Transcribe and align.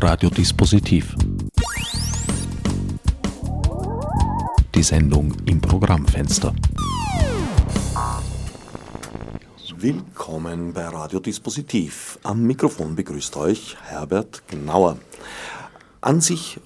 Radiodispositiv. 0.00 1.16
Die 4.72 4.82
Sendung 4.84 5.34
im 5.46 5.60
Programmfenster. 5.60 6.54
Willkommen 9.76 10.72
bei 10.72 10.86
Radiodispositiv. 10.86 12.20
Am 12.22 12.46
Mikrofon 12.46 12.94
begrüßt 12.94 13.36
euch 13.38 13.76
Herbert 13.82 14.44
Gnauer. 14.46 14.98
An 16.00 16.20
sich 16.20 16.60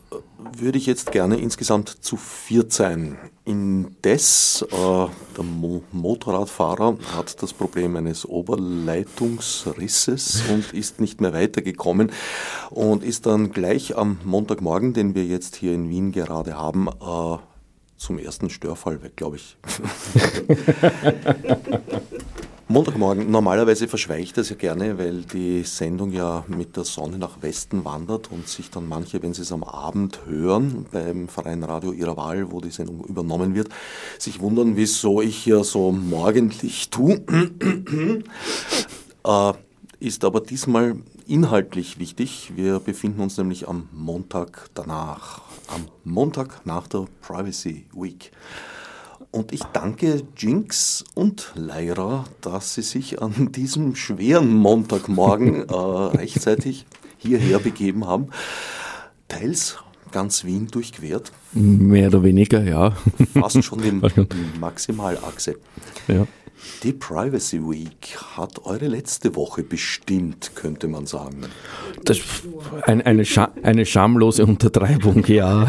würde 0.59 0.79
ich 0.79 0.87
jetzt 0.87 1.12
gerne 1.12 1.39
insgesamt 1.39 1.89
zu 1.89 2.16
viert 2.16 2.73
sein. 2.73 3.16
Indes, 3.45 4.64
äh, 4.71 5.07
der 5.37 5.45
Mo 5.45 5.82
Motorradfahrer 5.93 6.96
hat 7.16 7.43
das 7.43 7.52
Problem 7.52 7.96
eines 7.96 8.25
Oberleitungsrisses 8.25 10.45
und 10.51 10.73
ist 10.73 11.01
nicht 11.01 11.20
mehr 11.20 11.33
weitergekommen 11.33 12.12
und 12.70 13.02
ist 13.02 13.27
dann 13.27 13.51
gleich 13.52 13.97
am 13.97 14.19
Montagmorgen, 14.25 14.95
den 14.95 15.15
wir 15.15 15.25
jetzt 15.25 15.56
hier 15.56 15.75
in 15.75 15.88
Wien 15.88 16.12
gerade 16.12 16.56
haben, 16.56 16.89
äh, 16.89 17.39
zum 17.97 18.19
ersten 18.19 18.50
Störfall 18.50 19.03
weg, 19.03 19.16
glaube 19.16 19.37
ich. 19.37 19.56
Montagmorgen, 22.73 23.31
normalerweise 23.31 23.87
verschweige 23.87 24.33
das 24.33 24.49
ja 24.49 24.57
gerne, 24.57 24.97
weil 24.97 25.25
die 25.25 25.62
Sendung 25.62 26.11
ja 26.11 26.43
mit 26.49 26.75
der 26.75 26.85
Sonne 26.85 27.19
nach 27.19 27.43
Westen 27.43 27.85
wandert 27.85 28.33
und 28.33 28.48
sich 28.48 28.71
dann 28.71 28.89
manche, 28.89 29.23
wenn 29.23 29.35
sie 29.35 29.43
es 29.43 29.53
am 29.53 29.62
Abend 29.62 30.21
hören, 30.25 30.87
beim 30.91 31.29
Verein 31.29 31.65
Radio 31.65 31.93
ihrer 31.93 32.17
Wahl, 32.17 32.51
wo 32.51 32.62
die 32.62 32.71
Sendung 32.71 33.05
übernommen 33.05 33.55
wird, 33.55 33.69
sich 34.19 34.41
wundern, 34.41 34.75
wieso 34.75 35.21
ich 35.21 35.37
hier 35.37 35.65
so 35.65 35.93
morgendlich 35.93 36.89
tue. 36.89 37.21
äh, 39.25 39.53
ist 40.01 40.25
aber 40.25 40.41
diesmal 40.41 40.97
inhaltlich 41.27 41.98
wichtig. 41.98 42.53
Wir 42.57 42.79
befinden 42.79 43.20
uns 43.20 43.37
nämlich 43.37 43.69
am 43.69 43.91
Montag 43.93 44.70
danach, 44.73 45.42
am 45.69 45.89
Montag 46.05 46.64
nach 46.64 46.89
der 46.89 47.05
Privacy 47.20 47.84
Week. 47.92 48.33
Und 49.33 49.52
ich 49.52 49.62
danke 49.72 50.22
Jinx 50.36 51.05
und 51.14 51.52
Lyra, 51.55 52.25
dass 52.42 52.75
sie 52.75 52.83
sich 52.83 53.22
an 53.22 53.50
diesem 53.50 53.97
schweren 53.97 54.55
Montagmorgen 54.55 55.69
äh, 55.69 55.74
rechtzeitig 55.74 56.84
hierher 57.16 57.58
begeben 57.58 58.06
haben. 58.06 58.28
Teils 59.28 59.78
ganz 60.12 60.44
Wien 60.44 60.69
durchquert. 60.69 61.33
Mehr 61.52 62.08
oder 62.08 62.22
weniger, 62.22 62.62
ja. 62.62 62.94
Fast 63.33 63.64
schon 63.64 63.80
die 63.80 63.92
Maximalachse. 64.61 65.56
Ja. 66.08 66.27
Die 66.82 66.92
Privacy 66.92 67.60
Week 67.62 68.16
hat 68.36 68.64
eure 68.64 68.88
letzte 68.88 69.36
Woche 69.36 69.62
bestimmt, 69.62 70.52
könnte 70.55 70.88
man 70.88 71.06
sagen. 71.06 71.46
Das 72.05 72.18
ein, 72.82 73.02
eine, 73.02 73.24
Scha 73.24 73.52
eine 73.62 73.86
schamlose 73.86 74.44
Untertreibung, 74.44 75.24
ja. 75.27 75.68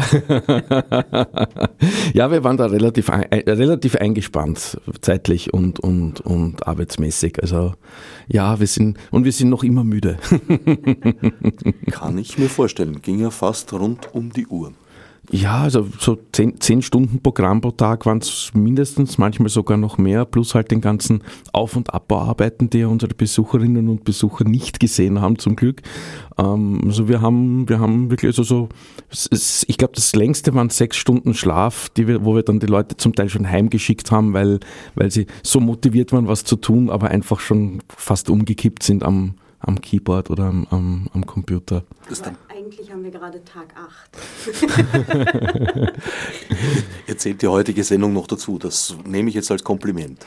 ja, 2.14 2.30
wir 2.30 2.42
waren 2.44 2.56
da 2.56 2.66
relativ, 2.66 3.10
ein, 3.10 3.24
relativ 3.30 3.96
eingespannt, 3.96 4.80
zeitlich 5.00 5.54
und, 5.54 5.78
und, 5.80 6.20
und 6.20 6.66
arbeitsmäßig. 6.66 7.40
Also 7.42 7.74
ja, 8.26 8.58
wir 8.58 8.66
sind, 8.66 8.98
und 9.10 9.24
wir 9.24 9.32
sind 9.32 9.50
noch 9.50 9.62
immer 9.62 9.84
müde. 9.84 10.18
Kann 11.90 12.18
ich 12.18 12.38
mir 12.38 12.48
vorstellen, 12.48 13.02
ging 13.02 13.20
ja 13.20 13.30
fast 13.30 13.72
rund 13.72 14.14
um 14.14 14.32
die 14.32 14.46
Uhr. 14.46 14.72
Ja, 15.30 15.62
also 15.62 15.88
so 15.98 16.18
zehn, 16.32 16.60
zehn 16.60 16.82
Stunden 16.82 17.20
Programm 17.20 17.60
pro 17.60 17.70
Tag 17.70 18.04
waren 18.04 18.18
es 18.18 18.50
mindestens, 18.54 19.16
manchmal 19.16 19.48
sogar 19.48 19.76
noch 19.78 19.96
mehr, 19.96 20.24
plus 20.26 20.54
halt 20.54 20.70
den 20.70 20.80
ganzen 20.80 21.22
Auf- 21.52 21.76
und 21.76 21.94
Abbauarbeiten, 21.94 22.68
die 22.68 22.78
ja 22.78 22.88
unsere 22.88 23.14
Besucherinnen 23.14 23.88
und 23.88 24.04
Besucher 24.04 24.44
nicht 24.44 24.80
gesehen 24.80 25.20
haben, 25.20 25.38
zum 25.38 25.56
Glück. 25.56 25.80
Ähm, 26.36 26.82
also 26.84 27.08
wir 27.08 27.22
haben, 27.22 27.68
wir 27.68 27.80
haben 27.80 28.10
wirklich, 28.10 28.28
also 28.28 28.42
so, 28.42 28.68
ich 29.66 29.78
glaube, 29.78 29.94
das 29.94 30.14
längste 30.14 30.54
waren 30.54 30.70
sechs 30.70 30.96
Stunden 30.96 31.32
Schlaf, 31.32 31.88
die 31.88 32.06
wir, 32.06 32.24
wo 32.24 32.34
wir 32.34 32.42
dann 32.42 32.60
die 32.60 32.66
Leute 32.66 32.96
zum 32.96 33.14
Teil 33.14 33.28
schon 33.28 33.48
heimgeschickt 33.48 34.10
haben, 34.10 34.34
weil, 34.34 34.60
weil 34.94 35.10
sie 35.10 35.26
so 35.42 35.58
motiviert 35.58 36.12
waren, 36.12 36.28
was 36.28 36.44
zu 36.44 36.56
tun, 36.56 36.90
aber 36.90 37.08
einfach 37.08 37.40
schon 37.40 37.82
fast 37.88 38.28
umgekippt 38.28 38.82
sind 38.82 39.02
am, 39.02 39.34
am 39.58 39.80
Keyboard 39.80 40.30
oder 40.30 40.44
am, 40.44 40.66
am, 40.70 41.08
am 41.12 41.24
Computer. 41.24 41.84
Eigentlich 42.54 42.90
haben 42.90 43.02
wir 43.02 43.10
gerade 43.10 43.42
Tag 43.44 43.74
8. 43.76 44.10
Erzählt 47.06 47.42
die 47.42 47.48
heutige 47.48 47.82
Sendung 47.82 48.12
noch 48.12 48.26
dazu. 48.26 48.58
Das 48.58 48.96
nehme 49.04 49.28
ich 49.28 49.34
jetzt 49.34 49.50
als 49.50 49.64
Kompliment. 49.64 50.24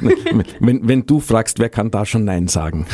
wenn, 0.60 0.86
wenn 0.86 1.06
du 1.06 1.20
fragst, 1.20 1.58
wer 1.58 1.70
kann 1.70 1.90
da 1.90 2.04
schon 2.04 2.24
Nein 2.24 2.48
sagen? 2.48 2.86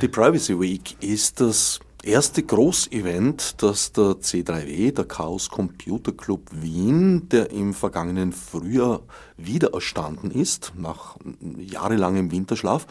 die 0.00 0.08
Privacy 0.08 0.58
Week 0.58 0.96
ist 1.02 1.40
das 1.40 1.80
erste 2.08 2.42
Großevent, 2.42 3.62
das 3.62 3.92
der 3.92 4.16
C3W, 4.16 4.94
der 4.94 5.04
Chaos 5.04 5.50
Computer 5.50 6.12
Club 6.12 6.48
Wien, 6.52 7.28
der 7.28 7.50
im 7.50 7.74
vergangenen 7.74 8.32
Frühjahr 8.32 9.00
wieder 9.36 9.74
erstanden 9.74 10.30
ist, 10.30 10.72
nach 10.76 11.16
jahrelangem 11.58 12.30
Winterschlaf, 12.30 12.86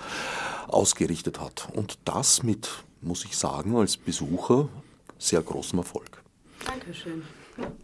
ausgerichtet 0.68 1.40
hat. 1.40 1.68
Und 1.74 1.98
das 2.06 2.44
mit, 2.44 2.70
muss 3.02 3.26
ich 3.26 3.36
sagen, 3.36 3.76
als 3.76 3.98
Besucher 3.98 4.70
sehr 5.18 5.42
großem 5.42 5.80
Erfolg. 5.80 6.22
Dankeschön. 6.66 7.24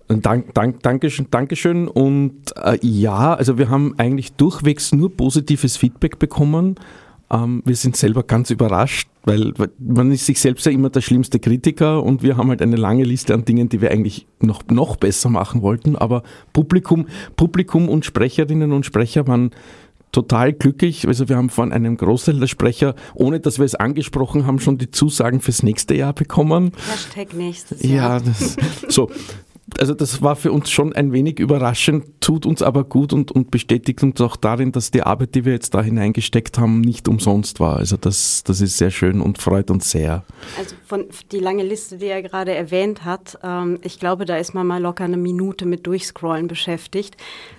Dank, 0.07 0.53
dank, 0.53 0.83
Dankeschön, 0.83 1.27
Dankeschön. 1.31 1.88
Und 1.88 2.55
äh, 2.57 2.77
ja, 2.81 3.33
also 3.33 3.57
wir 3.57 3.69
haben 3.69 3.95
eigentlich 3.97 4.33
durchwegs 4.33 4.91
nur 4.91 5.15
positives 5.15 5.77
Feedback 5.77 6.19
bekommen. 6.19 6.75
Ähm, 7.33 7.63
wir 7.66 7.75
sind 7.75 7.97
selber 7.97 8.23
ganz 8.23 8.51
überrascht, 8.51 9.09
weil 9.23 9.53
man 9.79 10.11
ist 10.11 10.27
sich 10.27 10.39
selbst 10.39 10.66
ja 10.66 10.71
immer 10.71 10.89
der 10.89 11.01
schlimmste 11.01 11.39
Kritiker 11.39 12.03
und 12.03 12.21
wir 12.21 12.38
haben 12.38 12.49
halt 12.49 12.61
eine 12.61 12.75
lange 12.75 13.03
Liste 13.03 13.33
an 13.33 13.44
Dingen, 13.44 13.69
die 13.69 13.81
wir 13.81 13.91
eigentlich 13.91 14.27
noch, 14.39 14.61
noch 14.69 14.97
besser 14.97 15.29
machen 15.29 15.63
wollten. 15.63 15.95
Aber 15.95 16.21
Publikum, 16.53 17.07
Publikum 17.35 17.89
und 17.89 18.05
Sprecherinnen 18.05 18.71
und 18.71 18.85
Sprecher 18.85 19.27
waren 19.27 19.51
total 20.11 20.53
glücklich. 20.53 21.07
Also 21.07 21.27
wir 21.27 21.35
haben 21.35 21.49
von 21.49 21.71
einem 21.73 21.97
Großteil 21.97 22.39
der 22.39 22.47
Sprecher, 22.47 22.94
ohne 23.16 23.39
dass 23.39 23.57
wir 23.57 23.65
es 23.65 23.73
angesprochen 23.73 24.45
haben, 24.45 24.59
schon 24.59 24.77
die 24.77 24.91
Zusagen 24.91 25.41
fürs 25.41 25.63
nächste 25.63 25.95
Jahr 25.95 26.13
bekommen. 26.13 26.71
Hashtag 26.91 27.33
nächstes 27.33 27.81
Jahr. 27.81 28.19
Ja, 28.19 28.19
das, 28.19 28.55
so 28.88 29.09
also 29.79 29.94
das 29.94 30.22
war 30.22 30.35
für 30.35 30.51
uns 30.51 30.69
schon 30.69 30.94
ein 30.94 31.13
wenig 31.13 31.40
überraschend, 31.40 32.06
tut 32.19 32.46
uns 32.46 32.62
aber 32.62 32.84
gut 32.84 33.13
und, 33.13 33.31
und 33.31 33.50
bestätigt 33.50 34.03
uns 34.03 34.19
auch 34.19 34.35
darin, 34.35 34.72
dass 34.72 34.91
die 34.91 35.03
Arbeit, 35.03 35.35
die 35.35 35.46
wir 35.46 35.53
jetzt 35.53 35.74
da 35.74 35.81
hineingesteckt 35.81 36.57
haben, 36.57 36.81
nicht 36.81 37.07
umsonst 37.07 37.59
war. 37.59 37.78
Also 37.78 37.96
das, 37.96 38.44
das 38.44 38.59
ist 38.62 38.78
sehr 38.78 38.91
schön 38.91 39.22
und 39.22 39.38
freut 39.38 39.72
uns 39.72 39.90
sehr. 39.90 40.25
Also 40.57 40.75
von 40.85 41.06
die 41.31 41.40
lange 41.40 41.63
Liste, 41.63 41.97
die 41.97 42.07
er 42.07 42.22
gerade 42.22 42.53
erwähnt 42.53 43.06
hat, 43.06 43.40
ähm, 43.41 43.79
ich 43.84 44.00
glaube, 44.00 44.25
da 44.25 44.38
ist 44.38 44.53
man 44.53 44.68
mal 44.68 44.81
locker 44.81 45.06
eine 45.06 45.18
Minute 45.18 45.66
mit 45.66 45.88
Durchscrollen 45.88 46.47
beschäftigt. 46.47 47.16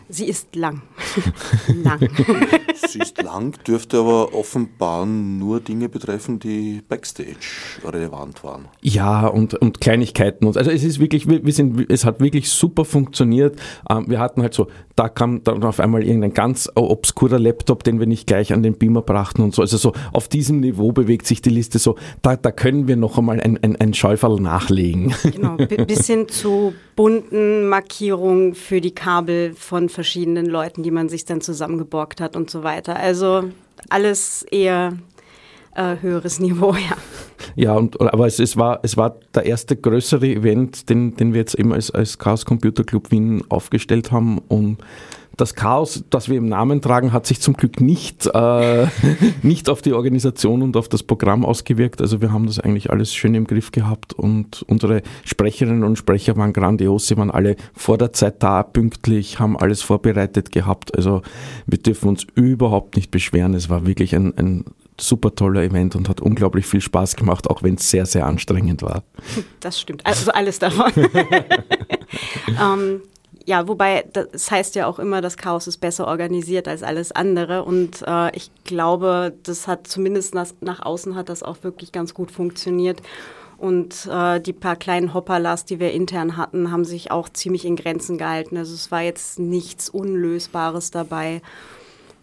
Sie 0.08 0.26
ist 0.26 0.54
lang. 0.54 0.82
lang. 1.82 2.08
Sie 2.86 2.98
ist 2.98 3.22
lang, 3.22 3.56
dürfte 3.66 3.98
aber 3.98 4.34
offenbar 4.34 5.06
nur 5.06 5.60
Dinge 5.60 5.88
betreffen, 5.88 6.38
die 6.38 6.82
Backstage 6.86 7.36
relevant 7.82 8.44
waren. 8.44 8.66
Ja, 8.82 9.26
und, 9.26 9.54
und 9.54 9.80
Kleinigkeiten. 9.80 10.46
Also 10.46 10.70
es 10.70 10.84
ist 10.84 11.00
wirklich, 11.00 11.26
wir, 11.26 11.52
sind, 11.52 11.88
es 11.94 12.04
hat 12.04 12.20
wirklich 12.20 12.50
super 12.50 12.84
funktioniert. 12.84 13.58
Ähm, 13.88 14.04
wir 14.08 14.18
hatten 14.18 14.42
halt 14.42 14.54
so, 14.54 14.68
da 14.96 15.08
kam 15.08 15.42
dann 15.44 15.62
auf 15.64 15.80
einmal 15.80 16.04
irgendein 16.04 16.34
ganz 16.34 16.70
obskurer 16.74 17.38
Laptop, 17.38 17.84
den 17.84 17.98
wir 17.98 18.06
nicht 18.06 18.26
gleich 18.26 18.52
an 18.52 18.62
den 18.62 18.74
Beamer 18.74 19.02
brachten 19.02 19.42
und 19.42 19.54
so. 19.54 19.62
Also 19.62 19.76
so 19.76 19.92
auf 20.12 20.28
diesem 20.28 20.60
Niveau 20.60 20.92
bewegt 20.92 21.26
sich 21.26 21.42
die 21.42 21.50
Liste 21.50 21.78
so, 21.78 21.96
da, 22.22 22.36
da 22.36 22.50
können 22.50 22.86
wir 22.88 22.96
noch 22.96 23.18
einmal 23.18 23.40
ein, 23.40 23.58
ein, 23.62 23.76
ein 23.76 23.94
Schäuferl 23.94 24.40
nachlegen. 24.40 25.14
Genau, 25.22 25.56
bis 25.86 26.06
hin 26.06 26.28
zu 26.28 26.74
bunten 26.96 27.68
Markierungen 27.68 28.54
für 28.54 28.80
die 28.80 28.94
Kabel 28.94 29.54
von 29.54 29.88
verschiedenen 29.88 30.46
Leuten, 30.46 30.82
die 30.82 30.90
man 30.90 31.08
sich 31.08 31.24
dann 31.24 31.40
zusammengeborgt 31.40 32.20
hat 32.20 32.36
und 32.36 32.50
so 32.50 32.62
weiter. 32.62 32.96
Also 32.96 33.44
alles 33.88 34.42
eher 34.50 34.94
äh, 35.74 35.96
höheres 36.00 36.40
Niveau, 36.40 36.72
ja. 36.74 36.96
Ja, 37.56 37.74
und, 37.74 38.00
aber 38.00 38.26
es, 38.26 38.38
es, 38.38 38.56
war, 38.56 38.80
es 38.82 38.96
war 38.96 39.16
der 39.34 39.46
erste 39.46 39.76
größere 39.76 40.26
Event, 40.26 40.88
den, 40.88 41.16
den 41.16 41.32
wir 41.32 41.40
jetzt 41.40 41.54
eben 41.54 41.72
als, 41.72 41.90
als 41.90 42.18
Chaos 42.18 42.44
Computer 42.44 42.84
Club 42.84 43.10
Wien 43.10 43.44
aufgestellt 43.48 44.12
haben 44.12 44.38
und 44.48 44.78
das 45.36 45.54
Chaos, 45.54 46.04
das 46.10 46.28
wir 46.28 46.36
im 46.36 46.48
Namen 46.48 46.80
tragen, 46.80 47.12
hat 47.12 47.26
sich 47.26 47.40
zum 47.40 47.54
Glück 47.54 47.80
nicht, 47.80 48.28
äh, 48.32 48.86
nicht 49.42 49.68
auf 49.68 49.82
die 49.82 49.92
Organisation 49.92 50.62
und 50.62 50.76
auf 50.76 50.88
das 50.88 51.02
Programm 51.02 51.44
ausgewirkt. 51.44 52.00
Also 52.00 52.20
wir 52.20 52.32
haben 52.32 52.46
das 52.46 52.60
eigentlich 52.60 52.90
alles 52.90 53.14
schön 53.14 53.34
im 53.34 53.46
Griff 53.46 53.72
gehabt 53.72 54.12
und 54.12 54.62
unsere 54.68 55.02
Sprecherinnen 55.24 55.84
und 55.84 55.96
Sprecher 55.96 56.36
waren 56.36 56.52
grandios. 56.52 57.08
Sie 57.08 57.16
waren 57.16 57.30
alle 57.30 57.56
vor 57.72 57.98
der 57.98 58.12
Zeit 58.12 58.42
da, 58.42 58.62
pünktlich, 58.62 59.38
haben 59.40 59.56
alles 59.56 59.82
vorbereitet 59.82 60.52
gehabt. 60.52 60.94
Also 60.96 61.22
wir 61.66 61.78
dürfen 61.78 62.08
uns 62.08 62.26
überhaupt 62.34 62.96
nicht 62.96 63.10
beschweren. 63.10 63.54
Es 63.54 63.68
war 63.68 63.86
wirklich 63.86 64.14
ein, 64.14 64.36
ein 64.38 64.64
super 65.00 65.34
toller 65.34 65.62
Event 65.62 65.96
und 65.96 66.08
hat 66.08 66.20
unglaublich 66.20 66.66
viel 66.66 66.80
Spaß 66.80 67.16
gemacht, 67.16 67.48
auch 67.48 67.62
wenn 67.62 67.74
es 67.74 67.90
sehr, 67.90 68.06
sehr 68.06 68.26
anstrengend 68.26 68.82
war. 68.82 69.02
Das 69.60 69.80
stimmt. 69.80 70.04
Also 70.06 70.30
alles 70.30 70.58
davon. 70.58 70.92
ähm, 72.60 73.02
ja, 73.46 73.68
wobei 73.68 74.06
das 74.12 74.50
heißt 74.50 74.74
ja 74.74 74.86
auch 74.86 74.98
immer, 74.98 75.20
das 75.20 75.36
Chaos 75.36 75.66
ist 75.66 75.78
besser 75.78 76.06
organisiert 76.06 76.68
als 76.68 76.82
alles 76.82 77.12
andere. 77.12 77.64
Und 77.64 78.02
äh, 78.06 78.34
ich 78.36 78.50
glaube, 78.64 79.34
das 79.42 79.66
hat 79.66 79.86
zumindest 79.86 80.34
nach, 80.34 80.48
nach 80.60 80.80
außen 80.80 81.14
hat 81.14 81.28
das 81.28 81.42
auch 81.42 81.58
wirklich 81.62 81.92
ganz 81.92 82.14
gut 82.14 82.30
funktioniert. 82.30 83.02
Und 83.58 84.08
äh, 84.10 84.40
die 84.40 84.52
paar 84.52 84.76
kleinen 84.76 85.14
Hopperlas, 85.14 85.64
die 85.64 85.78
wir 85.78 85.92
intern 85.92 86.36
hatten, 86.36 86.70
haben 86.70 86.84
sich 86.84 87.10
auch 87.10 87.28
ziemlich 87.28 87.64
in 87.64 87.76
Grenzen 87.76 88.18
gehalten. 88.18 88.56
Also 88.56 88.74
es 88.74 88.90
war 88.90 89.02
jetzt 89.02 89.38
nichts 89.38 89.88
Unlösbares 89.88 90.90
dabei. 90.90 91.40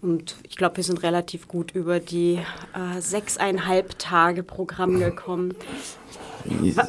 Und 0.01 0.35
ich 0.49 0.55
glaube, 0.55 0.77
wir 0.77 0.83
sind 0.83 1.03
relativ 1.03 1.47
gut 1.47 1.71
über 1.75 1.99
die 1.99 2.39
äh, 2.73 2.99
sechseinhalb 3.01 3.99
Tage 3.99 4.41
Programm 4.41 4.99
gekommen. 4.99 5.53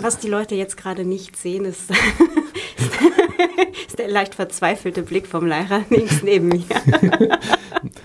Was 0.00 0.18
die 0.18 0.28
Leute 0.28 0.54
jetzt 0.54 0.78
gerade 0.78 1.04
nicht 1.04 1.36
sehen, 1.36 1.66
ist, 1.66 1.90
ist 3.86 3.98
der 3.98 4.08
leicht 4.08 4.34
verzweifelte 4.34 5.02
Blick 5.02 5.26
vom 5.26 5.46
Lehrer 5.46 5.84
links 5.90 6.22
neben 6.22 6.48
mir. 6.48 6.64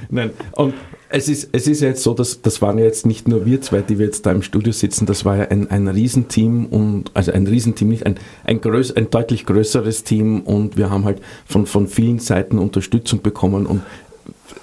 Nein, 0.10 0.32
und 0.54 0.74
es 1.10 1.30
ist, 1.30 1.50
es 1.54 1.68
ist 1.68 1.82
jetzt 1.82 2.04
so, 2.04 2.14
dass 2.14 2.42
das 2.42 2.62
waren 2.62 2.78
jetzt 2.78 3.06
nicht 3.06 3.30
nur 3.30 3.46
wir 3.46 3.62
zwei, 3.62 3.82
die 3.82 3.98
wir 3.98 4.08
jetzt 4.08 4.26
da 4.26 4.32
im 4.34 4.42
Studio 4.42 4.74
sitzen, 4.74 5.06
das 5.06 5.24
war 5.24 5.38
ja 5.38 5.44
ein, 5.46 5.72
ein 5.72 5.88
Riesenteam 5.88 6.66
und 6.66 7.12
also 7.14 7.32
ein 7.32 7.48
Riesenteam, 7.48 7.88
nicht 7.88 8.06
ein, 8.06 8.16
ein, 8.44 8.60
größ, 8.60 8.96
ein 8.98 9.10
deutlich 9.10 9.46
größeres 9.46 10.04
Team 10.04 10.42
und 10.42 10.76
wir 10.76 10.90
haben 10.90 11.06
halt 11.06 11.22
von, 11.46 11.66
von 11.66 11.88
vielen 11.88 12.20
Seiten 12.20 12.60
Unterstützung 12.60 13.22
bekommen 13.22 13.66
und 13.66 13.84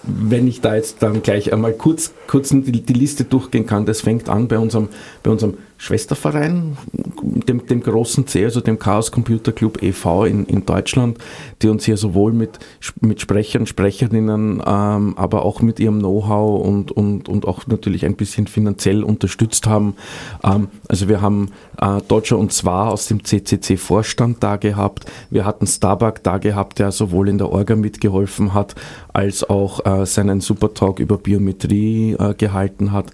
wenn 0.02 0.46
ich 0.46 0.60
da 0.60 0.74
jetzt 0.74 1.02
dann 1.02 1.22
gleich 1.22 1.52
einmal 1.52 1.72
kurz, 1.72 2.12
kurz 2.26 2.50
die, 2.50 2.82
die 2.82 2.92
Liste 2.92 3.24
durchgehen 3.24 3.66
kann, 3.66 3.86
das 3.86 4.02
fängt 4.02 4.28
an 4.28 4.48
bei 4.48 4.58
unserem, 4.58 4.88
bei 5.22 5.30
unserem 5.30 5.54
Schwesterverein, 5.76 6.76
dem, 7.22 7.66
dem 7.66 7.82
großen 7.82 8.26
C, 8.26 8.44
also 8.44 8.60
dem 8.60 8.78
Chaos 8.78 9.10
Computer 9.12 9.52
Club 9.52 9.82
e.V. 9.82 10.24
In, 10.24 10.46
in 10.46 10.64
Deutschland, 10.64 11.18
die 11.62 11.68
uns 11.68 11.84
hier 11.84 11.96
sowohl 11.96 12.32
mit, 12.32 12.58
mit 13.00 13.20
Sprechern, 13.20 13.66
Sprecherinnen, 13.66 14.62
ähm, 14.64 15.14
aber 15.16 15.44
auch 15.44 15.60
mit 15.62 15.80
ihrem 15.80 15.98
Know-how 15.98 16.64
und, 16.64 16.92
und, 16.92 17.28
und 17.28 17.46
auch 17.46 17.66
natürlich 17.66 18.06
ein 18.06 18.14
bisschen 18.14 18.46
finanziell 18.46 19.02
unterstützt 19.02 19.66
haben. 19.66 19.96
Ähm, 20.42 20.68
also 20.88 21.08
wir 21.08 21.20
haben 21.20 21.50
äh, 21.80 22.00
Dodger 22.06 22.38
und 22.38 22.52
Zwar 22.52 22.92
aus 22.92 23.06
dem 23.06 23.24
CCC-Vorstand 23.24 24.42
da 24.42 24.56
gehabt. 24.56 25.06
Wir 25.30 25.44
hatten 25.44 25.66
Starbuck 25.66 26.22
da 26.22 26.38
gehabt, 26.38 26.78
der 26.78 26.92
sowohl 26.92 27.28
in 27.28 27.38
der 27.38 27.50
Orga 27.50 27.76
mitgeholfen 27.76 28.54
hat, 28.54 28.74
als 29.12 29.48
auch 29.48 29.84
äh, 29.84 30.06
seinen 30.06 30.40
Supertalk 30.40 31.00
über 31.00 31.18
Biometrie 31.18 32.12
äh, 32.12 32.34
gehalten 32.34 32.92
hat. 32.92 33.12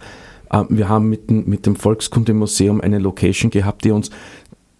Ähm, 0.52 0.66
wir 0.70 0.88
haben 0.88 1.08
mit, 1.08 1.30
mit 1.30 1.66
dem 1.66 1.76
Volkskundemuseum 1.76 2.80
eine 2.80 2.98
Location 2.98 3.50
gehabt, 3.50 3.84
die 3.84 3.90
uns 3.90 4.10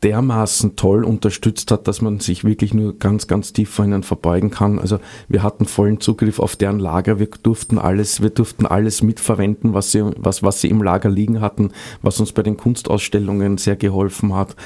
dermaßen 0.03 0.77
toll 0.77 1.05
unterstützt 1.05 1.71
hat, 1.71 1.87
dass 1.87 2.01
man 2.01 2.21
sich 2.21 2.45
wirklich 2.45 2.73
nur 2.73 2.99
ganz, 2.99 3.27
ganz 3.27 3.53
tief 3.53 3.71
vor 3.71 3.85
ihnen 3.85 4.03
verbeugen 4.03 4.51
kann. 4.51 4.79
Also 4.79 4.99
wir 5.29 5.43
hatten 5.43 5.67
vollen 5.67 6.01
Zugriff 6.01 6.39
auf 6.39 6.57
deren 6.57 6.79
Lager, 6.79 7.19
wir 7.19 7.29
durften 7.43 7.79
alles, 7.79 8.23
wir 8.23 8.31
durften 8.31 8.67
alles 8.67 9.03
mitverwenden, 9.03 9.75
was 9.75 9.93
sie, 9.93 10.11
was, 10.17 10.43
was 10.43 10.61
sie 10.61 10.69
im 10.69 10.83
Lager 10.83 11.11
liegen 11.11 11.41
hatten, 11.41 11.73
was 12.03 12.19
uns 12.19 12.33
bei 12.33 12.43
den 12.43 12.57
Kunstausstellungen 12.57 13.59
sehr 13.59 13.77
geholfen 13.77 14.35
hat. 14.35 14.57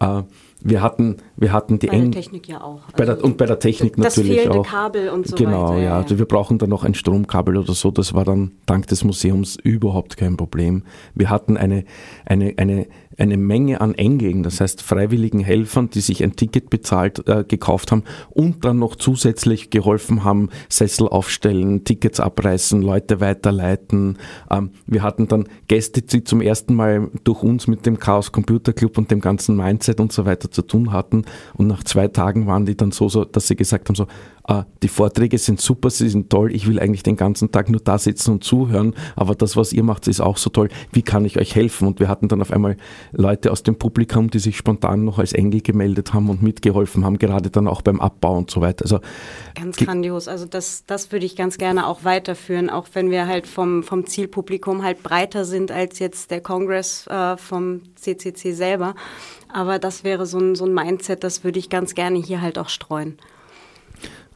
Äh, 0.00 0.22
wir 0.64 0.82
hatten, 0.82 1.16
wir 1.42 1.52
hatten 1.52 1.80
die 1.80 1.88
bei 1.88 1.98
der 1.98 2.10
Technik 2.12 2.48
ja 2.48 2.60
auch. 2.62 2.80
Also 2.84 2.96
bei 2.96 3.04
der, 3.04 3.24
und 3.24 3.36
bei 3.36 3.46
der 3.46 3.58
Technik 3.58 3.96
das 3.96 4.16
natürlich 4.16 4.48
auch. 4.48 4.64
Kabel 4.64 5.08
und 5.08 5.26
so 5.26 5.34
genau, 5.34 5.64
weiter. 5.64 5.74
Genau, 5.74 5.80
ja. 5.82 5.96
Also 5.96 6.18
wir 6.18 6.26
brauchen 6.26 6.58
dann 6.58 6.70
noch 6.70 6.84
ein 6.84 6.94
Stromkabel 6.94 7.56
oder 7.56 7.74
so. 7.74 7.90
Das 7.90 8.14
war 8.14 8.24
dann 8.24 8.52
dank 8.64 8.86
des 8.86 9.02
Museums 9.02 9.56
überhaupt 9.56 10.16
kein 10.16 10.36
Problem. 10.36 10.84
Wir 11.14 11.30
hatten 11.30 11.56
eine, 11.56 11.84
eine, 12.24 12.54
eine 12.58 12.86
eine 13.18 13.36
Menge 13.36 13.80
an 13.80 13.94
Engeln, 13.94 14.42
das 14.42 14.60
heißt 14.60 14.82
freiwilligen 14.82 15.40
Helfern, 15.40 15.90
die 15.90 16.00
sich 16.00 16.22
ein 16.22 16.36
Ticket 16.36 16.70
bezahlt, 16.70 17.26
äh, 17.28 17.44
gekauft 17.46 17.92
haben 17.92 18.04
und 18.30 18.64
dann 18.64 18.78
noch 18.78 18.96
zusätzlich 18.96 19.70
geholfen 19.70 20.24
haben, 20.24 20.48
Sessel 20.68 21.08
aufstellen, 21.08 21.84
Tickets 21.84 22.20
abreißen, 22.20 22.80
Leute 22.82 23.20
weiterleiten. 23.20 24.18
Ähm, 24.50 24.70
wir 24.86 25.02
hatten 25.02 25.28
dann 25.28 25.48
Gäste, 25.68 26.02
die 26.02 26.24
zum 26.24 26.40
ersten 26.40 26.74
Mal 26.74 27.10
durch 27.24 27.42
uns 27.42 27.66
mit 27.66 27.86
dem 27.86 27.98
Chaos 27.98 28.32
Computer 28.32 28.72
Club 28.72 28.98
und 28.98 29.10
dem 29.10 29.20
ganzen 29.20 29.56
Mindset 29.56 30.00
und 30.00 30.12
so 30.12 30.24
weiter 30.24 30.50
zu 30.50 30.62
tun 30.62 30.92
hatten 30.92 31.24
und 31.54 31.66
nach 31.66 31.84
zwei 31.84 32.08
Tagen 32.08 32.46
waren 32.46 32.66
die 32.66 32.76
dann 32.76 32.92
so, 32.92 33.08
so 33.08 33.24
dass 33.24 33.48
sie 33.48 33.56
gesagt 33.56 33.88
haben 33.88 33.94
so, 33.94 34.06
ah, 34.44 34.64
die 34.82 34.88
Vorträge 34.88 35.38
sind 35.38 35.60
super, 35.60 35.90
sie 35.90 36.08
sind 36.08 36.30
toll, 36.30 36.54
ich 36.54 36.66
will 36.66 36.80
eigentlich 36.80 37.02
den 37.02 37.16
ganzen 37.16 37.50
Tag 37.52 37.70
nur 37.70 37.80
da 37.80 37.98
sitzen 37.98 38.32
und 38.32 38.44
zuhören, 38.44 38.94
aber 39.16 39.34
das, 39.34 39.56
was 39.56 39.72
ihr 39.72 39.82
macht, 39.82 40.08
ist 40.08 40.20
auch 40.20 40.36
so 40.36 40.50
toll. 40.50 40.68
Wie 40.92 41.02
kann 41.02 41.24
ich 41.24 41.38
euch 41.38 41.54
helfen? 41.54 41.86
Und 41.86 42.00
wir 42.00 42.08
hatten 42.08 42.28
dann 42.28 42.40
auf 42.40 42.50
einmal 42.50 42.76
Leute 43.12 43.50
aus 43.50 43.62
dem 43.62 43.76
Publikum, 43.76 44.30
die 44.30 44.38
sich 44.38 44.56
spontan 44.56 45.04
noch 45.04 45.18
als 45.18 45.32
Engel 45.32 45.60
gemeldet 45.60 46.12
haben 46.14 46.28
und 46.28 46.42
mitgeholfen 46.42 47.04
haben, 47.04 47.18
gerade 47.18 47.50
dann 47.50 47.68
auch 47.68 47.82
beim 47.82 48.00
Abbau 48.00 48.36
und 48.36 48.50
so 48.50 48.60
weiter. 48.60 48.84
Also 48.84 49.00
ganz 49.54 49.76
grandios. 49.76 50.28
Also 50.28 50.46
das, 50.46 50.84
das 50.86 51.12
würde 51.12 51.26
ich 51.26 51.36
ganz 51.36 51.58
gerne 51.58 51.86
auch 51.86 52.04
weiterführen, 52.04 52.70
auch 52.70 52.86
wenn 52.94 53.10
wir 53.10 53.26
halt 53.26 53.46
vom, 53.46 53.82
vom 53.82 54.06
Zielpublikum 54.06 54.82
halt 54.82 55.02
breiter 55.02 55.44
sind 55.44 55.70
als 55.70 55.98
jetzt 55.98 56.30
der 56.30 56.40
Kongress 56.40 57.06
äh, 57.06 57.36
vom 57.36 57.82
CCC 57.94 58.52
selber. 58.52 58.94
Aber 59.52 59.78
das 59.78 60.02
wäre 60.02 60.26
so 60.26 60.38
ein, 60.38 60.54
so 60.54 60.64
ein 60.64 60.74
Mindset, 60.74 61.24
das 61.24 61.44
würde 61.44 61.58
ich 61.58 61.68
ganz 61.68 61.94
gerne 61.94 62.18
hier 62.18 62.40
halt 62.40 62.58
auch 62.58 62.68
streuen. 62.68 63.18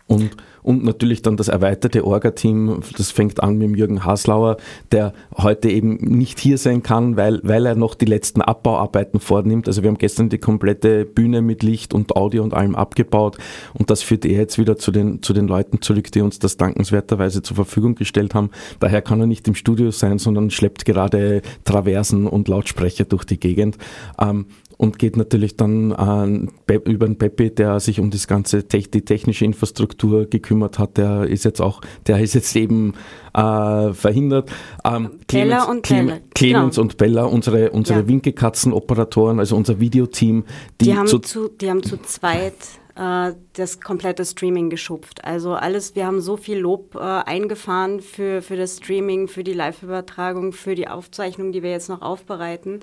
Und, 0.09 0.37
und 0.63 0.85
natürlich 0.85 1.23
dann 1.23 1.37
das 1.37 1.49
erweiterte 1.49 2.07
Orga-Team, 2.07 2.81
das 2.97 3.11
fängt 3.11 3.43
an 3.43 3.59
mit 3.59 3.77
Jürgen 3.77 4.05
Haslauer, 4.05 4.57
der 4.93 5.13
heute 5.37 5.69
eben 5.69 5.97
nicht 5.97 6.39
hier 6.39 6.59
sein 6.59 6.85
kann, 6.85 7.17
weil, 7.17 7.41
weil 7.43 7.67
er 7.67 7.75
noch 7.75 7.97
die 7.97 8.05
letzten 8.05 8.41
Abbauarbeiten 8.41 9.19
vornimmt. 9.19 9.67
Also 9.67 9.83
wir 9.83 9.89
haben 9.89 9.99
gestern 9.99 10.29
die 10.29 10.39
komplette 10.39 11.05
Bühne 11.05 11.43
mit 11.43 11.65
Licht 11.65 11.93
und 11.93 12.15
Audio 12.15 12.45
und 12.45 12.55
allem 12.55 12.77
abgebaut 12.77 13.37
und 13.75 13.91
das 13.91 14.03
führt 14.03 14.25
er 14.25 14.39
jetzt 14.39 14.59
wieder 14.59 14.77
zu 14.77 14.93
den, 14.93 15.23
zu 15.23 15.33
den 15.33 15.49
Leuten 15.49 15.83
zurück, 15.83 16.13
die 16.13 16.21
uns 16.21 16.39
das 16.39 16.57
dankenswerterweise 16.57 17.43
zur 17.43 17.57
Verfügung 17.57 17.97
gestellt 17.97 18.33
haben. 18.33 18.51
Daher 18.79 19.03
kann 19.03 19.19
er 19.19 19.27
nicht 19.27 19.49
im 19.49 19.57
Studio 19.57 19.91
sein, 19.91 20.21
sondern 20.21 20.51
schleppt 20.51 20.85
gerade 20.85 21.43
Traversen 21.65 22.29
und 22.29 22.47
Lautsprecher 22.47 23.07
durch 23.07 23.25
die 23.25 23.41
Gegend. 23.41 23.77
Ähm, 24.21 24.47
und 24.77 24.99
geht 24.99 25.17
natürlich 25.17 25.57
dann 25.57 26.51
äh, 26.69 26.75
über 26.75 27.07
den 27.07 27.17
Peppi, 27.17 27.51
der 27.51 27.81
sich 27.81 28.01
um 28.01 28.11
das 28.11 28.27
ganze 28.27 28.63
die 28.63 29.03
technische 29.03 29.45
Infrastruktur 29.45 30.27
gekümmert 30.27 30.79
hat. 30.79 30.99
Der 30.99 31.25
ist 31.25 31.45
jetzt 31.45 31.61
auch, 31.61 31.81
der 32.07 32.21
ist 32.21 32.35
jetzt 32.35 32.55
eben 32.57 32.95
äh, 33.35 33.93
verhindert. 33.93 34.51
Ähm, 34.85 35.11
Clemens, 35.29 35.67
und 35.67 35.83
Clem, 35.83 36.07
Bella. 36.07 36.21
Clemens 36.35 36.77
genau. 36.77 36.83
und 36.83 36.97
Bella, 36.97 37.25
unsere, 37.25 37.71
unsere 37.71 38.01
ja. 38.01 38.09
Winkekatzen-Operatoren, 38.09 39.39
also 39.39 39.57
unser 39.57 39.81
Videoteam. 39.81 40.45
Die, 40.81 40.87
die, 40.87 40.97
haben 40.97 41.07
zu, 41.07 41.19
zu, 41.21 41.49
die 41.49 41.71
haben 41.71 41.83
zu 41.83 41.97
zweit 41.99 42.55
äh, 42.97 43.35
das 43.53 43.81
komplette 43.81 44.25
Streaming 44.25 44.71
geschupft. 44.71 45.25
Also 45.25 45.55
alles, 45.55 45.95
wir 45.95 46.07
haben 46.07 46.21
so 46.21 46.37
viel 46.37 46.59
Lob 46.59 46.95
äh, 46.95 46.99
eingefahren 46.99 48.01
für, 48.01 48.43
für 48.43 48.57
das 48.57 48.79
Streaming, 48.79 49.29
für 49.29 49.45
die 49.45 49.53
Live-Übertragung, 49.53 50.53
für 50.53 50.75
die 50.75 50.89
Aufzeichnung, 50.89 51.53
die 51.53 51.63
wir 51.63 51.71
jetzt 51.71 51.89
noch 51.89 52.03
aufbereiten. 52.03 52.81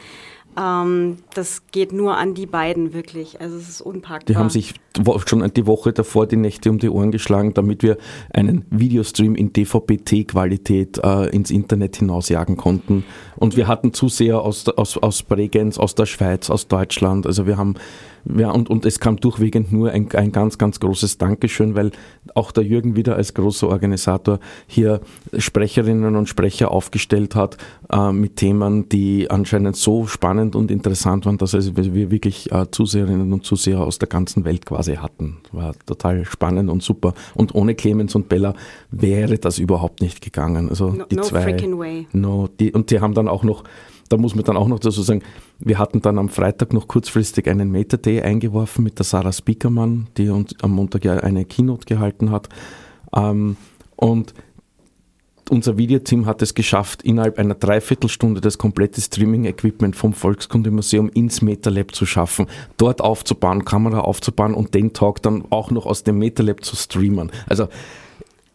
Ähm, 0.57 1.17
das 1.33 1.63
geht 1.71 1.93
nur 1.93 2.17
an 2.17 2.33
die 2.33 2.45
beiden 2.45 2.93
wirklich. 2.93 3.41
Also 3.41 3.57
es 3.57 3.69
ist 3.69 3.81
unpackbar. 3.81 4.25
Die 4.25 4.35
haben 4.35 4.49
sich 4.49 4.73
schon 5.25 5.51
die 5.53 5.65
Woche 5.65 5.93
davor 5.93 6.27
die 6.27 6.35
Nächte 6.35 6.69
um 6.69 6.79
die 6.79 6.89
Ohren 6.89 7.11
geschlagen, 7.11 7.53
damit 7.53 7.83
wir 7.83 7.97
einen 8.33 8.65
Videostream 8.69 9.35
in 9.35 9.53
DVB-T-Qualität 9.53 10.99
äh, 11.03 11.29
ins 11.29 11.51
Internet 11.51 11.97
hinausjagen 11.97 12.57
konnten. 12.57 13.03
Und 13.35 13.57
wir 13.57 13.67
hatten 13.67 13.93
Zuseher 13.93 14.41
aus, 14.41 14.67
aus, 14.67 14.97
aus 14.97 15.23
Bregenz, 15.23 15.77
aus 15.77 15.95
der 15.95 16.05
Schweiz, 16.05 16.49
aus 16.49 16.67
Deutschland. 16.67 17.25
Also 17.25 17.47
wir 17.47 17.57
haben 17.57 17.75
ja, 18.25 18.51
und, 18.51 18.69
und 18.69 18.85
es 18.85 18.99
kam 18.99 19.17
durchwegend 19.17 19.71
nur 19.71 19.91
ein, 19.91 20.09
ein 20.13 20.31
ganz, 20.31 20.57
ganz 20.57 20.79
großes 20.79 21.17
Dankeschön, 21.17 21.75
weil 21.75 21.91
auch 22.35 22.51
der 22.51 22.63
Jürgen 22.63 22.95
wieder 22.95 23.15
als 23.15 23.33
großer 23.33 23.67
Organisator 23.67 24.39
hier 24.65 25.01
Sprecherinnen 25.37 26.15
und 26.15 26.29
Sprecher 26.29 26.71
aufgestellt 26.71 27.35
hat 27.35 27.57
äh, 27.91 28.11
mit 28.11 28.37
Themen, 28.37 28.87
die 28.87 29.29
anscheinend 29.29 29.75
so 29.75 30.07
spannend 30.07 30.55
und 30.55 30.71
interessant 30.71 31.25
waren, 31.25 31.37
dass 31.37 31.53
also 31.53 31.75
wir 31.75 32.11
wirklich 32.11 32.51
äh, 32.51 32.65
Zuseherinnen 32.71 33.33
und 33.33 33.45
Zuseher 33.45 33.81
aus 33.81 33.99
der 33.99 34.07
ganzen 34.07 34.45
Welt 34.45 34.65
quasi 34.65 34.95
hatten. 34.95 35.37
War 35.51 35.73
total 35.85 36.23
spannend 36.25 36.69
und 36.69 36.81
super. 36.81 37.13
Und 37.35 37.53
ohne 37.55 37.75
Clemens 37.75 38.15
und 38.15 38.29
Bella 38.29 38.53
wäre 38.89 39.37
das 39.37 39.59
überhaupt 39.59 40.01
nicht 40.01 40.21
gegangen. 40.21 40.69
Also 40.69 40.89
no, 40.89 41.05
die 41.09 41.15
no 41.15 41.23
zwei. 41.23 41.41
Freaking 41.41 41.77
way. 41.77 42.07
No, 42.13 42.47
die, 42.59 42.71
und 42.71 42.89
die 42.89 43.01
haben 43.01 43.13
dann 43.13 43.27
auch 43.27 43.43
noch 43.43 43.63
da 44.13 44.17
muss 44.17 44.35
man 44.35 44.43
dann 44.43 44.57
auch 44.57 44.67
noch 44.67 44.77
dazu 44.77 45.01
sagen, 45.01 45.23
wir 45.57 45.79
hatten 45.79 45.99
dann 45.99 46.19
am 46.19 46.29
Freitag 46.29 46.71
noch 46.71 46.87
kurzfristig 46.87 47.47
einen 47.47 47.71
Meta 47.71 47.97
Day 47.97 48.21
eingeworfen 48.21 48.83
mit 48.83 48.99
der 48.99 49.05
Sarah 49.05 49.33
Speakermann, 49.33 50.05
die 50.17 50.29
uns 50.29 50.53
am 50.61 50.73
Montag 50.73 51.03
ja 51.03 51.15
eine 51.15 51.45
Keynote 51.45 51.85
gehalten 51.85 52.29
hat. 52.29 52.47
Ähm, 53.15 53.57
und 53.95 54.35
unser 55.49 55.79
Videoteam 55.79 56.27
hat 56.27 56.43
es 56.43 56.53
geschafft, 56.53 57.01
innerhalb 57.01 57.39
einer 57.39 57.55
Dreiviertelstunde 57.55 58.39
das 58.39 58.59
komplette 58.59 59.01
Streaming-Equipment 59.01 59.95
vom 59.95 60.13
Volkskundemuseum 60.13 61.09
ins 61.09 61.41
MetaLab 61.41 61.95
zu 61.95 62.05
schaffen, 62.05 62.45
dort 62.77 63.01
aufzubauen, 63.01 63.65
Kamera 63.65 64.01
aufzubauen 64.01 64.53
und 64.53 64.75
den 64.75 64.93
Talk 64.93 65.23
dann 65.23 65.45
auch 65.49 65.71
noch 65.71 65.87
aus 65.87 66.03
dem 66.03 66.19
MetaLab 66.19 66.63
zu 66.63 66.75
streamen. 66.75 67.31
Also 67.47 67.67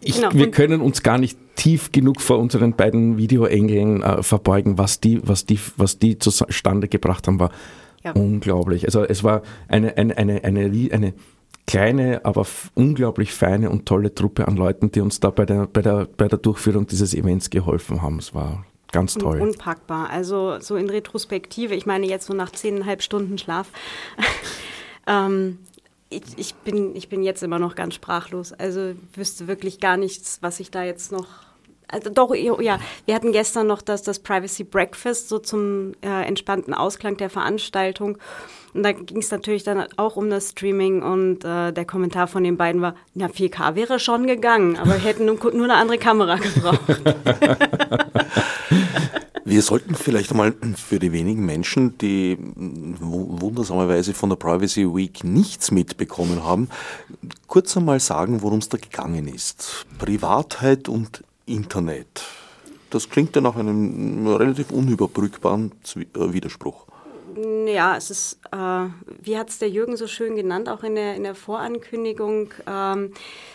ich, 0.00 0.17
genau. 0.17 0.33
wir 0.33 0.50
können 0.50 0.81
uns 0.81 1.02
gar 1.02 1.19
nicht 1.19 1.38
tief 1.57 1.90
genug 1.90 2.21
vor 2.21 2.38
unseren 2.38 2.75
beiden 2.75 3.19
Videoengeln 3.19 4.02
äh, 4.02 4.23
verbeugen, 4.23 4.78
was 4.78 5.00
die, 5.00 5.21
was 5.26 5.45
die, 5.45 5.59
was 5.76 5.99
die 5.99 6.19
zustande 6.19 6.88
gebracht 6.88 7.26
haben, 7.26 7.40
war 7.40 7.50
ja. 8.05 8.12
unglaublich. 8.12 8.85
Also 8.85 9.02
es 9.02 9.25
war 9.25 9.43
eine, 9.67 9.97
eine, 9.97 10.17
eine, 10.17 10.45
eine, 10.45 10.90
eine 10.93 11.14
kleine, 11.67 12.25
aber 12.25 12.47
unglaublich 12.75 13.33
feine 13.33 13.71
und 13.71 13.87
tolle 13.87 14.14
Truppe 14.14 14.47
an 14.47 14.57
Leuten, 14.57 14.93
die 14.93 15.00
uns 15.00 15.21
da 15.21 15.31
bei 15.31 15.45
der, 15.45 15.67
bei 15.67 15.83
der, 15.83 16.09
bei 16.17 16.28
der 16.28 16.38
Durchführung 16.38 16.87
dieses 16.87 17.12
Events 17.12 17.50
geholfen 17.50 18.00
haben. 18.00 18.19
Es 18.19 18.33
war 18.35 18.64
ganz 18.93 19.14
toll. 19.14 19.40
Un 19.40 19.49
unpackbar. 19.49 20.11
Also 20.11 20.61
so 20.61 20.76
in 20.76 20.88
Retrospektive, 20.88 21.75
ich 21.75 21.87
meine 21.87 22.07
jetzt 22.07 22.26
so 22.26 22.35
nach 22.35 22.50
zehneinhalb 22.50 23.02
Stunden 23.02 23.37
Schlaf. 23.37 23.69
ähm, 25.07 25.59
ich, 26.11 26.23
ich, 26.37 26.55
bin, 26.55 26.97
ich 26.97 27.09
bin 27.09 27.23
jetzt 27.23 27.43
immer 27.43 27.59
noch 27.59 27.75
ganz 27.75 27.95
sprachlos. 27.95 28.53
Also 28.53 28.95
wüsste 29.15 29.47
wirklich 29.47 29.81
gar 29.81 29.97
nichts, 29.97 30.38
was 30.41 30.61
ich 30.61 30.71
da 30.71 30.85
jetzt 30.85 31.12
noch 31.12 31.27
also 31.91 32.11
doch, 32.11 32.35
ja, 32.35 32.79
wir 33.07 33.15
hatten 33.15 33.33
gestern 33.33 33.67
noch 33.67 33.81
das, 33.81 34.03
das 34.03 34.19
Privacy 34.19 34.62
Breakfast, 34.62 35.31
so 35.31 35.38
zum 35.38 35.95
äh, 36.03 36.27
entspannten 36.27 36.75
Ausklang 36.75 37.17
der 37.17 37.31
Veranstaltung. 37.31 38.19
Und 38.75 38.83
da 38.83 38.93
ging 38.93 39.19
es 39.19 39.31
natürlich 39.31 39.65
dann 39.65 39.87
auch 39.97 40.17
um 40.17 40.29
das 40.29 40.50
Streaming 40.50 41.03
und 41.03 41.45
äh, 41.45 41.73
der 41.73 41.87
Kommentar 41.87 42.27
von 42.27 42.45
den 42.45 42.59
beiden 42.59 42.83
war, 42.83 42.95
na 43.15 43.29
4K 43.29 43.75
wäre 43.75 43.99
schon 43.99 44.27
gegangen, 44.27 44.77
aber 44.77 44.93
wir 44.93 44.99
hätten 44.99 45.25
nur, 45.25 45.37
nur 45.37 45.65
eine 45.65 45.77
andere 45.77 45.97
Kamera 45.97 46.37
gebraucht. 46.37 46.79
Wir 49.49 49.62
sollten 49.62 49.95
vielleicht 49.95 50.33
einmal 50.33 50.55
für 50.76 50.99
die 50.99 51.11
wenigen 51.11 51.47
Menschen, 51.47 51.97
die 51.97 52.37
wundersamerweise 52.38 54.12
von 54.12 54.28
der 54.28 54.37
Privacy 54.37 54.85
Week 54.95 55.25
nichts 55.25 55.71
mitbekommen 55.71 56.45
haben, 56.45 56.69
kurz 57.47 57.75
einmal 57.75 57.99
sagen, 57.99 58.43
worum 58.43 58.59
es 58.59 58.69
da 58.69 58.76
gegangen 58.76 59.26
ist. 59.26 59.87
Privatheit 59.99 60.90
und 60.90 61.25
Internet. 61.47 62.26
Das 62.90 63.09
klingt 63.09 63.37
ja 63.37 63.40
nach 63.40 63.57
einem 63.57 64.26
relativ 64.26 64.71
unüberbrückbaren 64.71 65.73
äh, 65.97 66.33
Widerspruch. 66.33 66.88
Ja, 67.40 67.97
es 67.97 68.11
ist, 68.11 68.40
äh, 68.50 68.87
wie 69.23 69.38
hat 69.38 69.50
es 69.50 69.61
der 69.61 69.71
Jürgen 69.71 69.97
so 69.97 70.09
schön 70.09 70.35
genannt, 70.35 70.68
auch 70.68 70.83
in 70.83 70.97
der, 70.97 71.14
in 71.14 71.23
der 71.23 71.37
Vorankündigung, 71.37 72.52
ähm, 72.66 73.12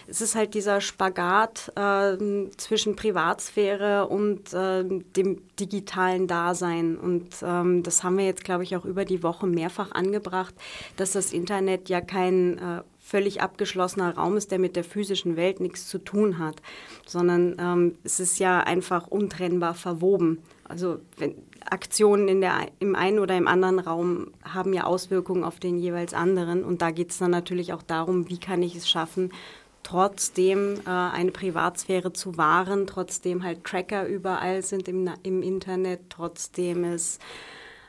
es 0.08 0.22
ist 0.22 0.36
halt 0.36 0.54
dieser 0.54 0.80
Spagat 0.80 1.70
äh, 1.76 2.16
zwischen 2.56 2.96
Privatsphäre 2.96 4.08
und 4.08 4.54
äh, 4.54 4.86
dem 4.86 5.42
digitalen 5.60 6.28
Dasein. 6.28 6.98
Und 6.98 7.36
ähm, 7.44 7.84
das 7.84 8.06
haben 8.06 8.18
wir 8.18 8.26
jetzt, 8.26 8.46
glaube 8.46 8.64
ich, 8.64 8.78
auch 8.78 8.86
über 8.86 9.04
die 9.04 9.22
Woche 9.22 9.48
mehrfach 9.48 9.92
angebracht, 9.92 10.54
dass 10.96 11.12
das 11.12 11.34
Internet 11.34 11.90
ja 11.90 12.00
kein 12.00 12.60
äh, 12.60 12.82
völlig 13.02 13.42
abgeschlossener 13.42 14.16
Raum 14.16 14.38
ist, 14.38 14.52
der 14.52 14.60
mit 14.60 14.78
der 14.78 14.86
physischen 14.86 15.36
Welt 15.36 15.60
nichts 15.60 15.88
zu 15.90 15.98
tun 15.98 16.40
hat, 16.40 16.62
sondern 17.06 17.58
ähm, 17.60 17.98
es 18.06 18.22
ist 18.22 18.40
ja 18.40 18.62
einfach 18.62 19.08
untrennbar 19.08 19.74
verwoben. 19.74 20.40
Also 20.64 21.00
wenn, 21.18 21.36
Aktionen 21.70 22.28
in 22.28 22.42
der, 22.42 22.68
im 22.80 22.96
einen 22.96 23.20
oder 23.20 23.38
im 23.38 23.48
anderen 23.48 23.80
Raum 23.80 24.32
haben 24.44 24.74
ja 24.74 24.84
Auswirkungen 24.84 25.44
auf 25.44 25.60
den 25.60 25.78
jeweils 25.78 26.14
anderen. 26.14 26.64
Und 26.64 26.82
da 26.82 26.92
geht 26.92 27.12
es 27.12 27.18
dann 27.18 27.32
natürlich 27.32 27.74
auch 27.74 27.84
darum, 27.84 28.30
wie 28.30 28.38
kann 28.38 28.62
ich 28.62 28.76
es 28.76 28.90
schaffen, 28.90 29.32
trotzdem 29.84 30.76
äh, 30.86 30.90
eine 30.90 31.32
Privatsphäre 31.32 32.14
zu 32.14 32.38
wahren, 32.38 32.88
trotzdem 32.88 33.44
halt 33.44 33.64
Tracker 33.64 34.08
überall 34.08 34.62
sind 34.62 34.88
im, 34.88 35.10
im 35.24 35.44
Internet, 35.44 36.02
trotzdem 36.10 36.84
es 36.84 37.20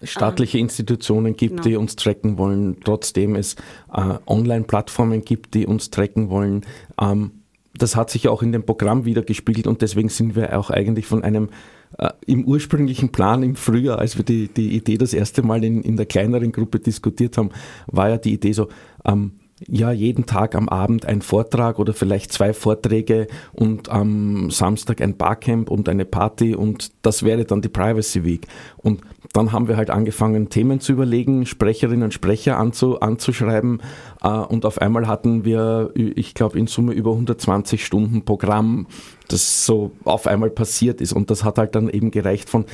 staatliche 0.03 0.59
Institutionen 0.59 1.37
gibt, 1.37 1.53
genau. 1.53 1.63
die 1.63 1.77
uns 1.77 1.97
tracken 1.97 2.37
wollen, 2.37 2.79
trotzdem 2.85 3.37
es 3.37 3.55
äh, 3.93 4.15
Online-Plattformen 4.27 5.25
gibt, 5.25 5.55
die 5.55 5.67
uns 5.67 5.91
tracken 5.91 6.29
wollen. 6.29 6.67
Ähm, 7.01 7.43
das 7.77 7.97
hat 7.97 8.11
sich 8.11 8.29
auch 8.29 8.43
in 8.43 8.53
dem 8.53 8.65
Programm 8.65 9.05
wieder 9.05 9.23
gespiegelt 9.23 9.67
und 9.67 9.83
deswegen 9.83 10.09
sind 10.09 10.37
wir 10.37 10.59
auch 10.59 10.71
eigentlich 10.71 11.07
von 11.07 11.25
einem 11.25 11.49
äh, 11.99 12.11
im 12.27 12.45
ursprünglichen 12.45 13.11
Plan 13.11 13.43
im 13.43 13.57
Frühjahr, 13.57 13.99
als 13.99 14.17
wir 14.17 14.25
die, 14.25 14.49
die 14.49 14.75
Idee 14.75 14.99
das 14.99 15.15
erste 15.15 15.43
Mal 15.43 15.65
in, 15.65 15.83
in 15.83 15.97
der 15.97 16.07
kleineren 16.07 16.53
Gruppe 16.53 16.81
diskutiert 16.81 17.39
haben, 17.39 17.51
war 17.87 18.09
ja 18.09 18.19
die 18.19 18.35
Idee 18.35 18.53
so, 18.53 18.69
ähm, 19.05 19.33
ja, 19.69 19.93
jeden 19.93 20.27
Tag 20.27 20.55
am 20.57 20.69
Abend 20.69 21.07
ein 21.07 21.23
Vortrag 21.23 21.79
oder 21.79 21.95
vielleicht 21.95 22.33
zwei 22.33 22.53
Vorträge 22.53 23.29
und 23.53 23.89
am 23.89 24.51
Samstag 24.51 25.01
ein 25.01 25.17
Barcamp 25.17 25.71
und 25.71 25.89
eine 25.89 26.05
Party 26.05 26.55
und 26.55 26.91
das 27.03 27.23
wäre 27.23 27.45
dann 27.45 27.63
die 27.63 27.69
Privacy 27.69 28.25
Week. 28.25 28.47
Und 28.77 29.01
dann 29.35 29.53
haben 29.53 29.67
wir 29.69 29.77
halt 29.77 29.91
angefangen, 29.91 30.49
Themen 30.49 30.81
zu 30.81 30.93
überlegen, 30.93 31.45
Sprecherinnen 31.45 32.05
und 32.05 32.15
Sprecher 32.15 32.57
anzu, 32.57 33.01
anzuschreiben 33.01 33.83
äh, 34.23 34.29
und 34.29 34.65
auf 34.65 34.81
einmal 34.81 35.07
hatten 35.09 35.45
wir, 35.45 35.91
ich 35.95 36.35
glaube, 36.35 36.59
in 36.59 36.69
Summe 36.69 36.93
über 36.93 37.11
120 37.11 37.85
Stunden 37.85 38.25
Programm, 38.25 38.87
das 39.29 39.67
so 39.67 39.91
auf 40.05 40.29
einmal 40.29 40.51
passiert 40.51 41.01
ist 41.01 41.13
und 41.13 41.31
das 41.31 41.43
hat 41.43 41.59
halt 41.59 41.75
dann 41.75 41.89
eben 41.89 42.13
gereicht 42.13 42.49
von 42.49 42.65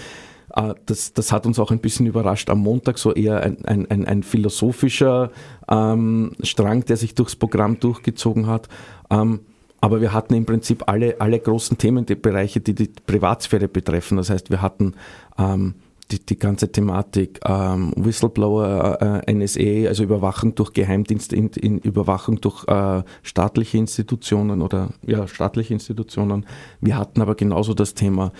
äh, 0.54 0.74
das, 0.84 1.14
das 1.14 1.32
hat 1.32 1.46
uns 1.46 1.58
auch 1.58 1.70
ein 1.70 1.80
bisschen 1.80 2.06
überrascht. 2.06 2.50
Am 2.50 2.58
Montag 2.58 2.98
so 2.98 3.14
eher 3.14 3.42
ein, 3.42 3.64
ein, 3.64 3.90
ein, 3.90 4.04
ein 4.04 4.22
philosophischer 4.22 5.30
ähm, 5.68 6.32
Strang, 6.42 6.84
der 6.84 6.98
sich 6.98 7.14
durchs 7.14 7.36
Programm 7.36 7.80
durchgezogen 7.80 8.46
hat. 8.46 8.68
Ähm, 9.10 9.40
aber 9.80 10.02
wir 10.02 10.12
hatten 10.12 10.34
im 10.34 10.44
Prinzip 10.44 10.84
alle, 10.88 11.22
alle 11.22 11.38
großen 11.38 11.78
Themenbereiche, 11.78 12.60
die 12.60 12.74
die 12.74 12.90
Privatsphäre 13.06 13.66
betreffen. 13.66 14.18
Das 14.18 14.28
heißt, 14.28 14.50
wir 14.50 14.60
hatten 14.60 14.92
ähm, 15.38 15.74
die, 16.10 16.24
die 16.24 16.38
ganze 16.38 16.70
Thematik 16.70 17.40
ähm, 17.44 17.92
Whistleblower, 17.96 19.22
äh, 19.26 19.32
NSA, 19.32 19.88
also 19.88 20.02
Überwachung 20.02 20.54
durch 20.54 20.72
Geheimdienste, 20.72 21.36
in, 21.36 21.48
in 21.50 21.78
Überwachung 21.78 22.40
durch 22.40 22.66
äh, 22.68 23.02
staatliche 23.22 23.78
Institutionen 23.78 24.62
oder 24.62 24.90
ja, 25.06 25.26
staatliche 25.26 25.74
Institutionen. 25.74 26.46
Wir 26.80 26.96
hatten 26.96 27.20
aber 27.20 27.34
genauso 27.34 27.74
das 27.74 27.94
Thema 27.94 28.32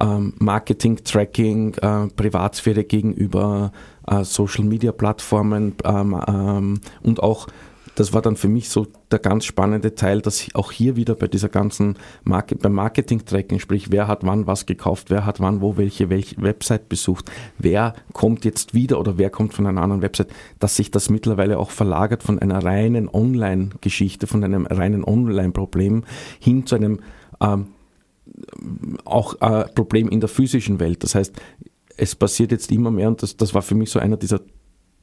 ähm, 0.00 0.34
Marketing, 0.38 1.02
Tracking, 1.04 1.74
äh, 1.74 2.08
Privatsphäre 2.08 2.84
gegenüber 2.84 3.72
äh, 4.06 4.24
Social 4.24 4.64
Media 4.64 4.92
Plattformen 4.92 5.74
ähm, 5.84 6.20
ähm 6.28 6.80
und 7.02 7.22
auch 7.22 7.46
das 7.94 8.12
war 8.12 8.22
dann 8.22 8.36
für 8.36 8.48
mich 8.48 8.68
so 8.68 8.86
der 9.10 9.18
ganz 9.18 9.44
spannende 9.44 9.94
Teil, 9.94 10.22
dass 10.22 10.46
auch 10.54 10.72
hier 10.72 10.96
wieder 10.96 11.14
bei 11.14 11.28
dieser 11.28 11.48
ganzen 11.48 11.96
Market, 12.24 12.60
beim 12.60 12.72
Marketing-Tracking, 12.72 13.58
sprich, 13.58 13.90
wer 13.90 14.08
hat 14.08 14.24
wann 14.24 14.46
was 14.46 14.66
gekauft, 14.66 15.10
wer 15.10 15.26
hat 15.26 15.40
wann 15.40 15.60
wo 15.60 15.76
welche, 15.76 16.08
welche 16.08 16.40
Website 16.40 16.88
besucht, 16.88 17.30
wer 17.58 17.94
kommt 18.12 18.44
jetzt 18.44 18.74
wieder 18.74 18.98
oder 18.98 19.18
wer 19.18 19.30
kommt 19.30 19.54
von 19.54 19.66
einer 19.66 19.82
anderen 19.82 20.02
Website, 20.02 20.28
dass 20.58 20.76
sich 20.76 20.90
das 20.90 21.10
mittlerweile 21.10 21.58
auch 21.58 21.70
verlagert 21.70 22.22
von 22.22 22.38
einer 22.38 22.64
reinen 22.64 23.08
Online-Geschichte, 23.08 24.26
von 24.26 24.42
einem 24.42 24.66
reinen 24.66 25.04
Online-Problem 25.04 26.04
hin 26.40 26.66
zu 26.66 26.76
einem 26.76 27.00
ähm, 27.40 27.68
auch 29.04 29.40
äh, 29.40 29.64
Problem 29.74 30.08
in 30.08 30.20
der 30.20 30.28
physischen 30.28 30.80
Welt. 30.80 31.02
Das 31.04 31.14
heißt, 31.14 31.34
es 31.96 32.14
passiert 32.14 32.52
jetzt 32.52 32.70
immer 32.72 32.90
mehr 32.90 33.08
und 33.08 33.22
das, 33.22 33.36
das 33.36 33.52
war 33.52 33.62
für 33.62 33.74
mich 33.74 33.90
so 33.90 33.98
einer 33.98 34.16
dieser 34.16 34.40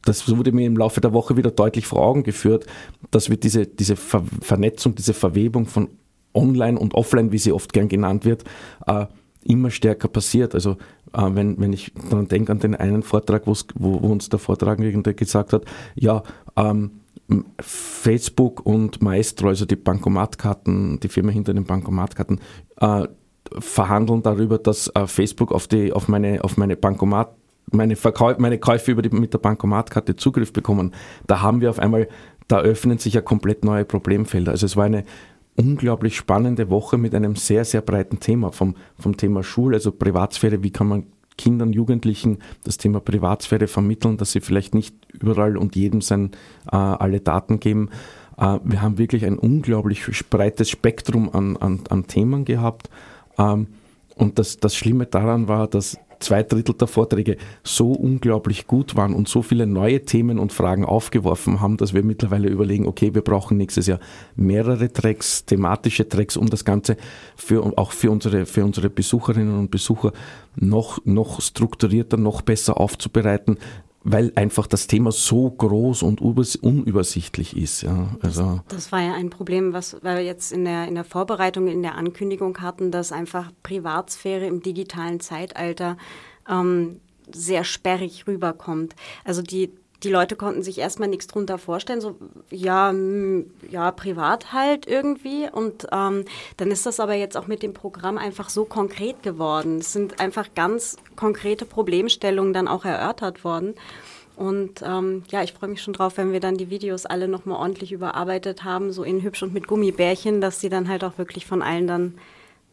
das 0.04 0.28
wurde 0.36 0.52
mir 0.52 0.66
im 0.66 0.78
Laufe 0.78 1.02
der 1.02 1.14
Woche 1.14 1.38
wieder 1.38 1.52
deutlich 1.52 1.86
vor 1.86 2.02
Augen 2.02 2.24
geführt, 2.24 2.66
dass 3.12 3.30
wir 3.30 3.38
diese, 3.38 3.66
diese 3.66 3.96
Ver 3.96 4.24
Vernetzung, 4.42 4.96
diese 4.96 5.14
Verwebung 5.14 5.66
von 5.66 5.90
Online 6.34 6.80
und 6.80 6.94
Offline, 6.94 7.32
wie 7.32 7.38
sie 7.38 7.52
oft 7.52 7.74
gern 7.74 7.90
genannt 7.90 8.26
wird, 8.26 8.44
äh, 8.88 9.06
immer 9.44 9.72
stärker 9.72 10.08
passiert. 10.08 10.54
Also 10.54 10.78
äh, 11.14 11.30
wenn, 11.32 11.60
wenn 11.60 11.74
ich 11.74 11.94
daran 12.10 12.28
denke 12.28 12.52
an 12.52 12.60
den 12.60 12.76
einen 12.76 13.04
Vortrag, 13.04 13.48
wo, 13.48 13.56
wo 13.76 13.96
uns 14.08 14.30
der 14.30 14.40
Vortragende 14.40 15.14
gesagt 15.14 15.54
hat, 15.54 15.66
ja, 15.96 16.24
ähm, 16.56 16.92
Facebook 17.60 18.66
und 18.66 19.02
Maestro, 19.02 19.50
also 19.50 19.66
die 19.66 19.76
Bankomatkarten, 19.76 21.00
die 21.00 21.10
Firma 21.10 21.32
hinter 21.32 21.54
den 21.54 21.66
Bankomatkarten, 21.66 22.40
äh, 22.78 23.08
verhandeln 23.58 24.24
darüber, 24.24 24.58
dass 24.58 24.88
äh, 24.90 25.08
Facebook 25.08 25.52
auf, 25.52 25.68
die, 25.68 25.94
auf, 25.94 26.08
meine, 26.08 26.44
auf 26.44 26.58
meine 26.58 26.76
Bankomat 26.76 27.36
meine, 27.72 27.96
Verkäu 27.96 28.36
meine 28.38 28.58
Käufe 28.58 28.92
über 28.92 29.02
die, 29.02 29.10
mit 29.10 29.34
der 29.34 29.40
Bankomatkarte 29.40 30.16
Zugriff 30.16 30.54
bekommen, 30.54 30.94
da 31.28 31.42
haben 31.42 31.62
wir 31.62 31.70
auf 31.70 31.80
einmal, 31.80 32.08
da 32.48 32.60
öffnen 32.60 32.98
sich 32.98 33.14
ja 33.14 33.22
komplett 33.22 33.64
neue 33.64 33.86
Problemfelder. 33.86 34.52
Also 34.52 34.66
es 34.66 34.76
war 34.76 34.86
eine 34.86 35.04
unglaublich 35.56 36.16
spannende 36.16 36.70
Woche 36.70 36.98
mit 36.98 37.14
einem 37.14 37.36
sehr, 37.36 37.66
sehr 37.66 37.82
breiten 37.82 38.20
Thema, 38.20 38.52
vom, 38.52 38.76
vom 38.98 39.18
Thema 39.18 39.44
Schule, 39.44 39.76
also 39.76 39.92
Privatsphäre, 39.92 40.64
wie 40.64 40.72
kann 40.72 40.88
man 40.88 41.08
Kindern, 41.38 41.72
Jugendlichen 41.72 42.40
das 42.66 42.78
Thema 42.78 43.00
Privatsphäre 43.00 43.68
vermitteln, 43.68 44.18
dass 44.18 44.34
sie 44.34 44.42
vielleicht 44.42 44.76
nicht 44.76 44.94
überall 45.14 45.58
und 45.58 45.76
jedem 45.76 46.02
sein, 46.02 46.32
äh, 46.70 46.76
alle 46.76 47.22
Daten 47.22 47.60
geben. 47.60 47.90
Äh, 48.38 48.60
wir 48.64 48.82
haben 48.82 48.98
wirklich 48.98 49.26
ein 49.26 49.38
unglaublich 49.38 50.04
breites 50.30 50.70
Spektrum 50.70 51.30
an, 51.32 51.56
an, 51.58 51.82
an 51.90 52.08
Themen 52.08 52.44
gehabt. 52.44 52.90
Ähm, 53.38 53.68
und 54.16 54.38
das, 54.38 54.58
das 54.58 54.76
Schlimme 54.76 55.06
daran 55.06 55.48
war, 55.48 55.68
dass 55.68 55.98
zwei 56.20 56.44
Drittel 56.44 56.76
der 56.76 56.88
Vorträge 56.88 57.38
so 57.64 57.92
unglaublich 57.92 58.68
gut 58.68 58.96
waren 58.96 59.14
und 59.14 59.28
so 59.28 59.42
viele 59.42 59.66
neue 59.66 60.06
Themen 60.06 60.40
und 60.40 60.54
Fragen 60.54 60.86
aufgeworfen 60.86 61.62
haben, 61.62 61.78
dass 61.78 61.94
wir 61.94 62.04
mittlerweile 62.04 62.50
überlegen, 62.50 62.88
okay, 62.88 63.14
wir 63.14 63.22
brauchen 63.22 63.58
nächstes 63.58 63.88
Jahr 63.88 64.00
mehrere 64.36 64.92
Tracks, 64.92 65.46
thematische 65.46 66.08
Tracks, 66.08 66.38
um 66.38 66.50
das 66.50 66.66
Ganze 66.66 66.98
für, 67.36 67.78
auch 67.78 67.92
für 67.92 68.12
unsere, 68.12 68.46
für 68.46 68.64
unsere 68.64 68.90
Besucherinnen 68.90 69.58
und 69.58 69.72
Besucher 69.72 70.14
noch, 70.56 71.00
noch 71.06 71.42
strukturierter, 71.42 72.18
noch 72.18 72.42
besser 72.42 72.80
aufzubereiten, 72.80 73.58
weil 74.04 74.32
einfach 74.36 74.68
das 74.68 74.88
Thema 74.88 75.12
so 75.12 75.50
groß 75.50 76.04
und 76.04 76.22
unübersichtlich 76.22 77.56
ist. 77.58 77.82
Ja. 77.82 78.16
Also 78.22 78.62
das, 78.68 78.76
das, 78.76 78.92
war 78.92 79.02
ja 79.02 79.14
ein 79.14 79.30
Problem, 79.30 79.74
was 79.74 80.02
wir 80.02 80.22
jetzt 80.22 80.52
in 80.52 80.66
der, 80.66 80.88
in 80.88 80.96
der 80.96 81.04
Vorbereitung, 81.04 81.68
in 81.68 81.84
der 81.84 81.96
Ankündigung 81.96 82.62
hatten, 82.62 82.92
dass 82.92 83.12
einfach 83.12 83.52
Privatsphäre 83.64 84.46
im 84.46 84.62
digitalen 84.62 85.20
Zeitalter 85.20 85.98
ähm, 86.48 87.02
sehr 87.32 87.64
sperrig 87.64 88.26
rüberkommt. 88.28 88.96
Also 89.26 89.42
die 89.42 89.72
die 90.04 90.10
Leute 90.10 90.36
konnten 90.36 90.64
sich 90.64 90.78
erstmal 90.78 91.10
nichts 91.10 91.28
drunter 91.28 91.58
vorstellen, 91.58 92.00
so 92.00 92.16
ja, 92.50 92.94
ja, 93.70 93.92
privat 93.92 94.54
halt 94.54 94.88
irgendwie. 94.88 95.50
Und 95.52 95.88
ähm, 95.92 96.26
dann 96.58 96.72
ist 96.72 96.86
das 96.86 97.00
aber 97.00 97.16
jetzt 97.16 97.36
auch 97.36 97.48
mit 97.48 97.64
dem 97.64 97.74
Programm 97.74 98.18
einfach 98.18 98.50
so 98.50 98.66
konkret 98.66 99.24
geworden. 99.24 99.80
Es 99.80 99.94
sind 99.94 100.20
einfach 100.20 100.48
ganz 100.56 100.98
konkrete 101.16 101.66
Problemstellungen 101.66 102.54
dann 102.54 102.68
auch 102.68 102.86
erörtert 102.86 103.44
worden. 103.44 103.76
Und 104.38 104.82
ähm, 104.84 105.24
ja, 105.30 105.44
ich 105.44 105.52
freue 105.52 105.70
mich 105.70 105.82
schon 105.82 105.94
drauf, 105.94 106.16
wenn 106.16 106.32
wir 106.32 106.40
dann 106.40 106.56
die 106.56 106.70
Videos 106.70 107.06
alle 107.06 107.28
nochmal 107.28 107.60
ordentlich 107.60 107.92
überarbeitet 107.92 108.64
haben, 108.64 108.94
so 108.94 109.04
in 109.04 109.22
hübsch 109.22 109.44
und 109.44 109.54
mit 109.54 109.68
Gummibärchen, 109.68 110.40
dass 110.40 110.62
sie 110.62 110.70
dann 110.70 110.88
halt 110.88 111.04
auch 111.04 111.18
wirklich 111.18 111.46
von 111.46 111.62
allen 111.62 111.88
dann 111.88 112.14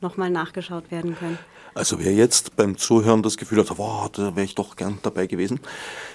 nochmal 0.00 0.30
nachgeschaut 0.30 0.92
werden 0.92 1.16
können. 1.16 1.38
Also 1.76 1.98
wer 1.98 2.14
jetzt 2.14 2.56
beim 2.56 2.78
Zuhören 2.78 3.22
das 3.22 3.36
Gefühl 3.36 3.58
hat, 3.58 3.76
wow, 3.76 4.08
da 4.10 4.34
wäre 4.34 4.46
ich 4.46 4.54
doch 4.54 4.76
gern 4.76 4.98
dabei 5.02 5.26
gewesen, 5.26 5.60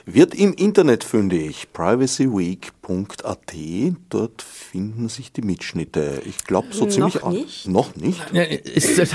wird 0.07 0.33
im 0.33 0.53
Internet 0.53 1.03
fündig. 1.03 1.67
privacyweek.at, 1.71 3.53
dort 4.09 4.41
finden 4.41 5.07
sich 5.07 5.31
die 5.31 5.43
Mitschnitte. 5.43 6.23
Ich 6.25 6.45
glaube 6.45 6.69
so 6.71 6.87
ziemlich... 6.87 7.21
Noch 7.21 7.31
nicht? 7.31 7.67
Noch 7.67 7.95
nicht? 7.95 8.19
Ja, 8.33 8.41
ist, 8.41 9.13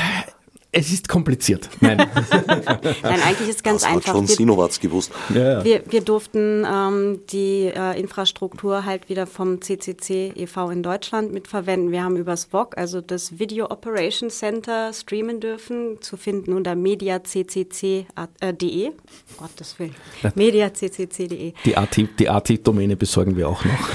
es 0.77 0.93
ist 0.93 1.09
kompliziert. 1.09 1.71
Nein. 1.81 1.97
Nein, 2.47 3.21
eigentlich 3.25 3.49
ist 3.49 3.57
es 3.57 3.63
ganz 3.63 3.81
das 3.83 3.91
einfach. 3.91 4.09
Hat 4.09 4.17
schon 4.17 4.27
Sinowatz 4.27 4.79
gewusst. 4.79 5.11
Ja, 5.35 5.59
ja. 5.59 5.65
Wir, 5.65 5.83
wir 5.89 6.03
durften 6.03 6.67
ähm, 6.71 7.21
die 7.31 7.73
äh, 7.75 7.99
Infrastruktur 7.99 8.85
halt 8.85 9.09
wieder 9.09 9.27
vom 9.27 9.63
CCC 9.63 10.33
e.V. 10.37 10.71
in 10.71 10.83
Deutschland 10.83 11.33
mitverwenden. 11.33 11.93
Wir 11.93 12.05
haben 12.05 12.17
übers 12.17 12.45
VOG, 12.53 12.77
also 12.77 13.01
das 13.01 13.39
Video 13.39 13.71
Operation 13.71 14.29
Center, 14.29 14.93
streamen 14.93 15.41
dürfen, 15.41 16.03
zu 16.03 16.19
finden 16.19 16.53
unter 16.53 16.75
mediaccc.de. 16.75 18.05
Äh, 18.41 18.93
Gottes 19.39 19.79
Willen. 19.79 19.95
mediaccc.de. 20.35 21.55
Die 21.65 21.77
AT-Domäne 21.77 22.17
die 22.17 22.93
AT 22.93 22.99
besorgen 22.99 23.37
wir 23.37 23.49
auch 23.49 23.65
noch. 23.65 23.89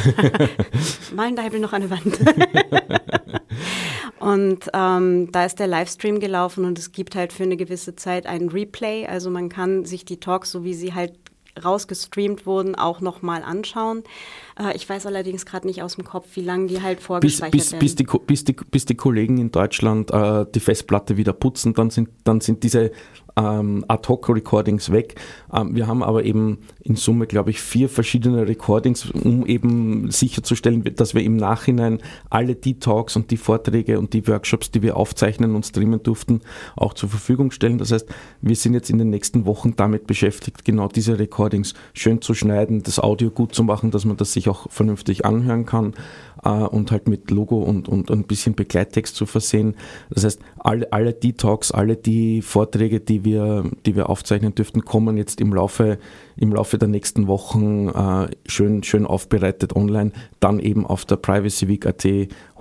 Malen 1.16 1.36
da 1.36 1.48
noch 1.60 1.74
an 1.74 1.82
der 1.82 1.90
Wand. 1.92 2.20
und 4.22 4.70
ähm, 4.74 5.32
da 5.32 5.46
ist 5.46 5.60
der 5.60 5.66
Livestream 5.66 6.20
gelaufen 6.20 6.64
und 6.64 6.78
es 6.78 6.92
gibt 6.92 7.16
halt 7.16 7.34
für 7.34 7.42
eine 7.42 7.58
gewisse 7.58 7.96
Zeit 7.96 8.28
einen 8.28 8.50
Replay. 8.50 9.08
Also 9.08 9.32
man 9.32 9.50
kann 9.50 9.84
sich 9.84 10.06
die 10.06 10.20
Talks, 10.20 10.52
so 10.52 10.64
wie 10.64 10.76
sie 10.76 10.94
halt 10.94 11.14
rausgestreamt 11.62 12.46
wurden, 12.46 12.76
auch 12.76 13.02
nochmal 13.02 13.42
anschauen. 13.42 14.04
Äh, 14.60 14.76
ich 14.76 14.88
weiß 14.88 15.08
allerdings 15.08 15.46
gerade 15.48 15.66
nicht 15.66 15.82
aus 15.82 15.96
dem 15.96 16.06
Kopf, 16.06 16.28
wie 16.36 16.42
lange 16.42 16.68
die 16.68 16.84
halt 16.84 17.02
vorgespeichert 17.02 17.52
bis, 17.52 17.64
bis, 17.64 17.72
werden. 17.72 17.80
Bis 17.80 17.96
die, 17.96 18.04
bis, 18.04 18.44
die, 18.44 18.54
bis 18.54 18.86
die 18.86 18.96
Kollegen 18.96 19.38
in 19.40 19.52
Deutschland 19.52 20.12
äh, 20.12 20.46
die 20.54 20.60
Festplatte 20.60 21.18
wieder 21.18 21.34
putzen, 21.34 21.74
dann 21.74 21.90
sind, 21.90 22.10
dann 22.24 22.42
sind 22.42 22.64
diese 22.64 22.92
ähm, 23.38 23.86
Ad-Hoc-Recordings 23.88 24.92
weg. 24.92 25.16
Ähm, 25.54 25.76
wir 25.76 25.88
haben 25.88 26.04
aber 26.04 26.24
eben 26.24 26.60
in 26.84 26.96
Summe, 26.96 27.28
glaube 27.28 27.52
ich, 27.52 27.62
vier 27.62 27.90
verschiedene 27.90 28.48
Recordings, 28.48 29.10
um 29.12 29.46
eben 29.46 30.10
sicherzustellen, 30.12 30.84
dass 30.96 31.14
wir 31.14 31.24
im 31.24 31.38
Nachhinein 31.38 32.00
alle 32.30 32.56
die 32.56 32.80
Talks 32.80 33.16
und 33.16 33.32
die 33.32 33.38
Vorträge 33.38 34.00
und 34.00 34.14
die 34.14 34.28
Workshops, 34.28 34.72
die 34.72 34.82
wir 34.82 34.98
aufzeichnen 34.98 35.56
und 35.56 35.66
streamen 35.66 36.02
durften, 36.04 36.42
auch 36.76 36.94
zur 36.94 37.10
Verfügung 37.10 37.52
stellen. 37.52 37.78
Das 37.78 37.92
heißt, 37.92 38.08
wir 38.42 38.56
sind 38.56 38.74
jetzt 38.74 38.90
in 38.90 38.98
den 38.98 39.10
nächsten 39.10 39.46
Wochen 39.46 39.76
damit 39.76 40.08
beschäftigt, 40.08 40.66
genau 40.66 40.88
diese 40.88 41.20
Recordings 41.20 41.74
schön 41.94 42.22
zu 42.22 42.34
schneiden, 42.34 42.84
das 42.84 43.00
Audio 43.00 43.30
gut 43.30 43.54
zu 43.56 43.64
machen, 43.64 43.92
dass 43.92 44.06
man 44.06 44.18
das 44.18 44.34
sich 44.34 44.50
auch 44.50 44.70
vernünftig 44.70 45.26
anhören 45.26 45.66
kann 45.66 45.94
und 46.50 46.92
halt 46.92 47.08
mit 47.08 47.30
Logo 47.32 47.62
und, 47.62 47.88
und 47.88 48.10
ein 48.10 48.24
bisschen 48.24 48.56
Begleittext 48.56 49.16
zu 49.16 49.26
versehen. 49.26 49.76
Das 50.10 50.24
heißt, 50.24 50.40
alle, 50.58 50.92
alle 50.92 51.14
die 51.14 51.34
Talks, 51.34 51.72
alle 51.72 51.96
die 51.96 52.42
Vorträge, 52.42 53.00
die 53.00 53.24
wir, 53.24 53.70
die 53.86 53.96
wir 53.96 54.10
aufzeichnen 54.10 54.56
dürften, 54.56 54.84
kommen 54.84 55.18
jetzt 55.18 55.40
im 55.40 55.54
Laufe, 55.54 56.00
im 56.36 56.54
Laufe 56.54 56.78
der 56.78 56.88
nächsten 56.88 57.28
Wochen 57.28 57.90
äh, 57.90 58.30
schön, 58.46 58.84
schön 58.84 59.06
aufbereitet 59.06 59.76
online, 59.76 60.12
dann 60.40 60.60
eben 60.60 60.86
auf 60.86 61.06
der 61.06 61.18
Privacy 61.18 61.68
Week.at 61.68 62.06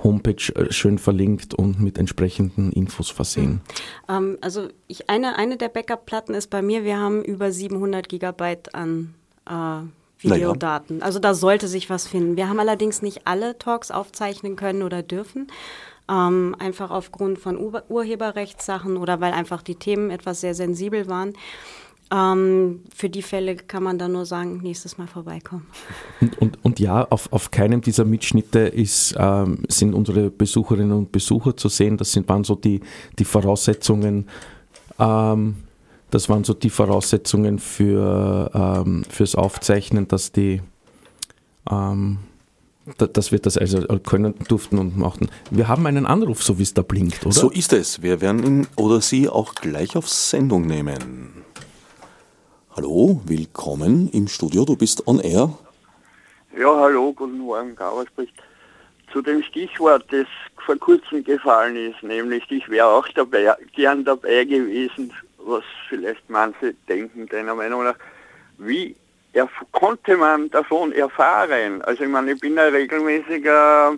Homepage 0.02 0.52
äh, 0.54 0.72
schön 0.72 0.99
verlinkt 0.99 1.54
und 1.54 1.80
mit 1.80 1.99
entsprechenden 1.99 2.72
Infos 2.72 3.10
versehen. 3.10 3.60
Ähm, 4.08 4.38
also 4.40 4.68
ich, 4.87 5.08
eine, 5.10 5.37
eine 5.37 5.56
der 5.56 5.68
Backup-Platten 5.68 6.34
ist 6.34 6.49
bei 6.49 6.62
mir, 6.62 6.84
wir 6.84 6.99
haben 6.99 7.22
über 7.22 7.52
700 7.52 8.08
Gigabyte 8.08 8.75
an 8.75 9.14
äh, 9.46 9.86
Videodaten. 10.23 10.99
Naja. 10.99 11.06
Also 11.06 11.19
da 11.19 11.35
sollte 11.35 11.69
sich 11.69 11.91
was 11.91 12.06
finden. 12.06 12.37
Wir 12.37 12.49
haben 12.49 12.61
allerdings 12.61 13.02
nicht 13.02 13.26
alle 13.26 13.59
Talks 13.59 13.91
aufzeichnen 13.91 14.56
können 14.56 14.83
oder 14.83 15.02
dürfen. 15.02 15.49
Ähm, 16.11 16.56
einfach 16.59 16.91
aufgrund 16.91 17.39
von 17.39 17.56
Ur 17.59 17.85
Urheberrechtssachen 17.89 18.97
oder 18.97 19.21
weil 19.21 19.33
einfach 19.33 19.63
die 19.63 19.76
Themen 19.76 20.11
etwas 20.11 20.41
sehr 20.41 20.54
sensibel 20.54 21.09
waren. 21.09 21.35
Ähm, 22.13 22.80
für 22.93 23.09
die 23.09 23.23
Fälle 23.23 23.54
kann 23.54 23.85
man 23.85 23.97
dann 23.97 24.13
nur 24.13 24.26
sagen, 24.26 24.59
nächstes 24.63 24.99
Mal 24.99 25.06
vorbeikommen. 25.06 25.67
Und, 26.21 26.39
und, 26.39 26.59
und 26.65 26.80
ja, 26.80 27.06
auf, 27.09 27.33
auf 27.33 27.52
keinem 27.52 27.80
dieser 27.80 28.04
Mitschnitte 28.04 28.61
ist, 28.61 29.15
ähm, 29.17 29.63
sind 29.69 29.95
unsere 29.95 30.30
Besucherinnen 30.30 30.93
und 30.93 31.13
Besucher 31.13 31.56
zu 31.56 31.69
sehen. 31.69 31.97
Das 31.97 32.11
sind, 32.11 32.28
waren 32.28 32.43
so 32.43 32.56
die, 32.56 32.80
die 33.19 33.25
Voraussetzungen. 33.25 34.28
Ähm, 34.99 35.56
das 36.10 36.28
waren 36.28 36.44
so 36.44 36.54
die 36.54 36.70
Voraussetzungen 36.70 37.58
für, 37.58 38.50
ähm, 38.54 39.04
fürs 39.08 39.34
Aufzeichnen, 39.34 40.08
dass 40.08 40.32
die 40.32 40.60
ähm, 41.70 42.18
dass 42.96 43.30
wir 43.30 43.38
das 43.38 43.56
also 43.56 43.86
können 44.00 44.34
durften 44.49 44.78
und 44.78 44.96
machten. 44.96 45.28
Wir 45.50 45.68
haben 45.68 45.86
einen 45.86 46.06
Anruf, 46.06 46.42
so 46.42 46.58
wie 46.58 46.62
es 46.62 46.75
da 46.75 46.82
blinkt, 46.82 47.25
oder? 47.25 47.32
So 47.32 47.50
ist 47.50 47.73
es. 47.73 48.02
Wir 48.02 48.20
werden 48.20 48.44
ihn 48.44 48.66
oder 48.76 49.00
Sie 49.00 49.28
auch 49.28 49.54
gleich 49.54 49.96
auf 49.96 50.08
Sendung 50.08 50.66
nehmen. 50.66 51.44
Hallo, 52.75 53.20
willkommen 53.26 54.08
im 54.10 54.28
Studio. 54.28 54.64
Du 54.64 54.76
bist 54.76 55.06
on 55.06 55.20
air. 55.20 55.56
Ja, 56.58 56.75
hallo, 56.75 57.12
guten 57.12 57.38
Morgen, 57.38 57.76
Gauer 57.76 58.06
spricht. 58.06 58.34
Zu 59.12 59.23
dem 59.23 59.42
Stichwort, 59.42 60.04
das 60.10 60.26
vor 60.64 60.76
kurzem 60.76 61.23
gefallen 61.23 61.76
ist, 61.76 62.02
nämlich 62.02 62.44
ich 62.50 62.68
wäre 62.68 62.86
auch 62.86 63.06
dabei, 63.08 63.54
gern 63.75 64.04
dabei 64.04 64.44
gewesen, 64.44 65.12
was 65.50 65.65
vielleicht 65.89 66.28
manche 66.28 66.75
denken, 66.89 67.26
deiner 67.28 67.54
Meinung 67.54 67.84
nach, 67.84 67.97
wie 68.58 68.97
konnte 69.73 70.17
man 70.17 70.50
davon 70.50 70.93
erfahren? 70.93 71.82
Also 71.82 72.04
ich 72.04 72.10
meine, 72.10 72.32
ich 72.32 72.41
bin 72.41 72.58
ein 72.58 72.73
regelmäßiger 72.73 73.97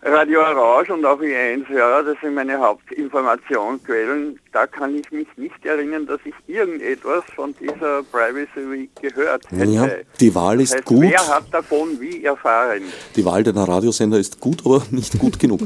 Radio 0.00 0.40
Orange 0.40 0.92
und 0.92 1.04
auch 1.04 1.20
I1-Hörer, 1.20 2.04
das 2.04 2.16
sind 2.22 2.34
meine 2.34 2.56
Hauptinformationsquellen. 2.56 4.38
Da 4.52 4.64
kann 4.68 4.94
ich 4.94 5.10
mich 5.10 5.26
nicht 5.36 5.66
erinnern, 5.66 6.06
dass 6.06 6.20
ich 6.24 6.34
irgendetwas 6.46 7.24
von 7.34 7.52
dieser 7.60 8.04
Privacy 8.04 8.70
Week 8.70 8.90
gehört 9.02 9.50
hätte. 9.50 9.70
Ja, 9.70 9.88
die 10.20 10.32
Wahl 10.36 10.60
ist 10.60 10.70
das 10.70 10.78
heißt, 10.78 10.86
gut. 10.86 11.02
Wer 11.02 11.28
hat 11.28 11.44
davon 11.50 12.00
wie 12.00 12.22
erfahren? 12.22 12.82
Die 13.16 13.24
Wahl 13.24 13.42
deiner 13.42 13.66
Radiosender 13.66 14.18
ist 14.18 14.38
gut, 14.38 14.64
aber 14.64 14.84
nicht 14.92 15.18
gut 15.18 15.40
genug. 15.40 15.62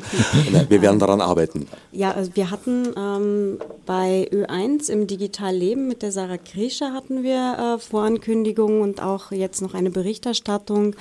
Nein, 0.51 0.66
wir 0.66 0.81
werden 0.81 0.99
daran 0.99 1.21
arbeiten. 1.21 1.68
Ja, 1.90 2.12
also 2.12 2.35
wir 2.35 2.51
hatten 2.51 2.88
ähm, 2.97 3.59
bei 3.85 4.31
Ö1 4.33 4.90
im 4.90 5.07
Digitalleben 5.07 5.88
mit 5.88 6.01
der 6.01 6.11
Sarah 6.11 6.38
Grischer 6.38 6.95
hatten 6.95 7.23
wir 7.23 7.77
äh, 7.77 7.79
Vorankündigungen 7.79 8.81
und 8.81 9.03
auch 9.03 9.31
jetzt 9.31 9.61
noch 9.61 9.75
eine 9.75 9.90
Berichterstattung 9.90 10.97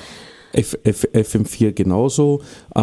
F, 0.53 0.77
F, 0.83 1.05
FM4 1.13 1.71
genauso. 1.71 2.41
Äh, 2.75 2.79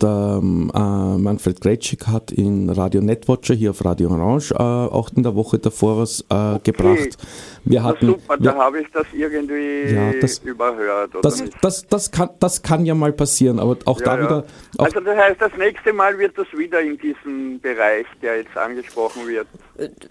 der 0.00 0.40
äh, 0.42 1.18
Manfred 1.18 1.60
Gretschik 1.60 2.06
hat 2.06 2.30
in 2.30 2.70
Radio 2.70 3.00
Netwatcher 3.00 3.54
hier 3.54 3.70
auf 3.70 3.84
Radio 3.84 4.10
Orange 4.10 4.52
äh, 4.52 4.56
auch 4.58 5.10
in 5.14 5.22
der 5.22 5.34
Woche 5.34 5.58
davor 5.58 5.98
was 5.98 6.20
äh, 6.30 6.34
okay. 6.34 6.60
gebracht. 6.64 7.18
Wir 7.64 7.82
hatten, 7.82 8.06
super, 8.06 8.36
wir, 8.38 8.52
da 8.52 8.58
habe 8.58 8.80
ich 8.80 8.86
das 8.92 9.06
irgendwie 9.12 9.94
ja, 9.94 10.12
das, 10.20 10.38
überhört. 10.38 11.10
Das, 11.22 11.44
das, 11.60 11.86
das, 11.86 12.10
kann, 12.10 12.30
das 12.38 12.62
kann 12.62 12.86
ja 12.86 12.94
mal 12.94 13.12
passieren, 13.12 13.58
aber 13.58 13.76
auch 13.84 14.00
ja, 14.00 14.06
da 14.06 14.18
ja. 14.18 14.24
wieder. 14.24 14.44
Auch 14.78 14.84
also 14.84 15.00
das 15.00 15.16
heißt, 15.16 15.40
das 15.40 15.52
nächste 15.58 15.92
Mal 15.92 16.18
wird 16.18 16.38
das 16.38 16.46
wieder 16.56 16.80
in 16.80 16.96
diesem 16.98 17.60
Bereich, 17.60 18.06
der 18.22 18.38
jetzt 18.38 18.56
angesprochen 18.56 19.26
wird. 19.26 19.46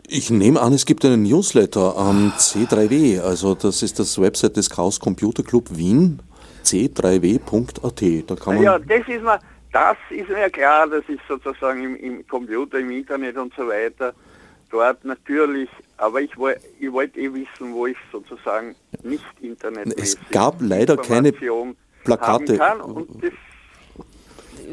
Ich 0.08 0.30
nehme 0.30 0.62
an, 0.62 0.74
es 0.74 0.86
gibt 0.86 1.04
einen 1.06 1.24
Newsletter 1.24 1.98
am 1.98 2.32
C3W, 2.38 3.22
also 3.22 3.56
das 3.56 3.82
ist 3.82 4.00
das 4.00 4.20
Website 4.22 4.58
des 4.58 4.70
Chaos 4.70 5.00
Computer 5.00 5.44
Club 5.44 5.70
Wien 5.72 6.20
c3w.at. 6.70 8.30
Da 8.30 8.36
kann 8.36 8.56
man 8.56 8.64
ja, 8.64 8.80
das 8.80 9.08
ist 9.08 9.24
mir, 9.24 9.40
das 9.72 9.98
ist 10.10 10.30
mir 10.30 10.50
klar, 10.50 10.88
das 10.88 11.04
ist 11.08 11.22
sozusagen 11.28 11.84
im, 11.84 11.96
im, 11.96 12.28
Computer, 12.28 12.80
im 12.80 12.92
Internet 12.92 13.38
und 13.38 13.54
so 13.56 13.68
weiter. 13.68 14.14
Dort 14.70 15.04
natürlich, 15.04 15.70
aber 15.98 16.22
ich, 16.22 16.32
ich 16.80 16.92
wollte 16.92 17.20
eh 17.20 17.34
wissen, 17.34 17.74
wo 17.74 17.88
ich 17.88 17.98
sozusagen 18.12 18.76
nicht 19.04 19.26
Internet 19.42 19.98
Es 19.98 20.18
gab 20.30 20.58
leider 20.60 20.96
keine 20.98 21.32
Plakate. 22.04 22.58
Das, 22.58 23.34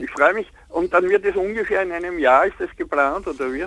ich 0.02 0.10
freue 0.10 0.34
mich. 0.34 0.50
Und 0.68 0.92
dann 0.92 1.08
wird 1.08 1.24
es 1.24 1.34
ungefähr 1.34 1.82
in 1.82 1.92
einem 1.92 2.18
Jahr, 2.18 2.46
ist 2.46 2.56
das 2.58 2.68
geplant 2.76 3.26
oder 3.26 3.52
wie? 3.52 3.64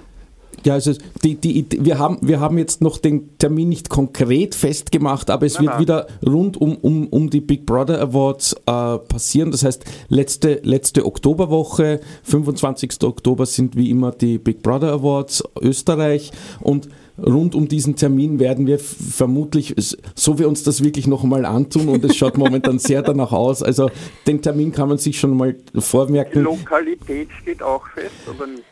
Ja, 0.65 0.74
also 0.74 0.93
die, 1.24 1.36
die, 1.36 1.65
wir, 1.80 2.00
haben, 2.00 2.17
wir 2.22 2.39
haben 2.39 2.58
jetzt 2.58 2.82
noch 2.82 2.98
den 2.98 3.38
Termin 3.38 3.69
nicht 3.69 3.89
konkret 3.89 4.56
festgemacht, 4.56 5.30
aber 5.30 5.45
es 5.45 5.56
nein, 5.56 5.63
wird 5.63 5.74
nein. 5.74 5.82
wieder 5.82 6.08
rund 6.26 6.58
um, 6.58 6.76
um, 6.78 7.08
um 7.08 7.30
die 7.30 7.41
Big 7.41 7.65
Brother 7.65 8.02
Awards 8.02 8.54
äh, 8.65 8.98
passieren. 8.98 9.52
Das 9.52 9.63
heißt, 9.63 9.86
letzte, 10.10 10.60
letzte 10.63 11.06
Oktoberwoche, 11.06 12.02
25. 12.24 13.04
Oktober 13.04 13.45
sind 13.45 13.76
wie 13.76 13.89
immer 13.89 14.12
die 14.12 14.38
Big 14.38 14.62
Brother 14.62 14.93
Awards 14.93 15.43
Österreich 15.62 16.32
und 16.60 16.89
rund 17.26 17.56
um 17.56 17.67
diesen 17.67 17.95
Termin 17.95 18.39
werden 18.39 18.67
wir 18.67 18.80
vermutlich, 18.80 19.76
so 20.15 20.39
wie 20.39 20.45
uns 20.45 20.63
das 20.63 20.84
wirklich 20.84 21.08
noch 21.08 21.24
einmal 21.24 21.45
antun 21.45 21.89
und 21.89 22.04
es 22.06 22.15
schaut 22.15 22.38
momentan 22.38 22.80
sehr 22.80 23.02
danach 23.02 23.32
aus. 23.32 23.63
Also 23.63 23.89
den 24.28 24.41
Termin 24.41 24.72
kann 24.72 24.89
man 24.89 24.98
sich 24.98 25.19
schon 25.19 25.36
mal 25.36 25.56
vormerken. 25.76 26.39
Die 26.39 26.39
Lokalität 26.39 27.30
steht 27.41 27.62
auch 27.62 27.86
fest, 27.93 28.13
oder 28.34 28.48
nicht? 28.48 28.63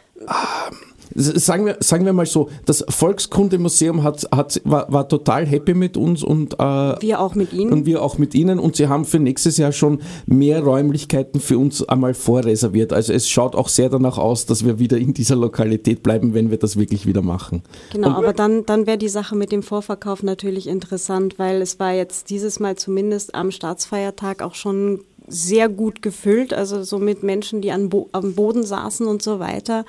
Sagen 1.15 1.65
wir, 1.65 1.77
sagen 1.79 2.05
wir 2.05 2.13
mal 2.13 2.25
so, 2.25 2.49
das 2.65 2.83
Volkskundemuseum 2.89 4.03
hat, 4.03 4.27
hat, 4.31 4.61
war, 4.63 4.91
war 4.91 5.07
total 5.07 5.45
happy 5.45 5.73
mit 5.73 5.97
uns 5.97 6.23
und 6.23 6.53
äh, 6.55 6.57
wir 7.01 7.19
auch 7.19 7.35
mit 7.35 7.53
ihnen. 7.53 7.71
Und 7.71 7.85
wir 7.85 8.01
auch 8.01 8.17
mit 8.17 8.35
ihnen 8.35 8.59
und 8.59 8.75
sie 8.75 8.87
haben 8.87 9.05
für 9.05 9.19
nächstes 9.19 9.57
Jahr 9.57 9.71
schon 9.71 10.01
mehr 10.25 10.61
Räumlichkeiten 10.63 11.39
für 11.39 11.57
uns 11.57 11.87
einmal 11.87 12.13
vorreserviert. 12.13 12.93
Also 12.93 13.13
es 13.13 13.29
schaut 13.29 13.55
auch 13.55 13.69
sehr 13.69 13.89
danach 13.89 14.17
aus, 14.17 14.45
dass 14.45 14.65
wir 14.65 14.79
wieder 14.79 14.97
in 14.97 15.13
dieser 15.13 15.35
Lokalität 15.35 16.03
bleiben, 16.03 16.33
wenn 16.33 16.51
wir 16.51 16.57
das 16.57 16.77
wirklich 16.77 17.05
wieder 17.05 17.21
machen. 17.21 17.63
Genau, 17.91 18.09
und, 18.09 18.15
aber 18.15 18.33
dann, 18.33 18.65
dann 18.65 18.87
wäre 18.87 18.97
die 18.97 19.09
Sache 19.09 19.35
mit 19.35 19.51
dem 19.51 19.63
Vorverkauf 19.63 20.23
natürlich 20.23 20.67
interessant, 20.67 21.39
weil 21.39 21.61
es 21.61 21.79
war 21.79 21.93
jetzt 21.93 22.29
dieses 22.29 22.59
Mal 22.59 22.75
zumindest 22.75 23.35
am 23.35 23.51
Staatsfeiertag 23.51 24.41
auch 24.41 24.55
schon 24.55 25.01
sehr 25.27 25.67
gut 25.67 26.01
gefüllt, 26.01 26.53
also 26.53 26.83
so 26.83 26.99
mit 26.99 27.21
Menschen, 27.21 27.61
die 27.61 27.71
an 27.71 27.89
Bo 27.89 28.09
am 28.13 28.33
Boden 28.33 28.63
saßen 28.63 29.05
und 29.07 29.21
so 29.21 29.39
weiter. 29.39 29.85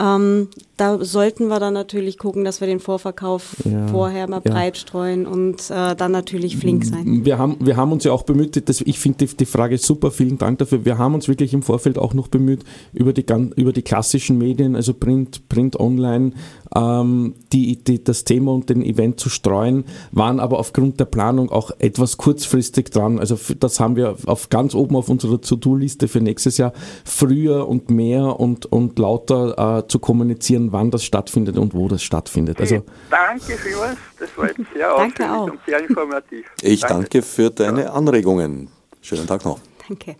Ähm, 0.00 0.48
da 0.78 1.04
sollten 1.04 1.48
wir 1.48 1.60
dann 1.60 1.74
natürlich 1.74 2.16
gucken, 2.16 2.42
dass 2.42 2.62
wir 2.62 2.66
den 2.66 2.80
Vorverkauf 2.80 3.56
ja, 3.64 3.86
vorher 3.88 4.28
mal 4.30 4.40
ja. 4.42 4.50
breit 4.50 4.78
streuen 4.78 5.26
und 5.26 5.70
äh, 5.70 5.94
dann 5.94 6.10
natürlich 6.10 6.56
flink 6.56 6.86
sein. 6.86 7.26
Wir 7.26 7.36
haben, 7.36 7.58
wir 7.60 7.76
haben 7.76 7.92
uns 7.92 8.04
ja 8.04 8.12
auch 8.12 8.22
bemüht, 8.22 8.66
das, 8.66 8.80
ich 8.80 8.98
finde 8.98 9.26
die, 9.26 9.36
die, 9.36 9.44
Frage 9.44 9.76
super, 9.76 10.10
vielen 10.10 10.38
Dank 10.38 10.58
dafür. 10.58 10.86
Wir 10.86 10.96
haben 10.96 11.14
uns 11.14 11.28
wirklich 11.28 11.52
im 11.52 11.62
Vorfeld 11.62 11.98
auch 11.98 12.14
noch 12.14 12.28
bemüht, 12.28 12.64
über 12.94 13.12
die, 13.12 13.26
über 13.56 13.74
die 13.74 13.82
klassischen 13.82 14.38
Medien, 14.38 14.74
also 14.74 14.94
Print, 14.94 15.48
Print 15.50 15.78
Online, 15.78 16.32
ähm, 16.74 17.34
die, 17.52 17.82
die, 17.82 18.02
das 18.02 18.24
Thema 18.24 18.52
und 18.52 18.70
den 18.70 18.82
Event 18.82 19.18
zu 19.20 19.28
streuen, 19.28 19.84
waren 20.12 20.40
aber 20.40 20.58
aufgrund 20.58 21.00
der 21.00 21.04
Planung 21.04 21.50
auch 21.50 21.70
etwas 21.78 22.16
kurzfristig 22.16 22.90
dran. 22.90 23.18
Also 23.18 23.38
das 23.58 23.80
haben 23.80 23.96
wir 23.96 24.16
auf 24.26 24.48
ganz 24.48 24.74
oben 24.74 24.96
auf 24.96 25.08
unserer 25.08 25.40
To-Do-Liste 25.40 26.08
für 26.08 26.20
nächstes 26.20 26.58
Jahr 26.58 26.72
früher 27.04 27.68
und 27.68 27.90
mehr 27.90 28.38
und, 28.38 28.66
und 28.66 28.98
lauter 28.98 29.78
äh, 29.78 29.88
zu 29.88 29.98
kommunizieren, 29.98 30.72
wann 30.72 30.90
das 30.90 31.04
stattfindet 31.04 31.58
und 31.58 31.74
wo 31.74 31.88
das 31.88 32.02
stattfindet. 32.02 32.60
Also, 32.60 32.82
danke 33.10 33.56
vielmals, 33.56 33.98
das 34.18 34.28
war 34.36 34.46
jetzt 34.46 34.60
sehr 34.74 34.88
danke 34.96 35.30
auch. 35.30 35.50
und 35.50 35.60
sehr 35.66 35.80
informativ. 35.88 36.46
Ich 36.62 36.80
danke, 36.80 36.94
danke 36.94 37.22
für 37.22 37.50
deine 37.50 37.92
Anregungen. 37.92 38.68
Schönen 39.00 39.26
Tag 39.26 39.44
noch. 39.44 39.58
Danke. 39.88 40.16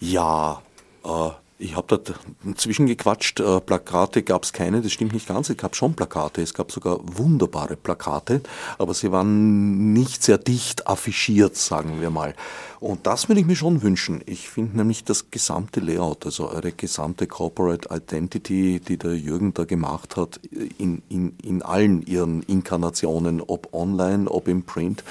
Ja, 0.00 0.62
äh, 1.04 1.30
ich 1.58 1.74
habe 1.74 1.98
da 1.98 2.14
inzwischen 2.44 2.86
gequatscht, 2.86 3.40
äh, 3.40 3.60
Plakate 3.60 4.22
gab 4.22 4.44
es 4.44 4.52
keine, 4.52 4.82
das 4.82 4.92
stimmt 4.92 5.14
nicht 5.14 5.26
ganz, 5.26 5.48
es 5.48 5.56
gab 5.56 5.74
schon 5.74 5.94
Plakate, 5.94 6.42
es 6.42 6.52
gab 6.52 6.70
sogar 6.70 7.00
wunderbare 7.02 7.76
Plakate, 7.76 8.42
aber 8.78 8.92
sie 8.92 9.10
waren 9.10 9.92
nicht 9.92 10.22
sehr 10.22 10.38
dicht 10.38 10.86
affichiert, 10.86 11.56
sagen 11.56 12.00
wir 12.00 12.10
mal. 12.10 12.34
Und 12.78 13.06
das 13.06 13.28
würde 13.28 13.40
ich 13.40 13.46
mir 13.46 13.56
schon 13.56 13.82
wünschen. 13.82 14.20
Ich 14.26 14.50
finde 14.50 14.76
nämlich 14.76 15.04
das 15.04 15.30
gesamte 15.30 15.80
Layout, 15.80 16.26
also 16.26 16.50
eure 16.50 16.72
gesamte 16.72 17.26
Corporate 17.26 17.88
Identity, 17.90 18.80
die 18.80 18.98
der 18.98 19.16
Jürgen 19.16 19.54
da 19.54 19.64
gemacht 19.64 20.16
hat, 20.16 20.38
in, 20.78 21.02
in, 21.08 21.36
in 21.42 21.62
allen 21.62 22.02
ihren 22.02 22.42
Inkarnationen, 22.42 23.40
ob 23.40 23.72
online, 23.72 24.30
ob 24.30 24.48
im 24.48 24.64
Print, 24.64 25.04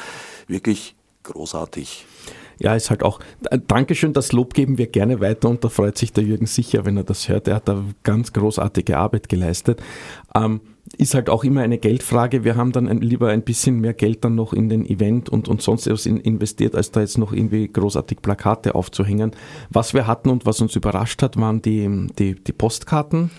wirklich 0.48 0.96
großartig 1.24 2.06
ja, 2.60 2.76
ist 2.76 2.90
halt 2.90 3.04
auch, 3.04 3.20
Dankeschön, 3.68 4.14
das 4.14 4.32
Lob 4.32 4.54
geben 4.54 4.78
wir 4.78 4.88
gerne 4.88 5.20
weiter 5.20 5.50
und 5.50 5.64
da 5.64 5.70
freut 5.70 5.98
sich 5.98 6.14
der 6.14 6.24
Jürgen 6.24 6.46
sicher, 6.46 6.86
wenn 6.86 6.98
er 6.98 7.04
das 7.04 7.30
hört. 7.30 7.48
Er 7.48 7.56
hat 7.56 7.68
da 7.68 7.84
ganz 8.04 8.34
großartige 8.34 8.98
Arbeit 8.98 9.30
geleistet. 9.30 9.82
Ähm, 10.34 10.62
ist 10.98 11.16
halt 11.16 11.30
auch 11.30 11.44
immer 11.44 11.62
eine 11.62 11.78
Geldfrage. 11.78 12.44
Wir 12.44 12.56
haben 12.56 12.72
dann 12.72 12.88
ein, 12.88 13.02
lieber 13.02 13.30
ein 13.30 13.42
bisschen 13.42 13.80
mehr 13.80 13.94
Geld 13.94 14.24
dann 14.24 14.36
noch 14.36 14.54
in 14.54 14.70
den 14.70 14.86
Event 14.86 15.30
und, 15.30 15.48
und 15.48 15.62
sonst 15.62 15.88
etwas 15.88 16.06
in, 16.06 16.18
investiert, 16.18 16.76
als 16.76 16.92
da 16.92 17.02
jetzt 17.02 17.18
noch 17.18 17.34
irgendwie 17.34 17.68
großartig 17.68 18.22
Plakate 18.22 18.76
aufzuhängen. 18.76 19.32
Was 19.70 19.94
wir 19.94 20.08
hatten 20.08 20.30
und 20.30 20.46
was 20.46 20.62
uns 20.62 20.76
überrascht 20.76 21.22
hat, 21.24 21.38
waren 21.38 21.62
die, 21.62 22.08
die, 22.20 22.36
die 22.36 22.54
Postkarten. 22.54 23.32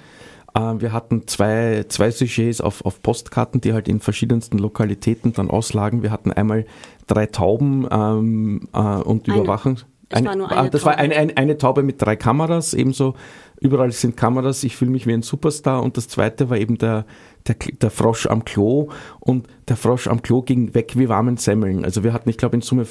Äh, 0.56 0.80
wir 0.80 0.92
hatten 0.92 1.26
zwei, 1.26 1.84
zwei 1.88 2.10
Sujets 2.10 2.60
auf, 2.60 2.84
auf 2.84 3.02
Postkarten, 3.02 3.60
die 3.60 3.72
halt 3.72 3.88
in 3.88 4.00
verschiedensten 4.00 4.58
Lokalitäten 4.58 5.32
dann 5.32 5.50
auslagen. 5.50 6.02
Wir 6.02 6.10
hatten 6.10 6.32
einmal 6.32 6.64
drei 7.06 7.26
Tauben 7.26 7.86
ähm, 7.90 8.68
äh, 8.72 8.78
und 8.78 9.28
eine. 9.28 9.38
Überwachung. 9.38 9.78
Eine, 10.08 10.28
war 10.28 10.36
nur 10.36 10.52
eine 10.52 10.70
das 10.70 10.82
Taube. 10.82 10.92
war 10.92 10.98
eine, 10.98 11.16
eine, 11.16 11.36
eine, 11.36 11.58
Taube 11.58 11.82
mit 11.82 12.00
drei 12.00 12.14
Kameras, 12.14 12.74
ebenso 12.74 13.14
überall 13.60 13.90
sind 13.90 14.16
Kameras, 14.16 14.62
ich 14.62 14.76
fühle 14.76 14.92
mich 14.92 15.04
wie 15.06 15.12
ein 15.12 15.22
Superstar. 15.22 15.82
Und 15.82 15.96
das 15.96 16.06
zweite 16.06 16.48
war 16.48 16.58
eben 16.58 16.78
der, 16.78 17.06
der, 17.48 17.56
der 17.56 17.90
Frosch 17.90 18.26
am 18.26 18.44
Klo 18.44 18.90
und 19.18 19.48
der 19.66 19.76
Frosch 19.76 20.06
am 20.06 20.22
Klo 20.22 20.42
ging 20.42 20.74
weg 20.74 20.92
wie 20.96 21.08
warmen 21.08 21.38
Semmeln. 21.38 21.84
Also 21.84 22.04
wir 22.04 22.12
hatten, 22.12 22.28
ich 22.28 22.38
glaube, 22.38 22.54
in 22.54 22.62
Summe 22.62 22.86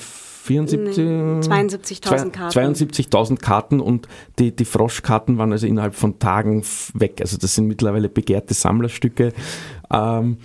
74, 0.46 0.98
nee, 0.98 1.40
72.000 1.42 2.30
Karten. 2.30 2.76
72.000 2.76 3.38
Karten 3.38 3.80
und 3.80 4.08
die, 4.38 4.56
die 4.56 4.66
Froschkarten 4.66 5.38
waren 5.38 5.52
also 5.52 5.66
innerhalb 5.66 5.96
von 5.96 6.20
Tagen 6.20 6.64
weg. 6.94 7.20
Also 7.20 7.38
das 7.38 7.56
sind 7.56 7.68
mittlerweile 7.68 8.10
begehrte 8.10 8.54
Sammlerstücke. 8.54 9.34
Ähm, 9.92 10.38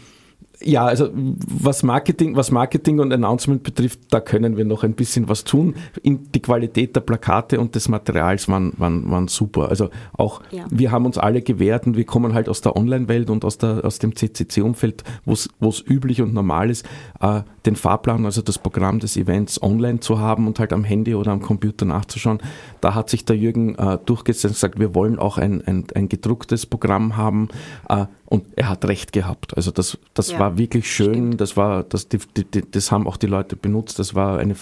ja, 0.63 0.85
also 0.85 1.09
was 1.15 1.83
Marketing, 1.83 2.37
was 2.37 2.51
Marketing 2.51 3.01
und 3.01 3.13
Announcement 3.13 3.63
betrifft, 3.63 4.01
da 4.11 4.21
können 4.21 4.57
wir 4.57 4.65
noch 4.65 4.85
ein 4.85 4.95
bisschen 4.95 5.29
was 5.29 5.45
tun. 5.45 5.75
In, 6.03 6.31
die 6.33 6.41
Qualität 6.41 6.95
der 6.95 7.01
Plakate 7.01 7.59
und 7.59 7.75
des 7.75 7.89
Materials 7.89 8.49
waren, 8.49 8.73
waren, 8.77 9.11
waren 9.11 9.29
super. 9.29 9.69
Also 9.69 9.91
auch 10.13 10.43
ja. 10.51 10.65
wir 10.71 10.91
haben 10.91 11.07
uns 11.07 11.19
alle 11.19 11.43
gewehrt 11.43 11.87
und 11.87 11.97
wir 11.97 12.05
kommen 12.05 12.35
halt 12.35 12.49
aus 12.49 12.61
der 12.61 12.77
Online-Welt 12.77 13.31
und 13.31 13.45
aus, 13.45 13.59
der, 13.59 13.85
aus 13.85 13.99
dem 13.99 14.15
CCC-Umfeld, 14.15 15.05
wo 15.25 15.33
es 15.33 15.85
üblich 15.87 16.21
und 16.21 16.35
normal 16.35 16.71
ist, 16.71 16.87
äh, 17.21 17.43
den 17.67 17.77
Fahrplan, 17.77 18.25
also 18.25 18.43
das 18.43 18.59
Programm 18.59 19.01
des 19.01 19.17
Events 19.17 19.63
online 19.63 20.01
zu 20.01 20.19
haben 20.19 20.47
und 20.47 20.59
halt 20.59 20.73
am 20.73 20.85
Handy 20.85 21.15
oder 21.15 21.33
am 21.33 21.43
Computer 21.43 21.85
nachzuschauen. 21.85 22.39
Da 22.81 22.95
hat 22.95 23.11
sich 23.11 23.25
der 23.25 23.37
Jürgen 23.37 23.75
äh, 23.75 23.99
durchgesetzt 24.05 24.45
und 24.45 24.53
gesagt, 24.53 24.79
wir 24.79 24.95
wollen 24.95 25.19
auch 25.19 25.39
ein, 25.39 25.63
ein, 25.67 25.85
ein 25.95 26.09
gedrucktes 26.09 26.67
Programm 26.67 27.17
haben. 27.17 27.49
Äh, 27.89 28.07
und 28.27 28.45
er 28.55 28.69
hat 28.69 28.85
recht 28.85 29.13
gehabt. 29.13 29.57
Also 29.57 29.73
das, 29.73 29.99
das 30.15 30.31
ja, 30.31 30.39
war 30.39 30.57
wirklich 30.57 30.91
schön. 30.91 31.15
Stimmt. 31.15 31.41
Das 31.41 31.57
war, 31.57 31.83
das, 31.83 32.09
die, 32.09 32.19
die, 32.37 32.63
das 32.71 32.93
haben 32.93 33.09
auch 33.09 33.17
die 33.17 33.27
Leute 33.27 33.57
benutzt. 33.57 33.99
Das 33.99 34.15
war 34.15 34.39
eine 34.39 34.55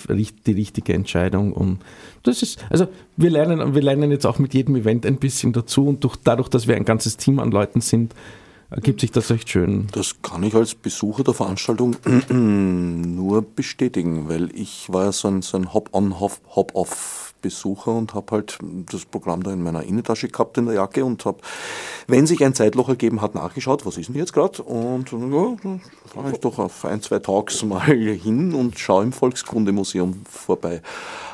die 0.47 0.53
richtige 0.53 0.95
Entscheidung. 0.95 1.53
Und 1.53 1.81
das 2.23 2.43
ist, 2.43 2.65
also 2.71 2.89
wir 3.19 3.31
lernen, 3.31 3.75
wir 3.75 3.83
lernen 3.83 4.11
jetzt 4.11 4.25
auch 4.25 4.39
mit 4.39 4.55
jedem 4.55 4.75
Event 4.75 5.05
ein 5.05 5.19
bisschen 5.19 5.53
dazu. 5.53 5.87
Und 5.87 6.03
durch, 6.03 6.17
dadurch, 6.17 6.49
dass 6.49 6.67
wir 6.67 6.77
ein 6.77 6.87
ganzes 6.87 7.19
Team 7.19 7.39
an 7.39 7.51
Leuten 7.51 7.83
sind, 7.83 8.15
ergibt 8.71 9.01
sich 9.01 9.13
das 9.13 9.31
echt 9.31 9.51
schön. 9.51 9.89
Das 9.93 10.17
kann 10.23 10.43
ich 10.43 10.55
als 10.55 10.75
Besucher 10.75 11.25
der 11.25 11.35
Veranstaltung 11.35 11.97
nur 12.29 13.43
bestätigen, 13.43 14.29
weil 14.29 14.55
ich 14.55 14.93
war 14.93 15.07
ja 15.07 15.13
so 15.13 15.29
ein, 15.29 15.43
so 15.43 15.57
ein 15.57 15.73
Hop-on, 15.73 16.21
Hop-off 16.21 17.29
Besucher 17.41 17.93
und 17.93 18.15
habe 18.15 18.33
halt 18.33 18.59
das 18.91 19.05
Programm 19.05 19.43
da 19.43 19.53
in 19.53 19.63
meiner 19.63 19.83
Innentasche 19.85 20.29
gehabt 20.29 20.59
in 20.59 20.67
der 20.67 20.75
Jacke 20.75 21.05
und 21.05 21.25
habe, 21.25 21.39
wenn 22.07 22.27
sich 22.27 22.45
ein 22.45 22.55
Zeitloch 22.55 22.89
ergeben 22.89 23.21
hat, 23.21 23.35
nachgeschaut, 23.35 23.87
was 23.87 23.97
ist 23.97 24.09
denn 24.09 24.17
jetzt 24.17 24.33
gerade? 24.33 24.63
Und 24.63 25.13
ja, 25.13 25.57
fahre 26.09 26.33
ich 26.33 26.39
doch 26.39 26.59
auf 26.59 26.85
ein, 26.85 27.01
zwei 27.03 27.19
Tags 27.19 27.63
mal 27.63 27.81
hin 27.87 28.55
und 28.55 28.79
schaue 28.79 29.05
im 29.05 29.13
Volkskundemuseum 29.13 30.23
vorbei. 30.29 30.83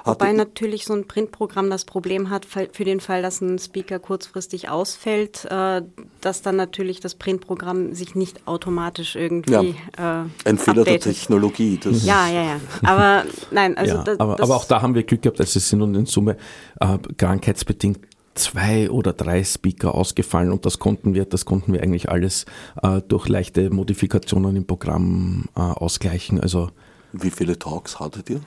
Wobei 0.04 0.32
natürlich 0.32 0.84
so 0.84 0.92
ein 0.92 1.06
Printprogramm 1.06 1.70
das 1.70 1.86
Problem 1.86 2.28
hat, 2.28 2.44
für 2.44 2.84
den 2.84 3.00
Fall, 3.00 3.22
dass 3.22 3.40
ein 3.40 3.58
Speaker 3.58 3.98
kurzfristig 3.98 4.68
ausfällt, 4.68 5.46
äh, 5.46 5.82
dass 6.20 6.42
dann 6.42 6.56
natürlich 6.56 7.00
das 7.00 7.14
Printprogramm 7.14 7.94
sich 7.94 8.14
nicht 8.14 8.46
automatisch 8.46 9.16
irgendwie. 9.16 9.74
Ja, 9.96 10.24
äh, 10.24 10.48
ein 10.48 10.58
Fehler 10.58 10.82
updatet. 10.82 11.06
der 11.06 11.12
Technologie. 11.14 11.80
ja, 12.02 12.28
ja, 12.28 12.42
ja. 12.42 12.60
Aber 12.82 13.24
nein, 13.50 13.78
also. 13.78 13.96
Ja, 13.96 14.02
das, 14.02 14.20
aber, 14.20 14.40
aber, 14.42 14.56
auch 14.56 14.66
da 14.66 14.82
haben 14.82 14.94
wir 14.94 15.04
Glück 15.04 15.22
gehabt, 15.22 15.40
dass 15.40 15.56
es 15.56 15.70
sind 15.70 15.80
und 15.80 15.94
in 15.94 16.04
Summe 16.04 16.36
äh, 16.80 16.98
krankheitsbedingt 17.16 18.00
zwei 18.34 18.90
oder 18.90 19.12
drei 19.12 19.44
Speaker 19.44 19.94
ausgefallen 19.94 20.52
und 20.52 20.66
das 20.66 20.78
konnten 20.78 21.14
wir, 21.14 21.24
das 21.24 21.44
konnten 21.44 21.72
wir 21.72 21.82
eigentlich 21.82 22.08
alles 22.08 22.46
äh, 22.82 23.00
durch 23.06 23.28
leichte 23.28 23.70
Modifikationen 23.70 24.56
im 24.56 24.66
Programm 24.66 25.46
äh, 25.56 25.60
ausgleichen. 25.60 26.40
Also 26.40 26.70
wie 27.12 27.30
viele 27.30 27.58
Talks 27.58 28.00
hattet 28.00 28.30
ihr? 28.30 28.40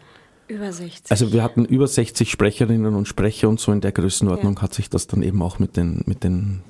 Über 0.47 0.71
60. 0.71 1.11
Also 1.11 1.33
wir 1.33 1.43
hatten 1.43 1.65
über 1.65 1.87
60 1.87 2.31
Sprecherinnen 2.31 2.95
und 2.95 3.07
Sprecher 3.07 3.49
und 3.49 3.59
so 3.59 3.71
in 3.71 3.81
der 3.81 3.91
Größenordnung 3.91 4.55
ja. 4.55 4.61
hat 4.61 4.73
sich 4.73 4.89
das 4.89 5.07
dann 5.07 5.21
eben 5.21 5.41
auch 5.41 5.59
mit 5.59 5.75
den, 5.75 6.03
mit 6.05 6.23
den 6.23 6.61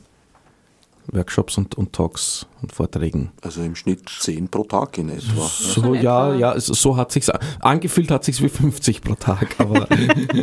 Workshops 1.12 1.58
und, 1.58 1.76
und 1.76 1.93
Talks 1.93 2.46
und 2.62 2.72
Vorträgen. 2.72 3.32
Also 3.41 3.62
im 3.62 3.76
Schnitt 3.76 4.10
10 4.10 4.50
pro 4.50 4.63
Tag 4.63 4.98
in 4.98 5.10
etwa. 5.10 5.48
So, 5.48 5.93
ja, 5.93 6.34
ja, 6.34 6.60
so 6.60 6.98
hat 6.98 7.12
sich's 7.12 7.30
angefühlt 7.60 8.12
hat 8.12 8.24
sich's 8.24 8.41
wie 8.41 8.50
50 8.50 9.02
pro 9.02 9.15
Tag. 9.15 9.56
Aber, 9.60 9.88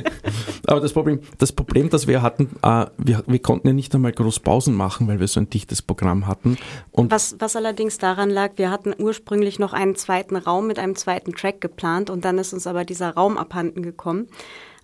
aber 0.67 0.81
das 0.81 0.93
Problem, 0.93 1.21
das 1.39 1.53
Problem, 1.53 1.91
das 1.91 2.07
wir 2.07 2.23
hatten, 2.23 2.51
äh, 2.63 2.87
wir, 2.97 3.25
wir 3.27 3.39
konnten 3.41 3.69
ja 3.69 3.73
nicht 3.75 3.95
einmal 3.95 4.13
groß 4.13 4.41
Pausen 4.41 4.75
machen, 4.75 5.07
weil 5.09 5.21
wir 5.21 5.29
so 5.29 5.41
ein 5.41 5.51
dichtes 5.51 5.83
Programm 5.83 6.27
hatten. 6.27 6.57
Und 6.93 7.11
was, 7.11 7.37
was 7.39 7.57
allerdings 7.57 7.99
daran 7.99 8.31
lag, 8.31 8.53
wir 8.57 8.71
hatten 8.71 8.95
ursprünglich 8.99 9.59
noch 9.59 9.73
einen 9.73 9.97
zweiten 9.97 10.37
Raum 10.37 10.67
mit 10.67 10.79
einem 10.79 10.97
zweiten 10.97 11.33
Track 11.33 11.61
geplant 11.61 12.11
und 12.11 12.25
dann 12.25 12.39
ist 12.39 12.53
uns 12.53 12.67
aber 12.67 12.85
dieser 12.85 13.11
Raum 13.11 13.37
abhanden 13.37 13.83
gekommen. 13.83 14.29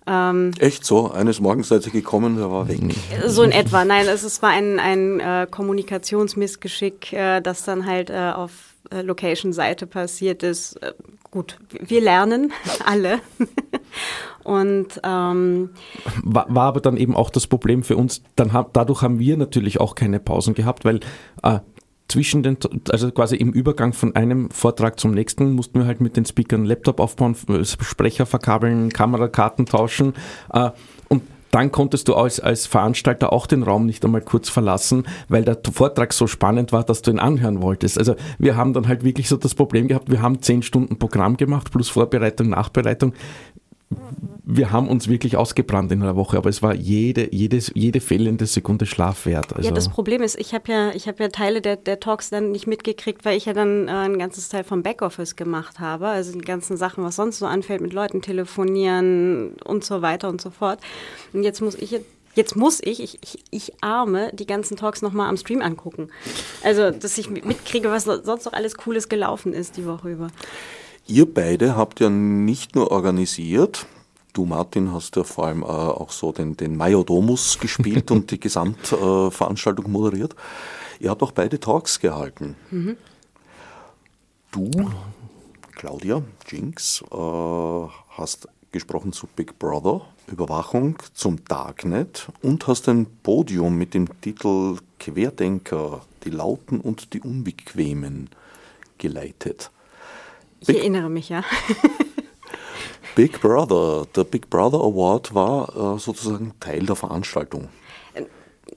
Ähm, 0.07 0.51
Echt 0.59 0.85
so? 0.85 1.11
Eines 1.11 1.39
Morgens 1.39 1.67
seid 1.67 1.85
ihr 1.85 1.91
gekommen, 1.91 2.37
der 2.37 2.51
war 2.51 2.67
weg. 2.67 2.79
So 3.27 3.43
in 3.43 3.51
etwa. 3.51 3.85
Nein, 3.85 4.07
es, 4.07 4.23
es 4.23 4.41
war 4.41 4.49
ein, 4.49 4.79
ein 4.79 5.19
äh, 5.19 5.47
Kommunikationsmissgeschick, 5.49 7.13
äh, 7.13 7.41
das 7.41 7.63
dann 7.63 7.85
halt 7.85 8.09
äh, 8.09 8.31
auf 8.35 8.51
äh, 8.89 9.01
Location-Seite 9.01 9.85
passiert 9.85 10.43
ist. 10.43 10.75
Äh, 10.77 10.93
gut, 11.29 11.57
wir 11.69 12.01
lernen 12.01 12.51
alle. 12.85 13.19
Und 14.43 14.99
ähm, 15.03 15.69
war, 16.23 16.47
war, 16.49 16.63
aber 16.63 16.81
dann 16.81 16.97
eben 16.97 17.15
auch 17.15 17.29
das 17.29 17.45
Problem 17.45 17.83
für 17.83 17.95
uns, 17.95 18.23
dann 18.35 18.53
hab, 18.53 18.73
dadurch 18.73 19.03
haben 19.03 19.19
wir 19.19 19.37
natürlich 19.37 19.79
auch 19.79 19.93
keine 19.93 20.19
Pausen 20.19 20.55
gehabt, 20.55 20.83
weil 20.83 20.99
äh, 21.43 21.59
zwischen 22.11 22.43
den, 22.43 22.57
also 22.89 23.09
quasi 23.11 23.37
im 23.37 23.51
Übergang 23.53 23.93
von 23.93 24.15
einem 24.17 24.51
Vortrag 24.51 24.99
zum 24.99 25.11
nächsten 25.11 25.53
mussten 25.53 25.79
wir 25.79 25.85
halt 25.85 26.01
mit 26.01 26.17
den 26.17 26.25
Speakern 26.25 26.65
Laptop 26.65 26.99
aufbauen, 26.99 27.37
Sprecher 27.63 28.25
verkabeln, 28.25 28.89
Kamerakarten 28.89 29.65
tauschen 29.65 30.13
äh, 30.51 30.71
und 31.07 31.23
dann 31.51 31.71
konntest 31.71 32.09
du 32.09 32.15
als, 32.15 32.41
als 32.41 32.65
Veranstalter 32.65 33.31
auch 33.31 33.47
den 33.47 33.63
Raum 33.63 33.85
nicht 33.85 34.03
einmal 34.03 34.21
kurz 34.21 34.49
verlassen, 34.49 35.05
weil 35.29 35.43
der 35.43 35.57
Vortrag 35.71 36.11
so 36.11 36.27
spannend 36.27 36.71
war, 36.73 36.83
dass 36.83 37.01
du 37.01 37.11
ihn 37.11 37.19
anhören 37.19 37.61
wolltest. 37.61 37.97
Also 37.97 38.15
wir 38.39 38.55
haben 38.55 38.73
dann 38.73 38.87
halt 38.87 39.03
wirklich 39.03 39.29
so 39.29 39.37
das 39.37 39.55
Problem 39.55 39.87
gehabt, 39.87 40.09
wir 40.11 40.21
haben 40.21 40.41
zehn 40.41 40.63
Stunden 40.63 40.99
Programm 40.99 41.37
gemacht, 41.37 41.71
plus 41.71 41.89
Vorbereitung, 41.89 42.49
Nachbereitung 42.49 43.13
wir 44.53 44.71
haben 44.71 44.89
uns 44.89 45.07
wirklich 45.07 45.37
ausgebrannt 45.37 45.93
in 45.93 46.01
einer 46.01 46.17
Woche, 46.17 46.35
aber 46.35 46.49
es 46.49 46.61
war 46.61 46.75
jede, 46.75 47.33
jedes, 47.33 47.71
jede 47.73 48.01
fehlende 48.01 48.45
Sekunde 48.45 48.85
Schlaf 48.85 49.25
wert. 49.25 49.55
Also 49.55 49.69
ja, 49.69 49.73
das 49.73 49.87
Problem 49.87 50.21
ist, 50.21 50.37
ich 50.37 50.53
habe 50.53 50.69
ja, 50.69 50.91
hab 50.91 51.19
ja 51.21 51.29
Teile 51.29 51.61
der, 51.61 51.77
der 51.77 52.01
Talks 52.01 52.29
dann 52.29 52.51
nicht 52.51 52.67
mitgekriegt, 52.67 53.23
weil 53.23 53.37
ich 53.37 53.45
ja 53.45 53.53
dann 53.53 53.87
äh, 53.87 53.91
ein 53.91 54.19
ganzes 54.19 54.49
Teil 54.49 54.65
vom 54.65 54.83
Backoffice 54.83 55.37
gemacht 55.37 55.79
habe. 55.79 56.07
Also 56.07 56.33
die 56.33 56.39
ganzen 56.39 56.75
Sachen, 56.75 57.01
was 57.01 57.15
sonst 57.15 57.39
so 57.39 57.45
anfällt, 57.45 57.79
mit 57.79 57.93
Leuten 57.93 58.21
telefonieren 58.21 59.53
und 59.63 59.85
so 59.85 60.01
weiter 60.01 60.27
und 60.27 60.41
so 60.41 60.49
fort. 60.49 60.79
Und 61.31 61.43
jetzt 61.43 61.61
muss 61.61 61.75
ich 61.75 62.01
jetzt 62.35 62.57
muss 62.57 62.81
ich, 62.83 63.01
ich, 63.01 63.19
ich, 63.21 63.43
ich 63.51 63.73
arme, 63.81 64.31
die 64.33 64.45
ganzen 64.45 64.75
Talks 64.75 65.01
nochmal 65.01 65.29
am 65.29 65.37
Stream 65.37 65.61
angucken. 65.61 66.09
Also, 66.61 66.91
dass 66.91 67.17
ich 67.17 67.29
mitkriege, 67.29 67.89
was 67.89 68.03
sonst 68.03 68.45
noch 68.45 68.53
alles 68.53 68.75
Cooles 68.75 69.07
gelaufen 69.07 69.53
ist 69.53 69.77
die 69.77 69.85
Woche 69.85 70.09
über. 70.09 70.27
Ihr 71.07 71.25
beide 71.33 71.75
habt 71.75 71.99
ja 71.99 72.09
nicht 72.09 72.75
nur 72.75 72.91
organisiert, 72.91 73.85
du 74.33 74.45
Martin 74.45 74.93
hast 74.93 75.15
ja 75.15 75.23
vor 75.23 75.47
allem 75.47 75.63
äh, 75.63 75.65
auch 75.65 76.11
so 76.11 76.31
den, 76.31 76.57
den 76.57 76.75
Majodomus 76.75 77.59
gespielt 77.59 78.11
und 78.11 78.31
die 78.31 78.39
Gesamtveranstaltung 78.39 79.85
äh, 79.85 79.89
moderiert. 79.89 80.35
Ihr 80.99 81.09
habt 81.09 81.23
auch 81.23 81.31
beide 81.31 81.59
Talks 81.59 81.99
gehalten. 81.99 82.55
Mhm. 82.69 82.97
Du, 84.51 84.69
Claudia 85.75 86.21
Jinx, 86.47 87.03
äh, 87.11 87.15
hast 87.15 88.47
gesprochen 88.71 89.11
zu 89.13 89.27
Big 89.27 89.57
Brother, 89.59 90.01
Überwachung 90.27 90.97
zum 91.13 91.43
Darknet 91.45 92.29
und 92.41 92.67
hast 92.67 92.87
ein 92.87 93.07
Podium 93.23 93.77
mit 93.77 93.93
dem 93.93 94.21
Titel 94.21 94.77
Querdenker, 94.99 96.01
die 96.23 96.29
Lauten 96.29 96.79
und 96.79 97.13
die 97.13 97.21
Unbequemen 97.21 98.29
geleitet. 98.97 99.71
Ich 100.59 100.67
Big, 100.67 100.77
erinnere 100.77 101.09
mich, 101.09 101.29
ja. 101.29 101.43
Big 103.15 103.41
Brother, 103.41 104.05
der 104.15 104.23
Big 104.23 104.49
Brother 104.49 104.79
Award 104.79 105.33
war 105.33 105.95
äh, 105.95 105.99
sozusagen 105.99 106.53
Teil 106.59 106.85
der 106.85 106.95
Veranstaltung. 106.95 107.69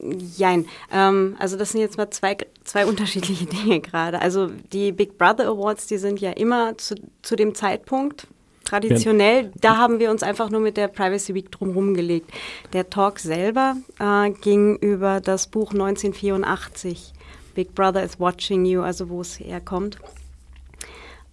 Jein. 0.00 0.66
Ähm, 0.92 1.36
also 1.38 1.56
das 1.56 1.70
sind 1.70 1.80
jetzt 1.80 1.96
mal 1.96 2.10
zwei, 2.10 2.36
zwei 2.64 2.86
unterschiedliche 2.86 3.46
Dinge 3.46 3.80
gerade. 3.80 4.20
Also 4.20 4.50
die 4.72 4.92
Big 4.92 5.18
Brother 5.18 5.48
Awards, 5.48 5.86
die 5.86 5.98
sind 5.98 6.20
ja 6.20 6.30
immer 6.30 6.76
zu, 6.78 6.96
zu 7.22 7.36
dem 7.36 7.54
Zeitpunkt 7.54 8.26
traditionell. 8.64 9.52
Da 9.60 9.76
haben 9.76 9.98
wir 9.98 10.10
uns 10.10 10.22
einfach 10.22 10.50
nur 10.50 10.60
mit 10.60 10.76
der 10.76 10.88
Privacy 10.88 11.34
Week 11.34 11.50
drumherum 11.50 11.94
gelegt. 11.94 12.30
Der 12.72 12.90
Talk 12.90 13.18
selber 13.18 13.76
äh, 14.00 14.30
ging 14.30 14.76
über 14.76 15.20
das 15.20 15.46
Buch 15.46 15.72
1984. 15.72 17.12
Big 17.54 17.74
Brother 17.74 18.02
is 18.02 18.18
Watching 18.18 18.64
You, 18.64 18.82
also 18.82 19.08
wo 19.08 19.20
es 19.20 19.38
herkommt 19.38 19.98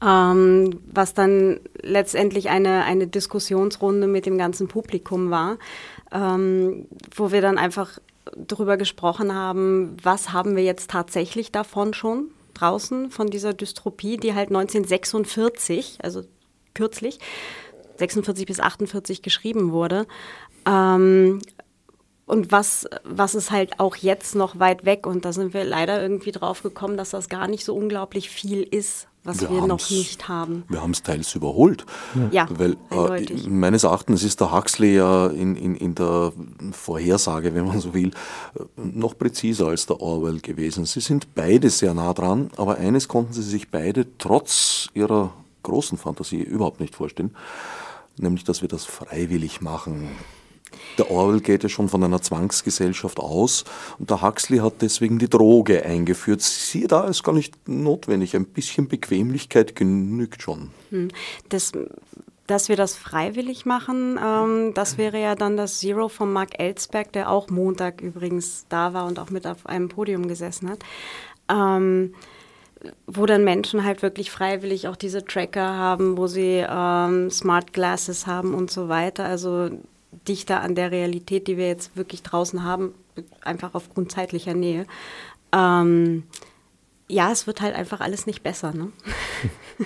ähm, 0.02 0.80
was 0.92 1.14
dann 1.14 1.60
letztendlich 1.82 2.50
eine, 2.50 2.84
eine 2.84 3.08
Diskussionsrunde 3.08 4.08
mit 4.08 4.26
dem 4.26 4.38
ganzen 4.38 4.68
Publikum 4.68 5.30
war, 5.30 5.58
ähm, 6.12 6.88
wo 7.16 7.32
wir 7.32 7.42
dann 7.42 7.58
einfach 7.58 8.00
darüber 8.36 8.78
gesprochen 8.78 9.34
haben, 9.34 9.98
was 10.02 10.32
haben 10.32 10.56
wir 10.56 10.64
jetzt 10.64 10.90
tatsächlich 10.90 11.52
davon 11.52 11.94
schon 11.94 12.32
draußen, 12.54 13.12
von 13.12 13.28
dieser 13.28 13.54
Dystropie, 13.54 14.18
die 14.18 14.34
halt 14.34 14.50
1946, 14.50 16.00
also 16.02 16.24
kürzlich, 16.74 17.20
46 17.98 18.46
bis 18.46 18.60
48 18.60 19.22
geschrieben 19.22 19.72
wurde. 19.72 20.08
Ähm, 20.66 21.42
und 22.26 22.52
was, 22.52 22.88
was 23.04 23.36
ist 23.36 23.52
halt 23.52 23.80
auch 23.80 23.96
jetzt 23.98 24.36
noch 24.36 24.58
weit 24.58 24.86
weg? 24.86 25.06
Und 25.06 25.26
da 25.26 25.34
sind 25.34 25.54
wir 25.54 25.64
leider 25.64 26.02
irgendwie 26.02 26.32
drauf 26.32 26.64
gekommen, 26.64 26.98
dass 26.98 27.10
das 27.10 27.30
gar 27.30 27.48
nicht 27.48 27.66
so 27.66 27.76
unglaublich 27.76 28.30
viel 28.30 28.64
ist, 28.64 29.08
was 29.24 29.42
wir, 29.42 29.52
wir 29.52 29.68
noch 29.68 29.90
nicht 29.90 30.28
haben. 30.28 30.64
Wir 30.68 30.82
haben 30.82 30.92
es 30.92 31.04
teils 31.04 31.36
überholt. 31.36 31.86
Ja, 32.32 32.48
Weil 32.50 32.78
äh, 32.90 33.48
meines 33.48 33.84
Erachtens 33.84 34.24
ist 34.24 34.40
der 34.40 34.52
Huxley 34.52 34.96
ja 34.96 35.28
in, 35.28 35.56
in, 35.56 35.76
in 35.76 35.96
der 35.96 36.34
Vorhersage, 36.72 37.54
wenn 37.54 37.66
man 37.66 37.80
so 37.80 37.94
will, 37.94 38.12
noch 38.76 39.18
präziser 39.18 39.68
als 39.68 39.86
der 39.86 40.02
Orwell 40.02 40.40
gewesen. 40.40 40.86
Sie 40.86 41.02
sind 41.02 41.36
beide 41.36 41.70
sehr 41.70 41.94
nah 41.94 42.14
dran, 42.14 42.50
aber 42.58 42.78
eines 42.78 43.08
konnten 43.08 43.34
sie 43.34 43.44
sich 43.44 43.70
beide 43.70 44.06
trotz 44.18 44.90
ihrer 44.94 45.34
großen 45.64 45.98
Fantasie 45.98 46.42
überhaupt 46.42 46.80
nicht 46.80 46.96
vorstellen, 46.96 47.36
nämlich 48.18 48.44
dass 48.44 48.62
wir 48.62 48.70
das 48.70 48.86
freiwillig 48.86 49.62
machen. 49.62 50.10
Der 50.98 51.10
Orwell 51.12 51.42
geht 51.42 51.64
ja 51.64 51.70
schon 51.70 51.90
von 51.90 52.04
einer 52.04 52.22
Zwangsgesellschaft 52.22 53.20
aus 53.20 53.64
und 54.00 54.10
der 54.10 54.22
Huxley 54.22 54.60
hat 54.60 54.82
deswegen 54.82 55.20
die 55.20 55.30
Droge 55.30 55.86
eingeführt. 55.86 56.42
Siehe 56.42 56.88
da, 56.88 57.06
ist 57.06 57.24
gar 57.24 57.34
nicht 57.34 57.68
notwendig. 57.68 58.36
Ein 58.36 58.46
bisschen 58.46 58.88
Bequemlichkeit 58.88 59.76
genügt 59.76 60.42
schon. 60.42 60.72
Hm. 60.90 61.10
Das 61.50 61.72
dass 62.48 62.68
wir 62.68 62.76
das 62.76 62.98
freiwillig 62.98 63.66
machen, 63.66 64.20
ähm, 64.22 64.74
das 64.74 64.98
wäre 64.98 65.22
ja 65.22 65.36
dann 65.36 65.56
das 65.56 65.80
Zero 65.80 66.10
von 66.10 66.34
Mark 66.34 66.60
Ellsberg, 66.60 67.14
der 67.14 67.30
auch 67.30 67.50
Montag 67.50 68.02
übrigens 68.02 68.66
da 68.68 68.94
war 68.94 69.06
und 69.06 69.20
auch 69.20 69.30
mit 69.30 69.48
auf 69.48 69.66
einem 69.66 69.88
Podium 69.88 70.28
gesessen 70.28 70.70
hat. 70.70 70.80
Ähm, 71.50 72.14
wo 73.06 73.26
dann 73.26 73.44
Menschen 73.44 73.84
halt 73.84 74.02
wirklich 74.02 74.32
freiwillig 74.32 74.88
auch 74.88 74.96
diese 74.96 75.24
Tracker 75.24 75.78
haben, 75.78 76.18
wo 76.18 76.28
sie 76.28 76.66
ähm, 76.68 77.30
Smart 77.30 77.74
Glasses 77.74 78.28
haben 78.28 78.54
und 78.54 78.72
so 78.72 78.90
weiter. 78.90 79.26
Also 79.26 79.70
dichter 80.28 80.62
an 80.62 80.76
der 80.76 80.92
Realität, 80.92 81.48
die 81.48 81.58
wir 81.58 81.68
jetzt 81.68 81.96
wirklich 81.96 82.24
draußen 82.24 82.64
haben, 82.64 82.94
einfach 83.42 83.74
aufgrund 83.74 84.12
zeitlicher 84.12 84.54
Nähe. 84.54 84.86
Ähm, 85.54 86.24
ja, 87.08 87.32
es 87.32 87.48
wird 87.48 87.62
halt 87.62 87.76
einfach 87.76 88.00
alles 88.00 88.26
nicht 88.26 88.44
besser. 88.44 88.74
Ne? 88.74 88.88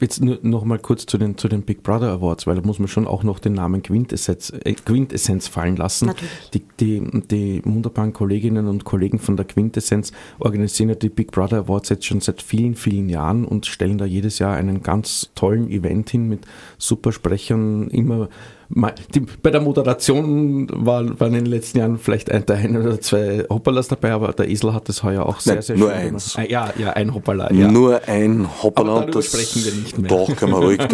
Jetzt 0.00 0.20
noch 0.22 0.64
mal 0.64 0.78
kurz 0.78 1.06
zu 1.06 1.18
den, 1.18 1.36
zu 1.38 1.48
den 1.48 1.62
Big 1.62 1.82
Brother 1.82 2.12
Awards, 2.12 2.46
weil 2.46 2.54
da 2.54 2.62
muss 2.62 2.78
man 2.78 2.86
schon 2.86 3.06
auch 3.08 3.24
noch 3.24 3.40
den 3.40 3.54
Namen 3.54 3.82
Quintessenz, 3.82 4.52
äh, 4.64 4.74
Quintessenz 4.74 5.48
fallen 5.48 5.76
lassen. 5.76 6.06
Natürlich. 6.06 6.50
Die, 6.54 6.62
die, 6.78 7.20
die 7.28 7.62
wunderbaren 7.64 8.12
Kolleginnen 8.12 8.68
und 8.68 8.84
Kollegen 8.84 9.18
von 9.18 9.36
der 9.36 9.44
Quintessenz 9.44 10.12
organisieren 10.38 10.90
ja 10.90 10.94
die 10.94 11.08
Big 11.08 11.32
Brother 11.32 11.58
Awards 11.58 11.88
jetzt 11.88 12.04
schon 12.04 12.20
seit 12.20 12.42
vielen, 12.42 12.76
vielen 12.76 13.08
Jahren 13.08 13.44
und 13.44 13.66
stellen 13.66 13.98
da 13.98 14.04
jedes 14.04 14.38
Jahr 14.38 14.54
einen 14.54 14.84
ganz 14.84 15.30
tollen 15.34 15.68
Event 15.68 16.10
hin 16.10 16.28
mit 16.28 16.46
Supersprechern, 16.78 17.88
immer 17.88 18.28
die, 18.70 19.20
bei 19.20 19.50
der 19.50 19.62
Moderation 19.62 20.68
war, 20.70 21.18
waren 21.18 21.34
in 21.34 21.44
den 21.44 21.46
letzten 21.46 21.78
Jahren 21.78 21.98
vielleicht 21.98 22.30
ein, 22.30 22.44
ein 22.48 22.76
oder 22.76 23.00
zwei 23.00 23.44
Hoppalas 23.48 23.88
dabei, 23.88 24.12
aber 24.12 24.32
der 24.32 24.48
Esel 24.48 24.74
hat 24.74 24.88
das 24.88 25.02
heuer 25.02 25.24
auch 25.24 25.40
sehr, 25.40 25.54
Nein, 25.54 25.62
sehr 25.62 25.76
nur 25.76 25.90
schön 25.90 25.98
eins. 25.98 26.34
Gemacht. 26.34 26.50
Ja, 26.50 26.72
ja, 26.76 26.90
ein 26.90 27.14
Hoppala. 27.14 27.50
Ja. 27.52 27.68
Nur 27.68 28.06
ein 28.06 28.46
Hoppala. 28.62 28.96
Aber 28.96 29.10
das 29.10 29.26
sprechen 29.26 29.64
wir 29.64 29.72
nicht 29.72 29.98
mehr. 29.98 30.08
Doch, 30.08 30.36
können 30.36 30.52
wir 30.52 30.58
ruhig. 30.58 30.78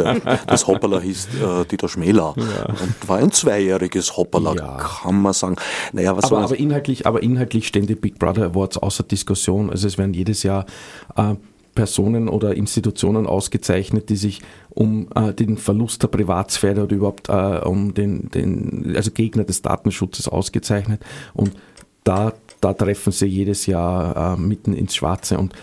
Das 0.47 0.67
Hoppala 0.67 1.01
hieß 1.01 1.29
äh, 1.43 1.65
Dieter 1.65 1.89
Schmäler 1.89 2.35
ja. 2.37 2.67
und 2.67 3.09
war 3.09 3.19
ein 3.19 3.33
zweijähriges 3.33 4.17
Hoppala, 4.17 4.55
ja. 4.55 4.77
kann 4.77 5.21
man 5.21 5.33
sagen. 5.33 5.57
Naja, 5.93 6.17
was 6.17 6.27
aber, 6.27 6.43
aber, 6.43 6.57
inhaltlich, 6.57 7.07
aber 7.07 7.23
inhaltlich 7.23 7.67
stehen 7.67 7.87
die 7.87 7.95
Big 7.95 8.19
Brother 8.19 8.47
Awards 8.47 8.79
außer 8.79 9.03
Diskussion. 9.03 9.71
Also 9.71 9.87
es 9.87 9.99
werden 9.99 10.15
jedes 10.15 10.43
Jahr 10.43 10.67
äh, 11.17 11.35
Personen 11.75 12.29
oder 12.29 12.55
Institutionen 12.55 13.27
ausgezeichnet, 13.27 14.09
die 14.09 14.17
sich 14.17 14.43
um 14.71 15.09
äh, 15.15 15.33
den 15.33 15.57
Verlust 15.57 16.03
der 16.03 16.09
Privatsphäre 16.09 16.85
oder 16.85 16.97
überhaupt 16.97 17.29
äh, 17.29 17.61
um 17.65 17.95
den, 17.95 18.31
den, 18.31 18.95
also 18.97 19.11
Gegner 19.11 19.45
des 19.45 19.63
Datenschutzes 19.63 20.29
ausgezeichnet. 20.29 21.01
Und 21.35 21.53
da, 22.05 22.33
da 22.61 22.73
treffen 22.73 23.13
sie 23.13 23.27
jedes 23.27 23.67
Jahr 23.67 24.35
äh, 24.35 24.41
mitten 24.41 24.75
ins 24.75 24.95
Schwarze. 24.95 25.39
Und 25.39 25.55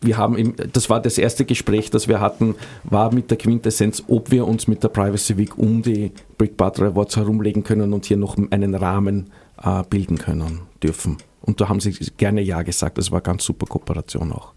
wir 0.00 0.16
haben, 0.16 0.36
im, 0.36 0.54
das 0.72 0.88
war 0.88 1.00
das 1.00 1.18
erste 1.18 1.44
Gespräch, 1.44 1.90
das 1.90 2.08
wir 2.08 2.20
hatten, 2.20 2.54
war 2.84 3.12
mit 3.12 3.30
der 3.30 3.38
Quintessenz, 3.38 4.02
ob 4.08 4.30
wir 4.30 4.46
uns 4.46 4.66
mit 4.66 4.82
der 4.82 4.88
Privacy 4.88 5.36
Week 5.36 5.56
um 5.58 5.82
die 5.82 6.12
Brick 6.38 6.56
Butter 6.56 6.86
Awards 6.86 7.16
herumlegen 7.16 7.64
können 7.64 7.92
und 7.92 8.06
hier 8.06 8.16
noch 8.16 8.36
einen 8.50 8.74
Rahmen 8.74 9.30
äh, 9.62 9.82
bilden 9.88 10.18
können 10.18 10.60
dürfen. 10.82 11.18
Und 11.42 11.60
da 11.60 11.68
haben 11.68 11.80
sie 11.80 11.92
gerne 12.18 12.42
Ja 12.42 12.62
gesagt. 12.62 12.98
Das 12.98 13.10
war 13.10 13.20
ganz 13.22 13.44
super 13.44 13.66
Kooperation 13.66 14.32
auch. 14.32 14.52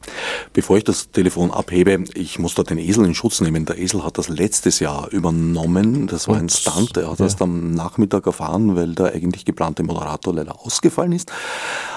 Bevor 0.52 0.78
ich 0.78 0.84
das 0.84 1.12
Telefon 1.12 1.52
abhebe, 1.52 2.04
ich 2.14 2.40
muss 2.40 2.56
da 2.56 2.64
den 2.64 2.78
Esel 2.78 3.06
in 3.06 3.16
Schutz 3.16 3.40
nehmen. 3.40 3.66
Der 3.66 3.78
Esel 3.78 4.04
hat 4.04 4.18
das 4.18 4.28
letztes 4.28 4.80
Jahr 4.80 5.10
übernommen. 5.10 6.08
Das 6.08 6.28
war 6.28 6.36
Und, 6.36 6.44
ein 6.44 6.50
Stunt. 6.50 6.98
Er 6.98 7.12
hat 7.12 7.20
ja. 7.20 7.26
das 7.26 7.42
am 7.42 7.72
Nachmittag 7.72 8.26
erfahren, 8.26 8.76
weil 8.76 8.96
der 8.96 9.14
eigentlich 9.14 9.46
geplante 9.46 9.84
Moderator 9.84 10.34
leider 10.34 10.60
ausgefallen 10.60 11.14
ist, 11.14 11.32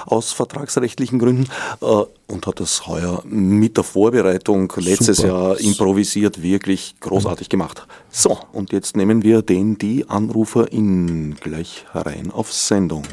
aus 0.05 0.31
vertragsrechtlichen 0.31 1.19
Gründen. 1.19 1.47
Äh, 1.81 2.03
und 2.27 2.45
hat 2.45 2.59
das 2.59 2.87
heuer 2.87 3.23
mit 3.25 3.77
der 3.77 3.83
Vorbereitung 3.83 4.71
letztes 4.77 5.17
super. 5.17 5.29
Jahr 5.29 5.59
improvisiert 5.59 6.41
wirklich 6.41 6.95
großartig 6.99 7.49
gemacht. 7.49 7.87
So, 8.09 8.37
und 8.51 8.71
jetzt 8.71 8.97
nehmen 8.97 9.23
wir 9.23 9.41
den, 9.41 9.77
die 9.77 10.09
Anruferin 10.09 11.35
gleich 11.39 11.85
herein 11.91 12.31
auf 12.31 12.51
Sendung. 12.53 13.03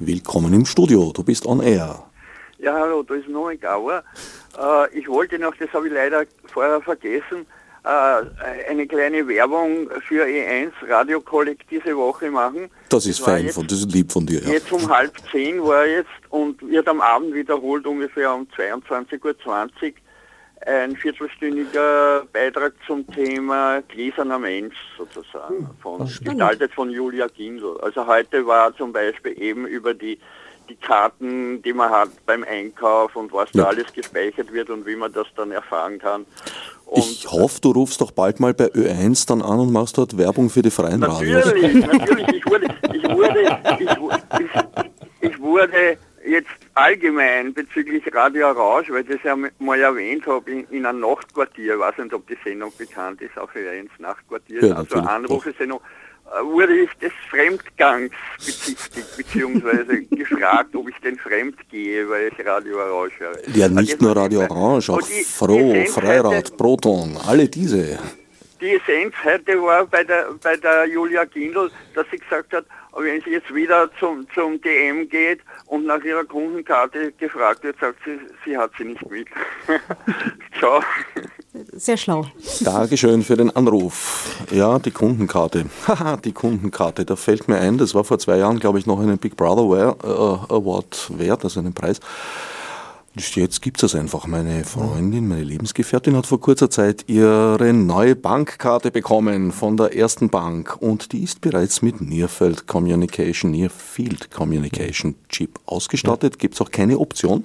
Willkommen 0.00 0.52
im 0.52 0.66
Studio, 0.66 1.12
du 1.14 1.22
bist 1.22 1.46
on 1.46 1.62
air. 1.62 2.02
Ja, 2.58 2.74
hallo, 2.74 3.04
da 3.04 3.14
ist 3.14 3.28
Noel 3.28 3.56
Gauer. 3.56 4.02
Äh, 4.58 4.98
ich 4.98 5.08
wollte 5.08 5.38
noch, 5.38 5.54
das 5.56 5.72
habe 5.72 5.86
ich 5.86 5.94
leider 5.94 6.24
vorher 6.52 6.80
vergessen, 6.80 7.46
äh, 7.84 8.68
eine 8.68 8.88
kleine 8.88 9.28
Werbung 9.28 9.88
für 10.06 10.24
E1 10.24 10.72
Radiokolleg 10.88 11.68
diese 11.70 11.96
Woche 11.96 12.28
machen. 12.28 12.70
Das 12.88 13.06
ist 13.06 13.20
fein, 13.20 13.44
jetzt, 13.44 13.54
von, 13.54 13.68
das 13.68 13.78
ist 13.78 13.92
lieb 13.92 14.10
von 14.10 14.26
dir. 14.26 14.42
Ja. 14.42 14.54
Jetzt 14.54 14.72
um 14.72 14.88
halb 14.88 15.12
zehn 15.30 15.62
war 15.62 15.86
jetzt 15.86 16.08
und 16.30 16.60
wird 16.68 16.88
am 16.88 17.00
Abend 17.00 17.32
wiederholt 17.32 17.86
ungefähr 17.86 18.34
um 18.34 18.48
22.20 18.56 19.24
Uhr 19.24 19.94
ein 20.66 20.96
viertelstündiger 20.96 22.24
Beitrag 22.32 22.74
zum 22.86 23.06
Thema 23.06 23.82
gläserner 23.82 24.38
Mensch 24.38 24.76
sozusagen, 24.96 25.58
hm, 25.58 25.70
von, 25.80 26.06
gestaltet 26.06 26.72
von 26.72 26.90
Julia 26.90 27.26
Gindl. 27.28 27.78
Also 27.82 28.06
heute 28.06 28.46
war 28.46 28.74
zum 28.76 28.92
Beispiel 28.92 29.40
eben 29.40 29.66
über 29.66 29.94
die, 29.94 30.18
die 30.68 30.76
Karten, 30.76 31.62
die 31.62 31.72
man 31.72 31.90
hat 31.90 32.10
beim 32.26 32.44
Einkauf 32.44 33.14
und 33.16 33.32
was 33.32 33.50
ja. 33.52 33.64
da 33.64 33.68
alles 33.70 33.92
gespeichert 33.92 34.52
wird 34.52 34.70
und 34.70 34.86
wie 34.86 34.96
man 34.96 35.12
das 35.12 35.26
dann 35.36 35.50
erfahren 35.50 35.98
kann. 35.98 36.26
Und 36.86 37.02
ich 37.02 37.30
hoffe, 37.30 37.60
du 37.60 37.72
rufst 37.72 38.00
doch 38.00 38.10
bald 38.10 38.40
mal 38.40 38.54
bei 38.54 38.66
Ö1 38.66 39.26
dann 39.26 39.42
an 39.42 39.58
und 39.58 39.72
machst 39.72 39.98
dort 39.98 40.16
Werbung 40.16 40.50
für 40.50 40.62
die 40.62 40.70
freien 40.70 41.02
Radios. 41.02 41.44
Natürlich, 41.46 41.86
natürlich. 41.86 42.28
Ich 42.28 42.46
wurde, 42.46 42.66
ich 42.92 43.02
wurde, 43.04 43.60
ich, 43.80 43.90
ich, 43.90 45.30
ich 45.30 45.40
wurde 45.40 45.98
jetzt 46.26 46.63
allgemein 46.74 47.54
bezüglich 47.54 48.02
Radio 48.12 48.50
Rausch, 48.50 48.90
weil 48.90 49.02
ich 49.02 49.08
das 49.08 49.22
ja 49.22 49.36
mal 49.58 49.80
erwähnt 49.80 50.26
habe, 50.26 50.50
in, 50.50 50.66
in 50.70 50.86
einem 50.86 51.00
Nachtquartier, 51.00 51.74
ich 51.74 51.80
weiß 51.80 51.98
nicht, 51.98 52.14
ob 52.14 52.26
die 52.26 52.36
Sendung 52.44 52.72
bekannt 52.76 53.20
ist, 53.22 53.38
auch 53.38 53.50
für 53.50 53.60
ins 53.60 53.90
Nachtquartier, 53.98 54.64
ja, 54.64 54.74
also 54.76 54.96
Anrufesendung, 54.96 55.80
äh, 56.26 56.44
wurde 56.44 56.74
ich 56.76 56.90
des 56.94 57.12
Fremdgangs 57.30 58.10
bezichtigt, 58.38 59.16
beziehungsweise 59.16 60.02
gefragt, 60.10 60.74
ob 60.74 60.88
ich 60.88 60.96
denn 60.96 61.16
fremd 61.16 61.56
gehe, 61.70 62.08
weil 62.08 62.32
ich 62.32 62.46
Radio 62.46 62.78
Orange 62.78 63.20
höre. 63.20 63.48
Ja, 63.54 63.68
nicht 63.68 64.00
nur 64.00 64.16
Radio 64.16 64.40
Orange, 64.40 64.90
auch 64.90 65.02
die, 65.02 65.24
Froh, 65.24 65.72
die 65.74 65.86
Freirad, 65.86 66.56
Proton, 66.56 67.16
alle 67.26 67.48
diese. 67.48 67.98
Die 68.60 68.76
Essenz 68.76 69.14
heute 69.22 69.62
war 69.62 69.86
bei 69.86 70.04
der, 70.04 70.28
bei 70.42 70.56
der 70.56 70.86
Julia 70.86 71.24
Gindl, 71.24 71.70
dass 71.94 72.06
sie 72.10 72.16
gesagt 72.16 72.52
hat, 72.52 72.64
wenn 72.96 73.20
sie 73.22 73.30
jetzt 73.30 73.52
wieder 73.54 73.90
zum, 73.98 74.26
zum 74.34 74.60
DM 74.60 75.08
geht 75.08 75.40
und 75.66 75.86
nach 75.86 76.02
ihrer 76.02 76.24
Kundenkarte 76.24 77.12
gefragt 77.12 77.64
wird, 77.64 77.76
sagt 77.80 77.98
sie, 78.04 78.18
sie 78.44 78.56
hat 78.56 78.70
sie 78.78 78.84
nicht 78.84 79.10
mit. 79.10 79.28
Ciao. 80.58 80.82
Sehr 81.72 81.96
schlau. 81.96 82.26
Dankeschön 82.60 83.22
für 83.22 83.36
den 83.36 83.54
Anruf. 83.54 84.44
Ja, 84.50 84.78
die 84.78 84.90
Kundenkarte. 84.90 85.66
Haha, 85.86 86.16
die 86.16 86.32
Kundenkarte. 86.32 87.04
Da 87.04 87.16
fällt 87.16 87.48
mir 87.48 87.58
ein, 87.58 87.78
das 87.78 87.94
war 87.94 88.04
vor 88.04 88.18
zwei 88.18 88.38
Jahren, 88.38 88.58
glaube 88.58 88.78
ich, 88.78 88.86
noch 88.86 89.00
einen 89.00 89.18
Big 89.18 89.36
Brother 89.36 89.96
äh, 90.02 90.52
Award 90.52 91.12
wert, 91.16 91.44
also 91.44 91.60
einen 91.60 91.72
Preis. 91.72 92.00
Jetzt 93.16 93.62
gibt 93.62 93.80
es 93.80 93.94
einfach. 93.94 94.26
Meine 94.26 94.64
Freundin, 94.64 95.28
meine 95.28 95.44
Lebensgefährtin 95.44 96.16
hat 96.16 96.26
vor 96.26 96.40
kurzer 96.40 96.68
Zeit 96.68 97.04
ihre 97.06 97.72
neue 97.72 98.16
Bankkarte 98.16 98.90
bekommen 98.90 99.52
von 99.52 99.76
der 99.76 99.96
ersten 99.96 100.30
Bank 100.30 100.76
und 100.80 101.12
die 101.12 101.22
ist 101.22 101.40
bereits 101.40 101.80
mit 101.80 102.00
Nearfield 102.00 102.66
Communication, 102.66 103.52
Nearfield 103.52 104.32
Communication 104.32 105.14
Chip 105.28 105.60
ausgestattet. 105.64 106.40
Gibt 106.40 106.54
es 106.54 106.60
auch 106.60 106.72
keine 106.72 106.98
Option. 106.98 107.44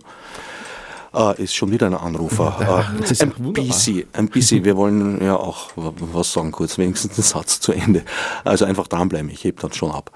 Äh, 1.13 1.43
ist 1.43 1.53
schon 1.53 1.71
wieder 1.71 1.86
ein 1.86 1.93
Anrufer. 1.93 2.58
Äh, 2.60 2.97
ein 2.97 3.53
bisschen, 3.53 4.05
ein 4.13 4.27
bisschen. 4.29 4.65
Wir 4.65 4.75
wollen 4.75 5.23
ja 5.23 5.36
auch 5.36 5.71
was 5.75 6.34
sagen, 6.34 6.51
kurz 6.51 6.79
wenigstens 6.79 7.15
den 7.15 7.23
Satz 7.23 7.60
zu 7.60 7.73
Ende. 7.73 8.03
Also 8.43 8.65
einfach 8.65 8.88
dranbleiben, 8.88 9.29
ich 9.29 9.43
heb 9.43 9.60
dann 9.60 9.73
schon 9.73 9.91
ab. 9.91 10.12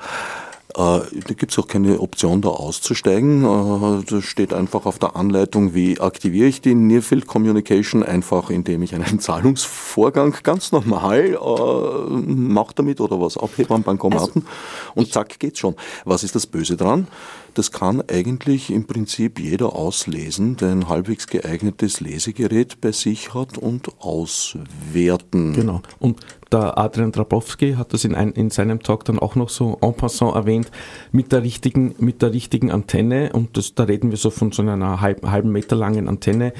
Äh, 0.75 0.79
da 0.79 1.33
gibt 1.35 1.51
es 1.51 1.59
auch 1.59 1.67
keine 1.67 1.99
Option, 1.99 2.41
da 2.41 2.49
auszusteigen. 2.49 3.43
Äh, 3.43 4.03
das 4.09 4.23
steht 4.23 4.53
einfach 4.53 4.85
auf 4.85 4.97
der 4.97 5.15
Anleitung, 5.15 5.75
wie 5.75 5.99
aktiviere 5.99 6.47
ich 6.47 6.61
die 6.61 6.73
Nearfield 6.73 7.27
Communication, 7.27 8.01
einfach 8.01 8.49
indem 8.49 8.81
ich 8.81 8.95
einen 8.95 9.19
Zahlungsvorgang 9.19 10.35
ganz 10.41 10.71
normal 10.71 11.37
äh, 11.39 12.09
mache 12.09 12.73
damit 12.75 13.01
oder 13.01 13.21
was 13.21 13.37
abhebe 13.37 13.73
am 13.73 13.83
Bankomaten 13.83 14.43
also, 14.43 14.91
und 14.95 15.13
zack 15.13 15.39
geht's 15.39 15.59
schon. 15.59 15.75
Was 16.05 16.23
ist 16.23 16.33
das 16.33 16.47
Böse 16.47 16.75
dran? 16.75 17.07
Das 17.53 17.71
kann 17.71 18.01
eigentlich 18.09 18.71
im 18.71 18.85
Prinzip 18.85 19.39
jeder 19.39 19.75
auslesen, 19.75 20.57
der 20.57 20.71
ein 20.71 20.89
halbwegs 20.89 21.27
geeignetes 21.27 21.99
Lesegerät 21.99 22.81
bei 22.81 22.91
sich 22.91 23.33
hat 23.33 23.57
und 23.57 23.89
auswerten. 23.99 25.53
Genau. 25.53 25.81
Und 25.99 26.19
der 26.53 26.77
Adrian 26.77 27.11
Drabowski 27.11 27.73
hat 27.73 27.93
das 27.93 28.05
in, 28.05 28.13
ein, 28.13 28.31
in 28.33 28.51
seinem 28.51 28.81
Talk 28.81 29.05
dann 29.05 29.17
auch 29.17 29.35
noch 29.35 29.49
so 29.49 29.77
en 29.81 29.93
passant 29.95 30.35
erwähnt, 30.35 30.69
mit 31.11 31.31
der 31.31 31.41
richtigen, 31.41 31.95
mit 31.97 32.21
der 32.21 32.31
richtigen 32.31 32.71
Antenne, 32.71 33.31
und 33.33 33.57
das, 33.57 33.73
da 33.73 33.83
reden 33.83 34.11
wir 34.11 34.17
so 34.17 34.29
von 34.29 34.51
so 34.51 34.61
einer 34.61 35.01
halb, 35.01 35.25
halben 35.25 35.51
Meter 35.51 35.75
langen 35.75 36.07
Antenne, 36.07 36.53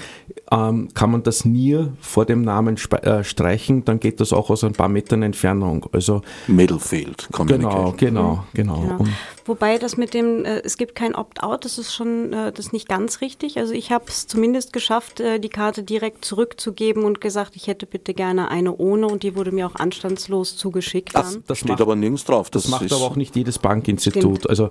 ähm, 0.52 0.90
kann 0.96 1.12
man 1.12 1.22
das 1.22 1.46
NIR 1.46 1.94
vor 2.02 2.26
dem 2.26 2.42
Namen 2.42 2.78
äh, 3.04 3.24
streichen, 3.24 3.86
dann 3.86 4.00
geht 4.00 4.20
das 4.20 4.34
auch 4.34 4.50
aus 4.50 4.64
ein 4.64 4.74
paar 4.74 4.90
Metern 4.90 5.22
Entfernung. 5.22 5.86
Also 5.92 6.22
Middlefield 6.48 7.30
Communication. 7.32 7.98
Genau, 7.98 8.46
genau, 8.54 8.80
genau. 8.80 8.98
genau. 8.98 9.12
Wobei 9.46 9.78
das 9.78 9.98
mit 9.98 10.14
dem, 10.14 10.46
äh, 10.46 10.62
es 10.64 10.78
gibt 10.78 10.96
kein 10.96 11.16
Opt-out, 11.16 11.66
das 11.66 11.78
ist 11.78 11.94
schon, 11.94 12.32
äh, 12.32 12.52
das 12.52 12.68
ist 12.68 12.74
nicht 12.74 12.88
ganz 12.88 13.20
richtig. 13.22 13.58
Also 13.58 13.74
ich 13.74 13.92
habe 13.92 14.06
es 14.08 14.28
zumindest 14.28 14.72
geschafft, 14.72 15.20
äh, 15.20 15.40
die 15.40 15.50
Karte 15.50 15.84
direkt 15.84 16.24
zurückzugeben 16.24 17.04
und 17.04 17.20
gesagt, 17.20 17.56
ich 17.56 17.68
hätte 17.68 17.86
bitte 17.86 18.14
gerne 18.14 18.50
eine 18.50 18.76
ohne 18.78 19.08
und 19.08 19.24
die 19.24 19.36
wurde 19.36 19.52
mir 19.52 19.68
auch 19.68 19.76
anstandslos 19.76 20.56
zugeschickt. 20.56 21.16
Das, 21.16 21.40
das 21.46 21.58
steht 21.58 21.70
macht, 21.70 21.82
aber 21.82 21.96
nirgends 21.96 22.24
drauf. 22.24 22.50
Das, 22.50 22.64
das 22.64 22.72
macht 22.72 22.92
aber 22.94 23.04
auch 23.04 23.16
nicht 23.16 23.36
jedes 23.36 23.60
Bankinstitut. 23.60 24.22
Stimmt. 24.22 24.50
Also 24.50 24.70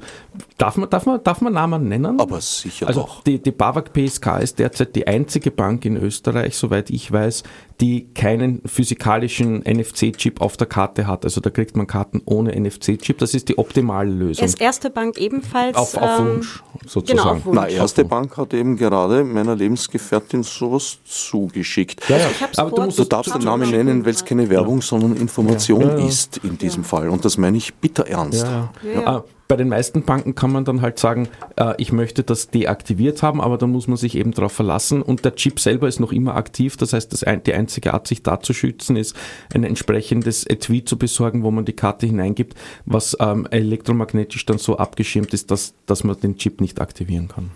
darf 0.56 0.76
man, 0.76 0.88
darf, 0.88 1.04
man, 1.04 1.22
darf 1.22 1.40
man 1.42 1.52
Namen 1.52 1.88
nennen? 1.88 2.18
Aber 2.18 2.40
sicher 2.40 2.86
also 2.86 3.02
doch. 3.02 3.22
Die, 3.24 3.42
die 3.42 3.52
BAWAG 3.52 3.92
PSK 3.92 4.40
ist 4.40 4.58
derzeit 4.58 4.96
die 4.96 5.06
einzige 5.06 5.50
Bank 5.50 5.84
in 5.84 5.96
Österreich, 5.96 6.56
soweit 6.56 6.88
ich 6.90 7.12
weiß, 7.12 7.42
die 7.80 8.12
keinen 8.14 8.62
physikalischen 8.66 9.62
NFC-Chip 9.62 10.40
auf 10.40 10.56
der 10.56 10.66
Karte 10.66 11.06
hat. 11.06 11.24
Also 11.24 11.40
da 11.40 11.50
kriegt 11.50 11.76
man 11.76 11.86
Karten 11.86 12.22
ohne 12.24 12.58
NFC-Chip. 12.58 13.18
Das 13.18 13.34
ist 13.34 13.48
die 13.48 13.58
optimale 13.58 14.10
Lösung. 14.10 14.44
Ist 14.44 14.60
erste 14.60 14.90
Bank 14.90 15.18
ebenfalls. 15.18 15.76
Auf, 15.76 15.96
auf 15.96 16.20
ähm, 16.20 16.26
Wunsch 16.26 16.62
sozusagen. 16.86 17.18
Genau, 17.18 17.36
auf 17.36 17.46
Wunsch. 17.46 17.56
Na, 17.56 17.68
erste 17.68 18.04
Bank 18.04 18.36
hat 18.36 18.54
eben 18.54 18.76
gerade 18.76 19.24
meiner 19.24 19.56
Lebensgefährtin 19.56 20.42
sowas 20.42 20.98
zugeschickt. 21.04 22.08
Ja, 22.08 22.18
ja. 22.18 22.26
Aber 22.56 22.70
du, 22.70 22.82
musst, 22.82 22.98
du 22.98 23.04
darfst 23.04 23.34
den 23.34 23.42
Namen 23.42 23.70
nennen, 23.70 24.04
weil 24.04 24.12
es 24.12 24.24
keine 24.24 24.48
Werbung, 24.48 24.82
sondern 24.82 25.16
Information 25.16 25.82
ja, 25.82 26.06
ist 26.06 26.38
in 26.38 26.58
diesem 26.58 26.84
Fall. 26.84 27.08
Und 27.08 27.24
das 27.24 27.38
meine 27.38 27.56
ich 27.56 27.74
bitter 27.74 28.06
ernst. 28.06 28.44
Ja, 28.44 29.24
bei 29.48 29.56
den 29.56 29.68
meisten 29.68 30.02
Banken 30.02 30.34
kann 30.34 30.52
man 30.52 30.64
dann 30.64 30.80
halt 30.80 30.98
sagen, 30.98 31.28
äh, 31.56 31.74
ich 31.78 31.92
möchte 31.92 32.22
das 32.22 32.48
deaktiviert 32.48 33.22
haben, 33.22 33.40
aber 33.40 33.58
da 33.58 33.66
muss 33.66 33.86
man 33.88 33.96
sich 33.96 34.16
eben 34.16 34.32
darauf 34.32 34.52
verlassen 34.52 35.02
und 35.02 35.24
der 35.24 35.34
Chip 35.34 35.60
selber 35.60 35.88
ist 35.88 36.00
noch 36.00 36.12
immer 36.12 36.36
aktiv. 36.36 36.76
Das 36.76 36.92
heißt, 36.92 37.12
das 37.12 37.24
ein, 37.24 37.42
die 37.42 37.54
einzige 37.54 37.94
Art, 37.94 38.06
sich 38.06 38.22
da 38.22 38.40
zu 38.40 38.52
schützen, 38.54 38.96
ist 38.96 39.14
ein 39.54 39.64
entsprechendes 39.64 40.46
Etui 40.46 40.84
zu 40.84 40.96
besorgen, 40.96 41.42
wo 41.42 41.50
man 41.50 41.64
die 41.64 41.74
Karte 41.74 42.06
hineingibt, 42.06 42.56
was 42.86 43.16
ähm, 43.20 43.46
elektromagnetisch 43.50 44.46
dann 44.46 44.58
so 44.58 44.78
abgeschirmt 44.78 45.34
ist, 45.34 45.50
dass, 45.50 45.74
dass 45.86 46.04
man 46.04 46.18
den 46.18 46.36
Chip 46.36 46.60
nicht 46.60 46.80
aktivieren 46.80 47.28
kann. 47.28 47.50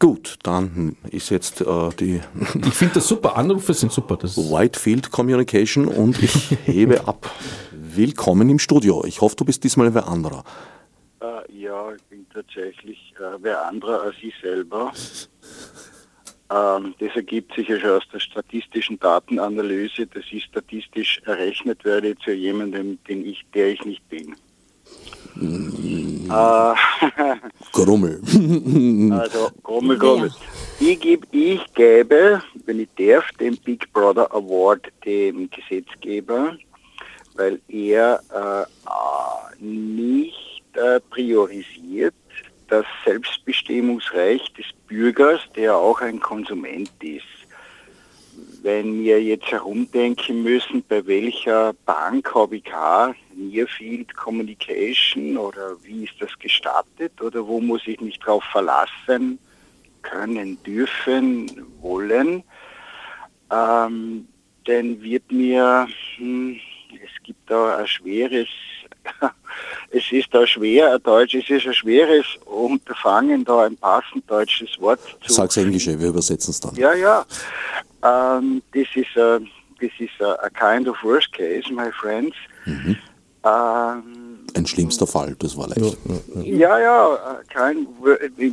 Gut, 0.00 0.38
dann 0.44 0.96
ist 1.10 1.28
jetzt 1.28 1.60
äh, 1.60 1.90
die. 1.98 2.20
Ich 2.66 2.72
finde 2.72 2.94
das 2.94 3.06
super. 3.06 3.36
Anrufe 3.36 3.74
sind 3.74 3.92
super. 3.92 4.16
Das 4.16 4.38
Whitefield 4.38 5.10
Communication 5.10 5.86
und 5.86 6.22
ich 6.22 6.56
hebe 6.64 7.06
ab. 7.06 7.30
Willkommen 7.70 8.48
im 8.48 8.58
Studio. 8.58 9.04
Ich 9.04 9.20
hoffe, 9.20 9.36
du 9.36 9.44
bist 9.44 9.62
diesmal 9.62 9.92
wer 9.94 10.08
anderer. 10.08 10.44
Äh, 11.70 11.72
ja, 11.72 11.94
ich 11.94 12.02
bin 12.04 12.26
tatsächlich 12.32 13.14
äh, 13.18 13.38
wer 13.40 13.66
anderer 13.66 14.02
als 14.02 14.16
ich 14.22 14.34
selber. 14.42 14.92
Ähm, 16.52 16.96
das 16.98 17.14
ergibt 17.14 17.54
sich 17.54 17.68
ja 17.68 17.78
schon 17.78 17.90
aus 17.90 18.02
der 18.12 18.18
statistischen 18.18 18.98
Datenanalyse, 18.98 20.08
dass 20.08 20.24
ich 20.32 20.42
statistisch 20.42 21.22
errechnet 21.24 21.84
werde 21.84 22.18
zu 22.18 22.32
jemandem, 22.32 22.98
den 23.04 23.24
ich, 23.24 23.46
der 23.54 23.68
ich 23.68 23.84
nicht 23.84 24.02
bin. 24.08 24.34
Mm. 25.36 26.28
Äh, 26.28 26.74
Grummel. 27.72 28.20
also 29.12 29.48
Grummel, 29.62 29.96
Grummel. 29.96 30.32
Ich, 30.80 30.98
geb, 30.98 31.24
ich 31.30 31.62
gebe, 31.74 32.42
wenn 32.64 32.80
ich 32.80 32.88
darf, 32.98 33.30
den 33.38 33.56
Big 33.58 33.92
Brother 33.92 34.34
Award 34.34 34.88
dem 35.04 35.48
Gesetzgeber, 35.50 36.56
weil 37.36 37.60
er 37.68 38.20
äh, 38.34 39.62
nicht 39.64 40.49
äh, 40.76 41.00
priorisiert 41.00 42.14
das 42.68 42.86
Selbstbestimmungsrecht 43.04 44.56
des 44.56 44.66
Bürgers, 44.86 45.40
der 45.56 45.76
auch 45.76 46.00
ein 46.00 46.20
Konsument 46.20 46.90
ist. 47.02 47.24
Wenn 48.62 49.02
wir 49.02 49.22
jetzt 49.22 49.50
herumdenken 49.50 50.42
müssen, 50.42 50.84
bei 50.88 51.04
welcher 51.06 51.72
Bank 51.84 52.32
habe 52.34 52.56
ich 52.56 52.64
Nearfield 53.34 54.14
Communication 54.14 55.36
oder 55.36 55.76
wie 55.82 56.04
ist 56.04 56.14
das 56.20 56.30
gestattet 56.38 57.20
oder 57.20 57.46
wo 57.46 57.60
muss 57.60 57.82
ich 57.86 58.00
mich 58.00 58.18
darauf 58.18 58.44
verlassen 58.44 59.38
können, 60.02 60.62
dürfen, 60.62 61.50
wollen, 61.80 62.42
ähm, 63.50 64.28
dann 64.64 65.02
wird 65.02 65.30
mir, 65.32 65.88
hm, 66.16 66.56
es 66.92 67.22
gibt 67.22 67.50
da 67.50 67.78
ein 67.78 67.86
schweres 67.86 68.48
es 69.90 70.10
ist 70.10 70.28
da 70.32 70.46
schwer, 70.46 70.98
Deutsch, 70.98 71.34
es 71.34 71.48
ist 71.50 71.66
ein 71.66 71.74
schweres 71.74 72.26
Unterfangen, 72.44 73.44
da 73.44 73.64
ein 73.64 73.76
passend 73.76 74.28
deutsches 74.30 74.70
Wort 74.80 75.00
zu. 75.22 75.32
Sag's 75.32 75.56
Englische, 75.56 75.98
wir 75.98 76.08
übersetzen 76.08 76.50
es 76.50 76.60
dann. 76.60 76.74
Ja, 76.74 76.94
ja. 76.94 77.24
Um, 78.02 78.62
this 78.72 78.88
is 78.94 79.06
a, 79.16 79.40
this 79.78 79.92
is 79.98 80.10
a, 80.20 80.34
a, 80.42 80.50
kind 80.50 80.88
of 80.88 80.96
worst 81.02 81.32
case, 81.32 81.70
my 81.70 81.90
friends. 81.92 82.34
Mhm. 82.64 82.96
Um, 83.42 84.19
ein 84.56 84.66
schlimmster 84.66 85.06
Fall, 85.06 85.36
das 85.38 85.56
war 85.56 85.68
leicht. 85.68 85.96
Ja, 86.42 86.78
ja, 86.78 87.40
kein, 87.48 87.86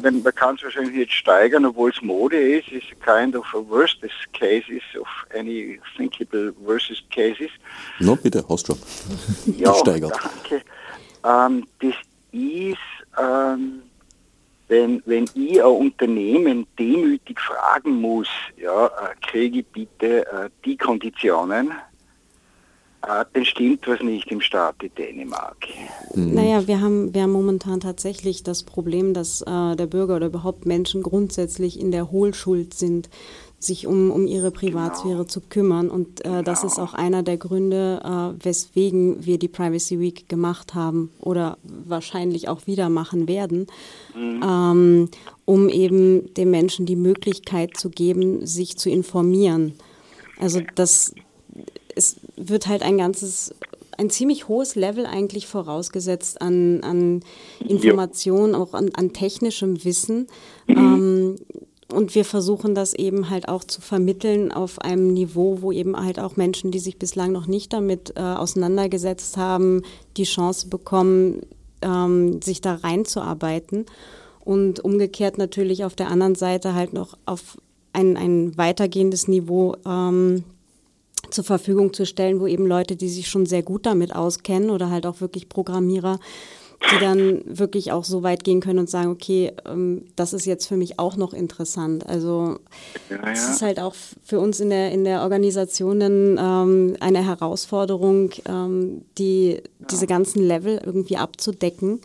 man 0.02 0.36
kann 0.36 0.56
es 0.56 0.64
wahrscheinlich 0.64 0.96
jetzt 0.96 1.14
steigern, 1.14 1.66
obwohl 1.66 1.92
es 1.92 2.02
Mode 2.02 2.38
ist, 2.38 2.70
ist 2.70 2.86
kind 3.04 3.36
of 3.36 3.46
a 3.54 3.60
worst 3.70 3.98
cases 4.34 4.82
of 5.00 5.08
any 5.38 5.80
thinkable 5.96 6.54
worst 6.60 7.04
cases. 7.12 7.50
No, 8.00 8.16
bitte, 8.16 8.44
hast 8.48 8.68
schon. 8.68 8.78
Ja, 9.58 9.74
steigert. 9.74 10.14
danke. 10.14 10.64
Ähm, 11.24 11.66
das 11.80 11.96
ist, 12.32 12.78
ähm, 13.20 13.82
wenn, 14.68 15.02
wenn 15.06 15.26
ich 15.34 15.62
ein 15.62 15.66
Unternehmen 15.66 16.68
demütig 16.78 17.40
fragen 17.40 18.02
muss, 18.02 18.28
ja, 18.58 18.88
äh, 18.88 19.16
kriege 19.26 19.60
ich 19.60 19.68
bitte 19.68 20.26
äh, 20.28 20.50
die 20.66 20.78
Konditionen, 20.78 21.72
dann 23.02 23.46
stimmt 23.46 23.88
was 23.88 24.02
nicht 24.02 24.28
im 24.32 24.42
Staat 24.42 24.76
Dänemark. 24.98 25.58
Mhm. 26.14 26.34
Naja, 26.34 26.68
wir 26.68 26.82
haben, 26.82 27.14
wir 27.14 27.24
haben 27.24 27.32
momentan 27.32 27.80
tatsächlich 27.80 28.44
das 28.44 28.64
Problem, 28.64 29.14
dass 29.14 29.42
äh, 29.42 29.76
der 29.76 29.88
Bürger 29.88 30.18
oder 30.18 30.28
überhaupt 30.28 30.66
Menschen 30.66 31.04
grundsätzlich 31.04 31.80
in 31.80 31.92
der 31.92 32.12
Hohlschuld 32.12 32.74
sind 32.74 33.10
sich 33.60 33.88
um, 33.88 34.12
um 34.12 34.28
ihre 34.28 34.52
Privatsphäre 34.52 35.16
genau. 35.16 35.24
zu 35.24 35.42
kümmern. 35.42 35.90
Und 35.90 36.22
äh, 36.22 36.30
genau. 36.30 36.42
das 36.44 36.64
ist 36.64 36.80
auch 36.80 36.94
einer 36.94 37.24
der 37.24 37.38
Gründe, 37.38 38.02
äh, 38.04 38.46
weswegen 38.46 39.26
wir 39.26 39.40
die 39.40 39.48
Privacy 39.48 40.00
Week 40.00 40.30
gemacht 40.30 40.76
haben 40.76 41.12
oder 41.20 41.58
wahrscheinlich 41.64 42.50
auch 42.50 42.68
wieder 42.68 42.90
machen 42.90 43.28
werden, 43.28 43.68
mhm. 44.16 44.44
ähm, 44.44 45.10
um 45.46 45.70
eben 45.70 46.34
den 46.36 46.52
Menschen 46.52 46.86
die 46.86 46.96
Möglichkeit 46.96 47.78
zu 47.78 47.90
geben, 47.90 48.46
sich 48.46 48.78
zu 48.78 48.90
informieren. 48.90 49.74
Also 50.40 50.62
das, 50.76 51.16
es 51.96 52.18
wird 52.38 52.68
halt 52.68 52.84
ein 52.84 52.98
ganzes 52.98 53.54
ein 53.98 54.10
ziemlich 54.10 54.48
hohes 54.48 54.76
Level 54.76 55.06
eigentlich 55.06 55.48
vorausgesetzt 55.48 56.42
an, 56.42 56.84
an 56.84 57.22
Informationen, 57.68 58.54
auch 58.54 58.74
an, 58.74 58.92
an 58.94 59.12
technischem 59.12 59.84
Wissen. 59.84 60.28
Mhm. 60.68 60.78
Ähm, 60.78 61.36
und 61.92 62.16
wir 62.16 62.26
versuchen 62.26 62.76
das 62.76 62.94
eben 62.94 63.30
halt 63.30 63.48
auch 63.48 63.64
zu 63.64 63.82
vermitteln 63.82 64.52
auf 64.52 64.80
einem 64.80 65.14
Niveau, 65.14 65.62
wo 65.62 65.72
eben 65.72 65.98
halt 65.98 66.20
auch 66.20 66.36
Menschen, 66.36 66.70
die 66.70 66.80
sich 66.80 67.00
bislang 67.00 67.32
noch 67.32 67.48
nicht 67.48 67.72
damit 67.72 68.14
äh, 68.18 68.22
auseinandergesetzt 68.22 69.38
haben, 69.38 69.84
die 70.18 70.26
Chance 70.26 70.68
bekommen, 70.68 71.42
ähm, 71.82 72.42
sich 72.42 72.60
da 72.62 72.76
reinzuarbeiten. 72.76 73.86
Und 74.42 74.82
umgekehrt 74.82 75.38
natürlich 75.38 75.86
auf 75.86 75.96
der 75.96 76.10
anderen 76.10 76.36
Seite 76.36 76.74
halt 76.74 76.94
noch 76.94 77.18
auf 77.26 77.58
ein, 77.94 78.18
ein 78.18 78.58
weitergehendes 78.58 79.28
Niveau 79.28 79.76
ähm, 79.86 80.44
zur 81.30 81.44
Verfügung 81.44 81.94
zu 81.94 82.06
stellen, 82.06 82.40
wo 82.40 82.48
eben 82.48 82.66
Leute, 82.66 82.96
die 82.96 83.10
sich 83.10 83.28
schon 83.28 83.46
sehr 83.46 83.64
gut 83.64 83.86
damit 83.86 84.16
auskennen 84.16 84.70
oder 84.70 84.90
halt 84.90 85.06
auch 85.06 85.22
wirklich 85.22 85.50
Programmierer, 85.50 86.20
die 86.92 87.00
dann 87.00 87.42
wirklich 87.46 87.92
auch 87.92 88.04
so 88.04 88.22
weit 88.24 88.44
gehen 88.44 88.62
können 88.62 88.80
und 88.80 88.90
sagen, 88.90 89.10
okay, 89.10 89.52
ähm, 89.66 90.06
das 90.16 90.34
ist 90.34 90.46
jetzt 90.46 90.68
für 90.68 90.78
mich 90.78 91.00
auch 91.00 91.18
noch 91.18 91.34
interessant. 91.34 92.08
Also 92.08 92.60
ja, 93.10 93.18
ja. 93.18 93.32
es 93.32 93.50
ist 93.50 93.62
halt 93.62 93.80
auch 93.80 93.96
für 94.24 94.40
uns 94.40 94.60
in 94.60 94.70
der, 94.70 94.92
in 94.92 95.04
der 95.04 95.22
Organisation 95.22 96.00
dann, 96.00 96.38
ähm, 96.40 96.98
eine 97.00 97.26
Herausforderung, 97.26 98.32
ähm, 98.48 99.02
die, 99.18 99.62
diese 99.90 100.08
ganzen 100.08 100.44
Level 100.44 100.80
irgendwie 100.86 101.18
abzudecken. 101.18 102.00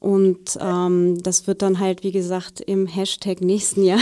Und 0.00 0.56
ähm, 0.60 1.20
das 1.22 1.48
wird 1.48 1.62
dann 1.62 1.80
halt, 1.80 2.04
wie 2.04 2.12
gesagt, 2.12 2.60
im 2.60 2.86
Hashtag 2.86 3.40
nächsten 3.40 3.82
Jahr 3.82 4.00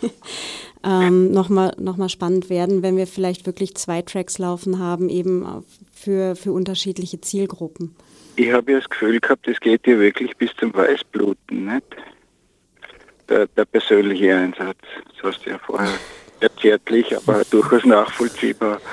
ähm, 0.86 1.32
nochmal 1.32 1.74
noch 1.78 1.96
mal 1.96 2.08
spannend 2.08 2.48
werden, 2.48 2.82
wenn 2.82 2.96
wir 2.96 3.06
vielleicht 3.06 3.44
wirklich 3.46 3.74
zwei 3.74 4.02
Tracks 4.02 4.38
laufen 4.38 4.78
haben, 4.78 5.08
eben 5.08 5.44
für, 5.92 6.36
für 6.36 6.52
unterschiedliche 6.52 7.20
Zielgruppen. 7.20 7.96
Ich 8.36 8.52
habe 8.52 8.72
ja 8.72 8.78
das 8.78 8.88
Gefühl 8.88 9.18
gehabt, 9.18 9.48
es 9.48 9.58
geht 9.60 9.86
ja 9.86 9.98
wirklich 9.98 10.36
bis 10.36 10.50
zum 10.58 10.72
Weißbluten, 10.74 11.64
nicht? 11.64 11.84
Der, 13.28 13.46
der 13.48 13.64
persönliche 13.64 14.36
Einsatz, 14.36 14.78
das 15.14 15.34
hast 15.34 15.46
du 15.46 15.50
ja 15.50 15.58
vorher 15.58 15.92
zärtlich, 16.60 17.16
aber 17.16 17.42
durchaus 17.50 17.84
nachvollziehbar. 17.84 18.80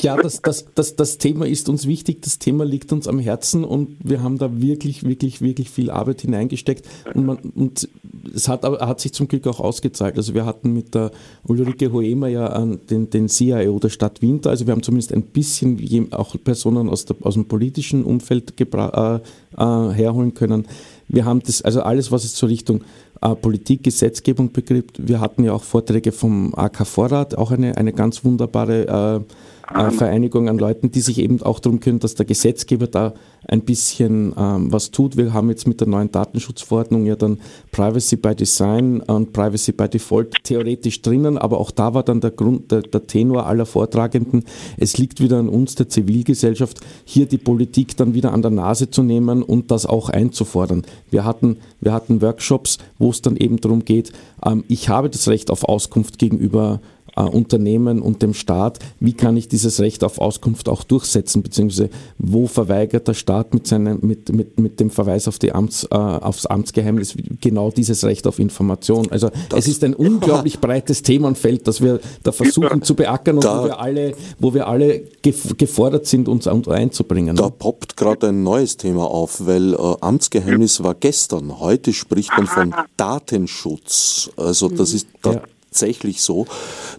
Ja, 0.00 0.16
das, 0.16 0.40
das, 0.42 0.64
das, 0.76 0.94
das 0.94 1.18
Thema 1.18 1.44
ist 1.44 1.68
uns 1.68 1.88
wichtig, 1.88 2.22
das 2.22 2.38
Thema 2.38 2.64
liegt 2.64 2.92
uns 2.92 3.08
am 3.08 3.18
Herzen 3.18 3.64
und 3.64 3.96
wir 3.98 4.22
haben 4.22 4.38
da 4.38 4.60
wirklich, 4.60 5.02
wirklich, 5.02 5.40
wirklich 5.40 5.70
viel 5.70 5.90
Arbeit 5.90 6.20
hineingesteckt 6.20 6.86
und, 7.14 7.26
man, 7.26 7.38
und 7.38 7.88
es 8.32 8.46
hat, 8.46 8.62
hat 8.62 9.00
sich 9.00 9.12
zum 9.12 9.26
Glück 9.26 9.48
auch 9.48 9.58
ausgezahlt. 9.58 10.16
Also 10.16 10.34
wir 10.34 10.46
hatten 10.46 10.72
mit 10.72 10.94
der 10.94 11.10
Ulrike 11.42 11.92
Hoemer 11.92 12.28
ja 12.28 12.64
den, 12.64 13.10
den 13.10 13.28
CIO 13.28 13.80
der 13.80 13.88
Stadt 13.88 14.22
Wien 14.22 14.40
also 14.44 14.66
wir 14.66 14.72
haben 14.72 14.84
zumindest 14.84 15.12
ein 15.12 15.22
bisschen 15.22 16.12
auch 16.12 16.36
Personen 16.44 16.88
aus, 16.88 17.04
der, 17.04 17.16
aus 17.22 17.34
dem 17.34 17.46
politischen 17.46 18.04
Umfeld 18.04 18.54
äh, 18.60 19.14
äh, 19.14 19.20
herholen 19.56 20.34
können. 20.34 20.66
Wir 21.08 21.24
haben 21.24 21.42
das, 21.42 21.62
also 21.62 21.82
alles, 21.82 22.12
was 22.12 22.24
es 22.24 22.34
zur 22.34 22.50
Richtung 22.50 22.82
äh, 23.20 23.34
Politik, 23.34 23.82
Gesetzgebung 23.82 24.52
betrifft. 24.52 25.06
Wir 25.06 25.20
hatten 25.20 25.44
ja 25.44 25.52
auch 25.52 25.64
Vorträge 25.64 26.12
vom 26.12 26.54
AK 26.54 26.86
Vorrat, 26.86 27.36
auch 27.36 27.50
eine, 27.50 27.76
eine 27.76 27.92
ganz 27.92 28.24
wunderbare 28.24 29.24
äh, 29.26 29.34
äh, 29.74 29.90
Vereinigung 29.90 30.48
an 30.48 30.58
Leuten, 30.58 30.90
die 30.90 31.00
sich 31.00 31.18
eben 31.18 31.42
auch 31.42 31.60
darum 31.60 31.80
kümmern, 31.80 32.00
dass 32.00 32.14
der 32.14 32.26
Gesetzgeber 32.26 32.86
da 32.86 33.14
ein 33.46 33.62
bisschen 33.62 34.34
ähm, 34.36 34.72
was 34.72 34.90
tut. 34.90 35.16
Wir 35.16 35.32
haben 35.32 35.48
jetzt 35.48 35.66
mit 35.66 35.80
der 35.80 35.88
neuen 35.88 36.10
Datenschutzverordnung 36.10 37.06
ja 37.06 37.16
dann 37.16 37.38
Privacy 37.70 38.16
by 38.16 38.34
Design 38.34 39.00
und 39.00 39.32
Privacy 39.32 39.72
by 39.72 39.88
Default 39.88 40.42
theoretisch 40.44 41.02
drinnen, 41.02 41.38
aber 41.38 41.58
auch 41.58 41.70
da 41.70 41.94
war 41.94 42.02
dann 42.02 42.20
der 42.20 42.30
Grund, 42.30 42.72
der, 42.72 42.82
der 42.82 43.06
Tenor 43.06 43.46
aller 43.46 43.66
Vortragenden, 43.66 44.44
es 44.76 44.98
liegt 44.98 45.20
wieder 45.20 45.38
an 45.38 45.48
uns, 45.48 45.74
der 45.74 45.88
Zivilgesellschaft, 45.88 46.80
hier 47.04 47.26
die 47.26 47.38
Politik 47.38 47.96
dann 47.96 48.14
wieder 48.14 48.32
an 48.32 48.42
der 48.42 48.50
Nase 48.50 48.90
zu 48.90 49.02
nehmen 49.02 49.42
und 49.42 49.70
das 49.70 49.86
auch 49.86 50.08
einzufordern. 50.08 50.82
Wir 51.10 51.24
hatten, 51.24 51.58
wir 51.80 51.92
hatten 51.92 52.22
Workshops, 52.22 52.78
wo 52.98 53.10
es 53.10 53.22
dann 53.22 53.36
eben 53.36 53.60
darum 53.60 53.84
geht, 53.84 54.12
ähm, 54.44 54.64
ich 54.68 54.88
habe 54.88 55.10
das 55.10 55.28
Recht 55.28 55.50
auf 55.50 55.64
Auskunft 55.64 56.18
gegenüber 56.18 56.80
äh, 57.18 57.22
Unternehmen 57.22 58.00
und 58.00 58.22
dem 58.22 58.34
Staat, 58.34 58.78
wie 59.00 59.12
kann 59.12 59.36
ich 59.36 59.48
dieses 59.48 59.80
Recht 59.80 60.04
auf 60.04 60.18
Auskunft 60.18 60.68
auch 60.68 60.84
durchsetzen, 60.84 61.42
beziehungsweise 61.42 61.90
wo 62.18 62.46
verweigert 62.46 63.08
der 63.08 63.14
Staat 63.14 63.54
mit, 63.54 63.66
seinem, 63.66 63.98
mit, 64.02 64.28
mit, 64.30 64.58
mit 64.58 64.80
dem 64.80 64.90
Verweis 64.90 65.26
auf 65.26 65.38
die 65.38 65.52
Amts, 65.52 65.84
äh, 65.84 65.94
aufs 65.94 66.46
Amtsgeheimnis 66.46 67.14
genau 67.40 67.70
dieses 67.70 68.04
Recht 68.04 68.26
auf 68.26 68.38
Information. 68.38 69.10
Also 69.10 69.30
das, 69.48 69.60
es 69.60 69.68
ist 69.68 69.84
ein 69.84 69.94
unglaublich 69.94 70.58
breites 70.60 71.02
Themenfeld, 71.02 71.66
das 71.66 71.80
wir 71.80 72.00
da 72.22 72.32
versuchen 72.32 72.82
zu 72.82 72.94
beackern 72.94 73.36
und 73.36 73.44
da, 73.44 73.62
wo 73.62 73.64
wir 73.66 73.80
alle, 73.80 74.14
wo 74.38 74.54
wir 74.54 74.68
alle 74.68 75.02
gefordert 75.22 76.06
sind, 76.06 76.28
uns 76.28 76.46
einzubringen. 76.46 77.36
Da 77.36 77.50
poppt 77.50 77.96
gerade 77.96 78.28
ein 78.28 78.42
neues 78.42 78.76
Thema 78.76 79.10
auf, 79.10 79.44
weil 79.46 79.74
äh, 79.74 79.96
Amtsgeheimnis 80.00 80.82
war 80.82 80.94
gestern. 80.94 81.58
Heute 81.58 81.92
spricht 81.92 82.30
man 82.36 82.46
von 82.46 82.74
Datenschutz. 82.96 84.30
Also 84.36 84.68
das 84.68 84.92
ist 84.92 85.08
tatsächlich 85.22 86.22
so, 86.22 86.46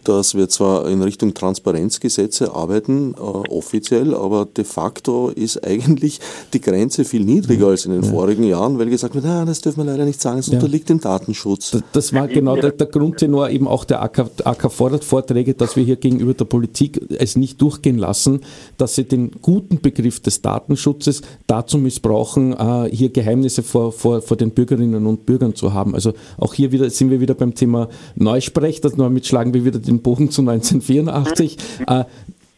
dass 0.03 0.35
wir 0.35 0.49
zwar 0.49 0.87
in 0.89 1.01
Richtung 1.01 1.33
Transparenzgesetze 1.33 2.53
arbeiten, 2.53 3.13
äh, 3.13 3.19
offiziell, 3.19 4.15
aber 4.15 4.45
de 4.45 4.63
facto 4.63 5.29
ist 5.29 5.65
eigentlich 5.65 6.19
die 6.53 6.61
Grenze 6.61 7.05
viel 7.05 7.23
niedriger 7.23 7.67
als 7.67 7.85
in 7.85 7.91
den 7.91 8.03
ja. 8.03 8.09
vorigen 8.09 8.43
Jahren, 8.43 8.79
weil 8.79 8.89
gesagt 8.89 9.15
wird, 9.15 9.25
ah, 9.25 9.45
das 9.45 9.61
dürfen 9.61 9.85
wir 9.85 9.91
leider 9.91 10.05
nicht 10.05 10.21
sagen, 10.21 10.39
es 10.39 10.47
ja. 10.47 10.55
unterliegt 10.55 10.89
dem 10.89 10.99
Datenschutz. 10.99 11.71
Das, 11.71 11.83
das 11.91 12.13
war 12.13 12.27
genau 12.27 12.55
der, 12.55 12.71
der, 12.71 12.87
Grundtenor 12.87 13.49
eben 13.49 13.67
auch 13.67 13.85
der 13.85 14.01
AK, 14.01 14.25
AK 14.43 14.71
fordert 14.71 15.03
Vorträge, 15.03 15.53
dass 15.53 15.75
wir 15.75 15.83
hier 15.83 15.97
gegenüber 15.97 16.33
der 16.33 16.45
Politik 16.45 16.99
es 17.17 17.35
nicht 17.35 17.61
durchgehen 17.61 17.97
lassen, 17.97 18.41
dass 18.77 18.95
sie 18.95 19.03
den 19.03 19.31
guten 19.41 19.81
Begriff 19.81 20.19
des 20.19 20.41
Datenschutzes 20.41 21.21
dazu 21.47 21.77
missbrauchen, 21.77 22.53
äh, 22.53 22.89
hier 22.91 23.09
Geheimnisse 23.09 23.63
vor, 23.63 23.91
vor, 23.91 24.21
vor 24.21 24.37
den 24.37 24.51
Bürgerinnen 24.51 25.05
und 25.05 25.25
Bürgern 25.25 25.55
zu 25.55 25.73
haben. 25.73 25.93
Also 25.93 26.13
auch 26.37 26.53
hier 26.53 26.71
wieder 26.71 26.89
sind 26.89 27.11
wir 27.11 27.19
wieder 27.19 27.33
beim 27.33 27.53
Thema 27.53 27.89
Neusprech 28.15 28.79
das 28.81 28.97
nur 28.97 29.09
mitschlagen 29.09 29.53
wir 29.53 29.65
wieder 29.65 29.79
den 29.89 30.01
Bogen 30.01 30.31
zu 30.31 30.41
1984. 30.41 31.57
Äh, 31.87 32.05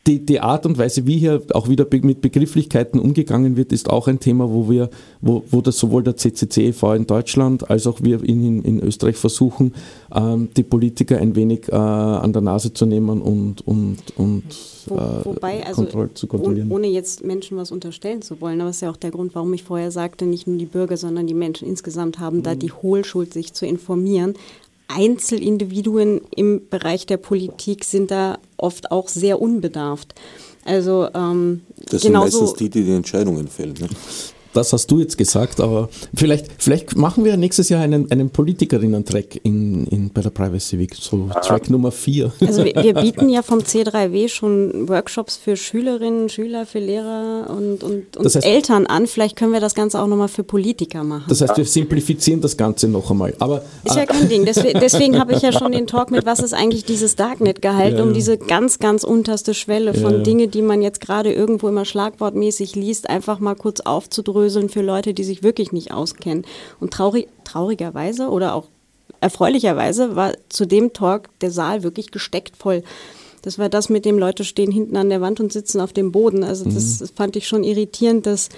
die, 0.07 0.25
die 0.25 0.39
Art 0.39 0.65
und 0.65 0.79
Weise, 0.79 1.05
wie 1.05 1.19
hier 1.19 1.43
auch 1.53 1.69
wieder 1.69 1.85
mit 2.01 2.21
Begrifflichkeiten 2.21 2.99
umgegangen 2.99 3.55
wird, 3.55 3.71
ist 3.71 3.87
auch 3.87 4.07
ein 4.07 4.19
Thema, 4.19 4.49
wo 4.51 4.67
wir, 4.67 4.89
wo, 5.21 5.43
wo 5.51 5.61
das 5.61 5.77
sowohl 5.77 6.01
der 6.01 6.17
CCC 6.17 6.69
e.V. 6.69 6.95
in 6.95 7.05
Deutschland 7.05 7.69
als 7.69 7.85
auch 7.85 8.01
wir 8.01 8.23
in, 8.23 8.63
in 8.63 8.79
Österreich 8.81 9.17
versuchen, 9.17 9.75
ähm, 10.11 10.49
die 10.57 10.63
Politiker 10.63 11.19
ein 11.19 11.35
wenig 11.35 11.69
äh, 11.69 11.75
an 11.75 12.33
der 12.33 12.41
Nase 12.41 12.73
zu 12.73 12.87
nehmen 12.87 13.21
und, 13.21 13.61
und, 13.67 13.97
und 14.15 14.43
Wo, 14.87 14.95
äh, 14.95 15.25
wobei, 15.25 15.63
also 15.67 15.83
kontroll 15.83 16.09
zu 16.15 16.25
kontrollieren. 16.25 16.71
ohne 16.71 16.87
jetzt 16.87 17.23
Menschen 17.23 17.55
was 17.57 17.69
unterstellen 17.71 18.23
zu 18.23 18.41
wollen, 18.41 18.59
aber 18.59 18.69
das 18.69 18.77
ist 18.77 18.81
ja 18.81 18.89
auch 18.89 18.97
der 18.97 19.11
Grund, 19.11 19.35
warum 19.35 19.53
ich 19.53 19.61
vorher 19.61 19.91
sagte, 19.91 20.25
nicht 20.25 20.47
nur 20.47 20.57
die 20.57 20.65
Bürger, 20.65 20.97
sondern 20.97 21.27
die 21.27 21.35
Menschen 21.35 21.67
insgesamt 21.67 22.17
haben 22.17 22.41
da 22.41 22.55
Mhm. 22.55 22.59
die 22.59 22.71
Hohlschuld, 22.71 23.33
sich 23.33 23.53
zu 23.53 23.67
informieren. 23.67 24.33
Einzelindividuen 24.95 26.21
im 26.35 26.67
Bereich 26.69 27.05
der 27.05 27.17
Politik 27.17 27.85
sind 27.85 28.11
da 28.11 28.39
oft 28.57 28.91
auch 28.91 29.07
sehr 29.07 29.41
unbedarft. 29.41 30.13
Also 30.65 31.07
ähm, 31.13 31.61
Das 31.89 32.03
sind 32.03 32.13
meistens 32.13 32.53
die, 32.53 32.69
die 32.69 32.83
die 32.83 32.93
Entscheidungen 32.93 33.47
fällen. 33.47 33.75
Ne? 33.79 33.89
Das 34.53 34.73
hast 34.73 34.87
du 34.91 34.99
jetzt 34.99 35.17
gesagt, 35.17 35.59
aber 35.59 35.89
vielleicht, 36.13 36.47
vielleicht 36.57 36.95
machen 36.95 37.23
wir 37.23 37.37
nächstes 37.37 37.69
Jahr 37.69 37.81
einen, 37.81 38.11
einen 38.11 38.29
Politikerinnen-Track 38.29 39.39
in, 39.43 39.85
in, 39.87 40.09
bei 40.09 40.21
der 40.21 40.29
Privacy 40.29 40.77
Week, 40.79 40.93
so 40.95 41.29
Track 41.41 41.69
Nummer 41.69 41.91
4. 41.91 42.31
Also 42.45 42.65
wir, 42.65 42.75
wir 42.75 42.93
bieten 42.95 43.29
ja 43.29 43.41
vom 43.41 43.59
C3W 43.59 44.27
schon 44.29 44.87
Workshops 44.89 45.37
für 45.37 45.55
Schülerinnen, 45.55 46.29
Schüler, 46.29 46.65
für 46.65 46.79
Lehrer 46.79 47.47
und, 47.49 47.83
und, 47.83 48.17
und 48.17 48.25
Das 48.25 48.35
heißt- 48.35 48.45
Eltern 48.45 48.85
an. 48.87 49.07
Vielleicht 49.07 49.35
können 49.35 49.53
wir 49.53 49.59
das 49.59 49.75
Ganze 49.75 50.01
auch 50.01 50.07
nochmal 50.07 50.27
für 50.27 50.43
Politiker 50.43 51.03
machen. 51.03 51.25
Das 51.29 51.41
heißt, 51.41 51.57
wir 51.57 51.65
simplifizieren 51.65 52.41
das 52.41 52.57
Ganze 52.57 52.87
noch 52.87 53.09
einmal. 53.11 53.33
Aber 53.39 53.63
Ist 53.83 53.95
ja 53.95 54.05
kein 54.05 54.27
Ding. 54.29 54.45
Deswegen, 54.45 54.79
deswegen 54.81 55.19
habe 55.19 55.33
ich 55.33 55.41
ja 55.41 55.51
schon 55.51 55.71
den 55.71 55.87
Talk 55.87 56.11
mit, 56.11 56.25
was 56.25 56.39
ist 56.39 56.53
eigentlich 56.53 56.85
dieses 56.85 57.15
Darknet 57.15 57.61
gehalten, 57.61 57.97
Ja, 57.97 58.03
um 58.03 58.13
diese 58.13 58.37
ganz, 58.37 58.79
ganz 58.79 59.03
unterste 59.03 59.53
Schwelle 59.53 59.93
von 59.93 60.11
Ja, 60.11 60.17
ja. 60.17 60.23
Dinge, 60.23 60.47
die 60.47 60.61
man 60.61 60.81
jetzt 60.81 61.01
gerade 61.01 61.31
irgendwo 61.31 61.67
immer 61.67 61.85
schlagwortmäßig 61.85 62.75
liest, 62.75 63.09
einfach 63.09 63.39
mal 63.39 63.55
kurz 63.55 63.81
aufzudröseln 64.41 64.69
für 64.69 64.81
Leute, 64.81 65.13
die 65.13 65.23
sich 65.23 65.43
wirklich 65.43 65.71
nicht 65.71 65.93
auskennen. 65.93 66.45
Und 66.79 66.91
traurig, 66.91 67.27
traurigerweise 67.43 68.29
oder 68.29 68.55
auch 68.55 68.67
erfreulicherweise 69.19 70.15
war 70.15 70.33
zu 70.49 70.65
dem 70.65 70.93
Talk 70.93 71.29
der 71.41 71.51
Saal 71.51 71.83
wirklich 71.83 72.11
gesteckt 72.11 72.57
voll. 72.57 72.83
Das 73.43 73.57
war 73.57 73.69
das 73.69 73.89
mit 73.89 74.05
dem 74.05 74.19
Leute 74.19 74.43
stehen 74.43 74.71
hinten 74.71 74.95
an 74.97 75.09
der 75.09 75.19
Wand 75.19 75.39
und 75.39 75.51
sitzen 75.51 75.81
auf 75.81 75.93
dem 75.93 76.11
Boden. 76.11 76.43
Also 76.43 76.63
das, 76.65 76.99
das 76.99 77.09
fand 77.09 77.35
ich 77.35 77.47
schon 77.47 77.63
irritierend, 77.63 78.27
dass, 78.27 78.49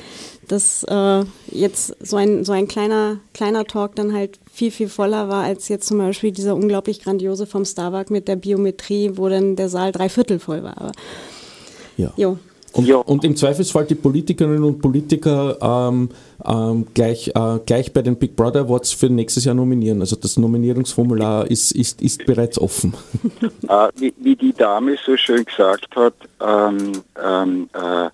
dass 0.50 0.84
äh, 0.90 1.24
jetzt 1.48 1.96
so 2.06 2.18
ein, 2.18 2.44
so 2.44 2.52
ein 2.52 2.68
kleiner, 2.68 3.20
kleiner 3.34 3.64
Talk 3.64 3.96
dann 3.96 4.14
halt 4.14 4.40
viel, 4.52 4.72
viel 4.72 4.90
voller 4.90 5.30
war 5.30 5.46
als 5.46 5.70
jetzt 5.70 5.88
zum 5.88 6.00
Beispiel 6.00 6.34
dieser 6.34 6.54
unglaublich 6.56 7.02
grandiose 7.02 7.46
vom 7.46 7.64
Starbuck 7.64 8.10
mit 8.10 8.28
der 8.28 8.36
Biometrie, 8.36 9.12
wo 9.16 9.30
dann 9.30 9.56
der 9.56 9.70
Saal 9.70 9.94
drei 9.94 10.10
Viertel 10.10 10.40
voll 10.40 10.64
war. 10.64 10.78
Aber, 10.78 10.92
ja. 11.96 12.12
jo. 12.18 12.38
Und, 12.74 12.88
Ja. 12.88 12.98
und 12.98 13.24
im 13.24 13.36
Zweifelsfall 13.36 13.86
die 13.86 13.96
Politikerinnen 13.96 14.64
und 14.64 14.82
Politiker 14.82 15.58
ähm, 15.62 16.10
ähm, 16.44 16.88
gleich, 16.94 17.30
äh, 17.36 17.60
gleich 17.66 17.94
bei 17.94 18.02
den 18.02 18.16
Big 18.16 18.36
Brother 18.36 18.62
Awards 18.62 18.92
für 18.92 19.10
nächstes 19.10 19.46
Jahr 19.46 19.54
nominieren. 19.56 20.02
Also 20.02 20.16
das 20.16 20.38
Nominierungsformular 20.38 21.50
ist, 21.50 21.72
ist, 21.72 22.02
ist 22.02 22.26
bereits 22.26 22.60
offen. 22.60 22.96
Äh, 23.68 23.90
wie, 23.98 24.14
wie 24.18 24.36
die 24.36 24.54
Dame 24.54 24.98
so 25.06 25.16
schön 25.16 25.46
gesagt 25.46 25.96
hat, 25.96 26.16
ähm, 26.42 26.94
ähm, 27.24 27.70
äh, 27.74 28.10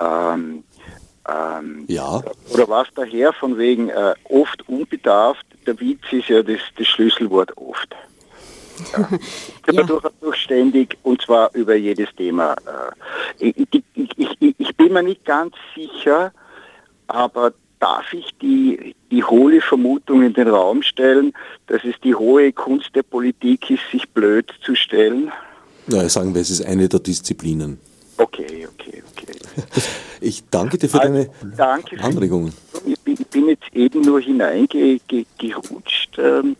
ähm, 0.00 0.64
ähm, 1.28 1.84
Ja, 1.88 2.22
oder 2.52 2.68
was 2.68 2.88
daher 2.94 3.32
von 3.34 3.58
wegen 3.58 3.90
äh, 3.90 4.14
oft 4.30 4.66
unbedarft, 4.68 5.44
der 5.66 5.78
Witz 5.78 6.00
ist 6.10 6.28
ja 6.28 6.42
das, 6.42 6.60
das 6.76 6.86
Schlüsselwort 6.86 7.56
oft. 7.56 7.94
Ja. 8.92 9.08
Ja. 9.66 9.72
ja. 9.72 9.82
durch, 9.84 10.04
durch 10.20 10.36
ständig 10.36 10.96
und 11.02 11.22
zwar 11.22 11.54
über 11.54 11.74
jedes 11.74 12.08
Thema. 12.16 12.54
Äh, 12.54 13.48
ich, 13.50 13.68
ich, 13.72 13.82
ich, 14.16 14.36
ich, 14.40 14.54
ich 14.58 14.76
bin 14.76 14.92
mir 14.92 15.02
nicht 15.02 15.24
ganz 15.24 15.54
sicher, 15.74 16.32
aber 17.06 17.52
darf 17.80 18.12
ich 18.12 18.30
die, 18.40 18.94
die 19.10 19.24
hohle 19.24 19.60
Vermutung 19.60 20.22
in 20.22 20.32
den 20.34 20.48
Raum 20.48 20.82
stellen, 20.82 21.32
dass 21.66 21.82
es 21.84 21.94
die 22.02 22.14
hohe 22.14 22.52
Kunst 22.52 22.94
der 22.94 23.02
Politik 23.02 23.70
ist, 23.70 23.82
sich 23.90 24.08
blöd 24.10 24.52
zu 24.64 24.74
stellen? 24.74 25.32
ja 25.88 26.08
sagen 26.08 26.32
wir, 26.34 26.40
es 26.40 26.50
ist 26.50 26.64
eine 26.64 26.88
der 26.88 27.00
Disziplinen. 27.00 27.78
Okay, 28.18 28.68
okay, 28.72 29.02
okay. 29.12 29.32
Ich 30.20 30.44
danke 30.50 30.78
dir 30.78 30.88
für 30.88 30.98
deine 30.98 31.28
Also, 31.42 31.56
danke 31.56 31.96
für- 31.96 32.04
Anregungen. 32.04 32.52
Ich 32.86 32.96
bin, 33.00 33.14
ich 33.14 33.26
bin 33.26 33.48
jetzt 33.48 33.64
eben 33.74 34.02
nur 34.02 34.20
hineingerutscht. 34.20 36.16
Ähm, 36.18 36.54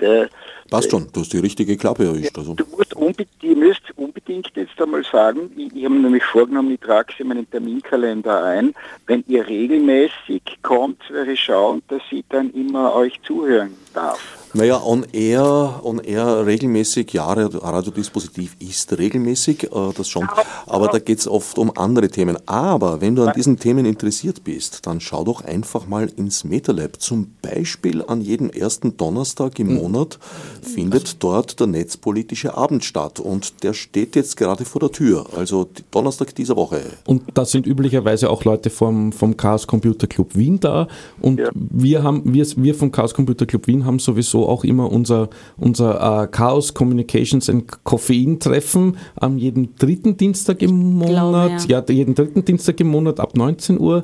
der, 0.00 0.28
Passt 0.70 0.90
schon, 0.90 1.06
du 1.12 1.20
hast 1.20 1.32
die 1.32 1.38
richtige 1.38 1.76
Klappe 1.76 2.04
erwischt. 2.04 2.36
Also. 2.36 2.54
Du 2.54 2.64
musst 2.76 2.94
unbedingt, 2.94 3.42
ihr 3.42 3.56
müsst 3.56 3.82
unbedingt 3.96 4.50
jetzt 4.54 4.80
einmal 4.80 5.02
sagen, 5.04 5.50
ich, 5.56 5.74
ich 5.74 5.84
habe 5.84 5.94
mir 5.94 6.02
nämlich 6.02 6.24
vorgenommen, 6.24 6.72
ich 6.72 6.80
trage 6.80 7.12
es 7.12 7.20
in 7.20 7.28
meinen 7.28 7.50
Terminkalender 7.50 8.44
ein, 8.44 8.74
wenn 9.06 9.24
ihr 9.28 9.46
regelmäßig 9.46 10.42
kommt, 10.62 11.00
wäre 11.10 11.36
schauen, 11.36 11.82
dass 11.88 12.02
ich 12.10 12.24
dann 12.28 12.50
immer 12.52 12.94
euch 12.94 13.18
zuhören 13.22 13.74
darf. 13.94 14.37
Naja, 14.54 14.80
on 14.82 15.04
air, 15.12 15.80
on 15.84 15.98
air 16.00 16.46
regelmäßig, 16.46 17.12
ja, 17.12 17.26
Radiodispositiv 17.32 18.56
ist 18.60 18.96
regelmäßig, 18.98 19.64
äh, 19.64 19.68
das 19.96 20.08
schon, 20.08 20.26
aber 20.66 20.88
da 20.88 20.98
geht 20.98 21.18
es 21.18 21.28
oft 21.28 21.58
um 21.58 21.70
andere 21.76 22.08
Themen. 22.08 22.36
Aber 22.46 23.00
wenn 23.00 23.14
du 23.14 23.24
an 23.24 23.32
diesen 23.36 23.58
Themen 23.58 23.84
interessiert 23.84 24.44
bist, 24.44 24.86
dann 24.86 25.00
schau 25.00 25.24
doch 25.24 25.42
einfach 25.44 25.86
mal 25.86 26.10
ins 26.16 26.44
MetaLab. 26.44 27.00
Zum 27.00 27.32
Beispiel 27.42 28.02
an 28.06 28.20
jedem 28.22 28.48
ersten 28.50 28.96
Donnerstag 28.96 29.58
im 29.58 29.74
Monat 29.74 30.18
findet 30.62 31.22
dort 31.22 31.60
der 31.60 31.66
netzpolitische 31.66 32.56
Abend 32.56 32.84
statt 32.84 33.20
und 33.20 33.62
der 33.62 33.74
steht 33.74 34.16
jetzt 34.16 34.36
gerade 34.36 34.64
vor 34.64 34.80
der 34.80 34.92
Tür, 34.92 35.26
also 35.36 35.68
Donnerstag 35.90 36.34
dieser 36.34 36.56
Woche. 36.56 36.80
Und 37.06 37.22
da 37.34 37.44
sind 37.44 37.66
üblicherweise 37.66 38.30
auch 38.30 38.44
Leute 38.44 38.70
vom, 38.70 39.12
vom 39.12 39.36
Chaos 39.36 39.66
Computer 39.66 40.06
Club 40.06 40.34
Wien 40.34 40.58
da. 40.58 40.88
Und 41.20 41.38
Ja. 41.38 41.50
wir 41.54 42.02
haben, 42.02 42.22
wir, 42.32 42.46
wir 42.56 42.74
vom 42.74 42.90
Chaos 42.90 43.12
Computer 43.12 43.44
Club 43.46 43.66
Wien 43.66 43.84
haben 43.84 43.98
sowieso 43.98 44.37
auch 44.46 44.64
immer 44.64 44.90
unser, 44.92 45.28
unser 45.56 46.22
äh, 46.22 46.26
Chaos 46.28 46.74
Communications 46.74 47.48
and 47.48 47.84
Koffein 47.84 48.38
Treffen 48.40 48.96
am 49.16 49.38
jeden 49.38 49.74
dritten 49.76 50.16
Dienstag 50.16 50.62
im 50.62 50.98
glaube, 51.00 51.14
Monat. 51.26 51.68
ja. 51.68 51.82
jeden 51.88 52.14
dritten 52.14 52.44
Dienstag 52.44 52.80
im 52.80 52.88
Monat 52.88 53.20
ab 53.20 53.36
19 53.36 53.80
Uhr. 53.80 54.02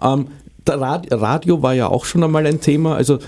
Ähm, 0.00 0.26
der 0.66 0.80
Rad- 0.80 1.06
Radio 1.10 1.62
war 1.62 1.74
ja 1.74 1.88
auch 1.88 2.04
schon 2.04 2.22
einmal 2.22 2.46
ein 2.46 2.60
Thema. 2.60 2.94
Also 2.94 3.18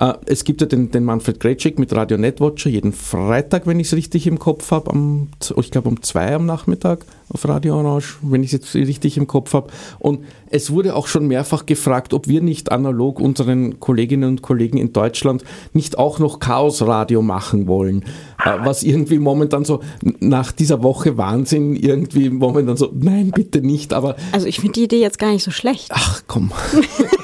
äh, 0.00 0.14
es 0.26 0.44
gibt 0.44 0.62
ja 0.62 0.66
den, 0.66 0.90
den 0.90 1.04
Manfred 1.04 1.38
Gretschik 1.38 1.78
mit 1.78 1.92
Radio 1.92 2.16
Netwatcher 2.16 2.70
jeden 2.70 2.92
Freitag, 2.92 3.66
wenn 3.66 3.78
ich 3.78 3.88
es 3.88 3.94
richtig 3.94 4.26
im 4.26 4.38
Kopf 4.38 4.70
habe, 4.70 4.90
am, 4.90 5.28
ich 5.56 5.70
glaube 5.70 5.88
um 5.88 6.02
zwei 6.02 6.34
am 6.34 6.46
Nachmittag 6.46 7.04
auf 7.28 7.46
Radio 7.46 7.78
Orange, 7.78 8.16
wenn 8.22 8.42
ich 8.42 8.48
es 8.48 8.52
jetzt 8.52 8.74
richtig 8.74 9.16
im 9.16 9.26
Kopf 9.26 9.52
habe. 9.52 9.68
Und 9.98 10.24
es 10.50 10.70
wurde 10.70 10.96
auch 10.96 11.06
schon 11.06 11.26
mehrfach 11.26 11.66
gefragt, 11.66 12.14
ob 12.14 12.26
wir 12.26 12.40
nicht 12.40 12.72
analog 12.72 13.20
unseren 13.20 13.78
Kolleginnen 13.78 14.28
und 14.28 14.42
Kollegen 14.42 14.78
in 14.78 14.92
Deutschland 14.92 15.44
nicht 15.74 15.98
auch 15.98 16.18
noch 16.18 16.40
Chaos-Radio 16.40 17.20
machen 17.22 17.68
wollen. 17.68 18.02
Äh, 18.42 18.56
was 18.64 18.82
irgendwie 18.82 19.18
momentan 19.18 19.64
so 19.66 19.80
nach 20.18 20.50
dieser 20.50 20.82
Woche 20.82 21.18
Wahnsinn 21.18 21.76
irgendwie 21.76 22.30
momentan 22.30 22.76
so, 22.76 22.90
nein, 22.94 23.32
bitte 23.32 23.60
nicht, 23.60 23.92
aber 23.92 24.16
Also 24.32 24.46
ich 24.46 24.60
finde 24.60 24.72
die 24.72 24.84
Idee 24.84 25.00
jetzt 25.00 25.18
gar 25.18 25.30
nicht 25.30 25.44
so 25.44 25.50
schlecht. 25.50 25.88
Ach 25.90 26.22
komm. 26.26 26.52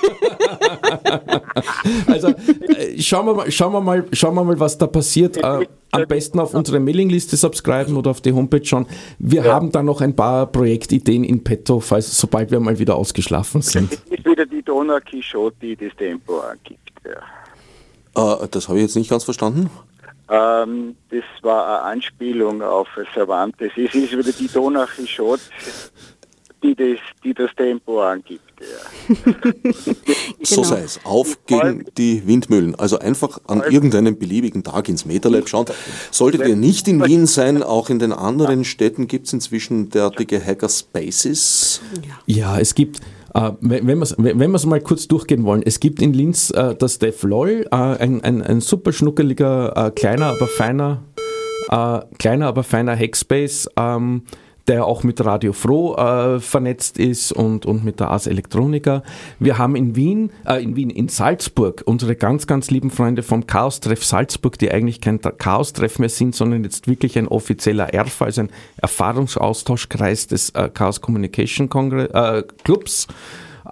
also 2.06 2.28
äh, 2.28 3.00
schauen 3.00 3.26
wir 3.26 3.34
mal, 3.34 3.50
schauen 3.50 3.72
wir 3.72 3.80
mal, 3.80 4.04
schauen 4.12 4.34
wir 4.34 4.44
mal, 4.44 4.58
was 4.60 4.78
da 4.78 4.86
passiert. 4.86 5.36
Äh, 5.36 5.66
am 5.92 6.06
besten 6.06 6.40
auf 6.40 6.54
unsere 6.54 6.80
Mailingliste 6.80 7.36
subscriben 7.36 7.96
oder 7.96 8.10
auf 8.10 8.20
die 8.20 8.32
Homepage 8.32 8.64
schauen. 8.64 8.86
Wir 9.18 9.44
haben 9.44 9.72
da 9.72 9.82
noch 9.82 10.00
ein 10.00 10.14
paar 10.14 10.46
Projektideen 10.46 11.24
in 11.24 11.42
petto, 11.42 11.80
falls 11.80 12.18
sobald 12.18 12.50
wir 12.50 12.60
mal 12.60 12.78
wieder 12.78 12.96
ausgeschlafen 12.96 13.62
sind. 13.62 13.92
Es 13.92 14.18
ist 14.18 14.24
wieder 14.24 14.46
die 14.46 14.62
Dona 14.62 15.00
Quixote, 15.00 15.56
die 15.60 15.76
das 15.76 15.96
Tempo 15.96 16.40
angibt. 16.40 16.80
Ja. 17.04 18.42
Äh, 18.42 18.48
das 18.50 18.68
habe 18.68 18.78
ich 18.78 18.84
jetzt 18.84 18.96
nicht 18.96 19.10
ganz 19.10 19.24
verstanden. 19.24 19.70
Ähm, 20.28 20.96
das 21.10 21.24
war 21.42 21.66
eine 21.66 21.92
Anspielung 21.92 22.60
auf 22.62 22.88
Cervantes. 23.14 23.70
Es 23.76 23.94
ist 23.94 24.12
wieder 24.12 24.32
die 24.32 24.48
Dona 24.48 24.86
Quixote, 24.86 25.42
die 26.62 26.74
das, 26.74 26.98
die 27.22 27.34
das 27.34 27.50
Tempo 27.56 28.00
angibt. 28.02 28.42
Ja. 28.60 29.14
So 30.42 30.62
Genau. 30.62 30.68
sei 30.68 30.82
es. 30.82 31.00
Auf 31.04 31.44
gegen 31.46 31.84
die 31.98 32.26
Windmühlen. 32.26 32.74
Also 32.76 32.98
einfach 32.98 33.40
an 33.48 33.62
irgendeinem 33.68 34.16
beliebigen 34.18 34.62
Tag 34.62 34.88
ins 34.88 35.04
MetaLab 35.04 35.48
schauen. 35.48 35.66
Solltet 36.10 36.46
ihr 36.46 36.54
nicht 36.56 36.86
in 36.88 37.04
Wien 37.04 37.26
sein, 37.26 37.62
auch 37.62 37.90
in 37.90 37.98
den 37.98 38.12
anderen 38.12 38.64
Städten 38.64 39.08
gibt 39.08 39.26
es 39.26 39.32
inzwischen 39.32 39.90
derartige 39.90 40.40
Hackerspaces. 40.44 41.80
Ja, 42.26 42.58
es 42.60 42.74
gibt, 42.74 43.00
äh, 43.34 43.50
wenn 43.60 43.86
wenn 43.88 44.50
wir 44.50 44.54
es 44.54 44.66
mal 44.66 44.80
kurz 44.80 45.08
durchgehen 45.08 45.44
wollen, 45.44 45.62
es 45.64 45.80
gibt 45.80 46.00
in 46.00 46.12
Linz 46.12 46.50
äh, 46.50 46.74
das 46.76 46.98
Def 46.98 47.22
LOL, 47.24 47.66
äh, 47.70 47.74
ein, 47.74 48.22
ein, 48.22 48.42
ein 48.42 48.60
super 48.60 48.92
schnuckeliger, 48.92 49.86
äh, 49.88 49.90
kleiner, 49.90 50.26
aber 50.26 50.46
feiner, 50.46 51.02
äh, 51.70 52.00
kleiner, 52.18 52.46
aber 52.46 52.62
feiner 52.62 52.96
Hackspace, 52.96 53.68
ähm, 53.76 54.22
der 54.68 54.84
auch 54.84 55.02
mit 55.02 55.24
Radio 55.24 55.52
Froh 55.52 55.94
äh, 55.96 56.40
vernetzt 56.40 56.98
ist 56.98 57.32
und, 57.32 57.66
und 57.66 57.84
mit 57.84 58.00
der 58.00 58.10
Ars 58.10 58.26
Electronica. 58.26 59.02
Wir 59.38 59.58
haben 59.58 59.76
in 59.76 59.96
Wien, 59.96 60.30
äh, 60.44 60.62
in 60.62 60.76
Wien, 60.76 60.90
in 60.90 61.08
Salzburg 61.08 61.82
unsere 61.86 62.16
ganz, 62.16 62.46
ganz 62.46 62.70
lieben 62.70 62.90
Freunde 62.90 63.22
vom 63.22 63.46
Chaos-Treff 63.46 64.04
Salzburg, 64.04 64.58
die 64.58 64.70
eigentlich 64.70 65.00
kein 65.00 65.20
Chaos-Treff 65.20 65.98
mehr 65.98 66.08
sind, 66.08 66.34
sondern 66.34 66.64
jetzt 66.64 66.88
wirklich 66.88 67.18
ein 67.18 67.28
offizieller 67.28 67.94
ERFA, 67.94 68.26
also 68.26 68.42
ein 68.42 68.50
Erfahrungsaustauschkreis 68.78 70.26
des 70.26 70.50
äh, 70.50 70.68
Chaos 70.72 71.00
Communication 71.00 71.68
Congress, 71.68 72.10
äh, 72.12 72.42
Clubs. 72.64 73.06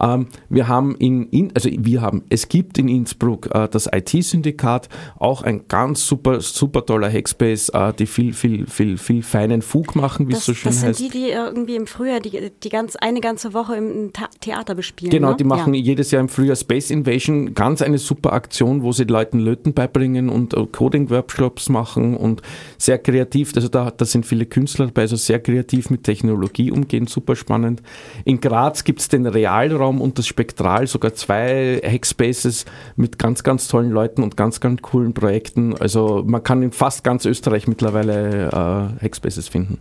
Ähm, 0.01 0.27
wir 0.49 0.69
haben 0.69 0.97
in, 0.97 1.53
also 1.55 1.71
wir 1.71 2.01
haben, 2.01 2.23
es 2.29 2.49
gibt 2.49 2.79
in 2.79 2.89
Innsbruck 2.89 3.55
äh, 3.55 3.69
das 3.69 3.89
IT-Syndikat, 3.93 4.89
auch 5.19 5.43
ein 5.43 5.69
ganz 5.69 6.07
super, 6.07 6.41
super 6.41 6.85
toller 6.85 7.11
Hackspace, 7.11 7.71
äh, 7.71 7.93
die 7.93 8.07
viel, 8.07 8.33
viel, 8.33 8.67
viel, 8.67 8.99
viel 8.99 9.23
feinen 9.23 9.63
Fug 9.63 9.97
machen, 9.97 10.29
wie 10.29 10.33
es 10.33 10.45
so 10.45 10.55
schön 10.55 10.73
heißt. 10.73 10.85
Das 10.85 10.99
sind 10.99 11.15
die, 11.15 11.19
die 11.19 11.31
irgendwie 11.31 11.77
im 11.77 11.87
Frühjahr 11.87 12.21
die, 12.21 12.51
die 12.63 12.69
ganz, 12.69 12.97
eine 12.97 13.21
ganze 13.21 13.55
Woche 13.55 13.77
im 13.77 14.13
Theater 14.41 14.75
bespielen. 14.75 15.11
Genau, 15.11 15.31
ne? 15.31 15.37
die 15.37 15.45
machen 15.45 15.75
ja. 15.75 15.81
jedes 15.81 16.11
Jahr 16.11 16.21
im 16.21 16.29
Frühjahr 16.29 16.57
Space 16.57 16.91
Invasion, 16.91 17.55
ganz 17.55 17.83
eine 17.83 17.99
super 17.99 18.33
Aktion, 18.33 18.83
wo 18.83 18.93
sie 18.93 19.05
Leuten 19.05 19.39
Löten 19.39 19.75
beibringen 19.75 20.29
und 20.29 20.55
äh, 20.55 20.67
Coding-Workshops 20.67 21.69
machen 21.69 22.17
und 22.17 22.43
sehr 22.79 22.99
kreativ, 22.99 23.53
also 23.55 23.69
da, 23.69 23.91
da 23.91 24.05
sind 24.05 24.27
viele 24.27 24.47
Künstler 24.47 24.87
dabei, 24.87 25.03
also 25.03 25.17
sehr 25.17 25.41
kreativ 25.41 25.91
mit 25.91 26.05
Technologie 26.05 26.71
umgehen, 26.71 27.07
super 27.07 27.37
spannend. 27.37 27.83
In 28.25 28.41
Graz 28.41 28.85
gibt 28.85 29.01
es 29.01 29.09
den 29.09 29.27
Realraum, 29.27 29.84
Freiraum 29.85 30.01
und 30.01 30.19
das 30.19 30.27
Spektral, 30.27 30.87
sogar 30.87 31.15
zwei 31.15 31.81
Hackspaces 31.85 32.65
mit 32.97 33.19
ganz, 33.19 33.43
ganz 33.43 33.69
tollen 33.69 33.91
Leuten 33.91 34.23
und 34.23 34.37
ganz, 34.37 34.61
ganz 34.61 34.81
coolen 34.83 35.13
Projekten. 35.13 35.77
Also 35.79 36.23
man 36.27 36.43
kann 36.43 36.63
in 36.63 36.73
fast 36.73 37.05
ganz 37.05 37.25
Österreich 37.25 37.69
mittlerweile 37.69 38.49
äh, 38.49 39.05
Hackspaces 39.05 39.49
finden. 39.49 39.79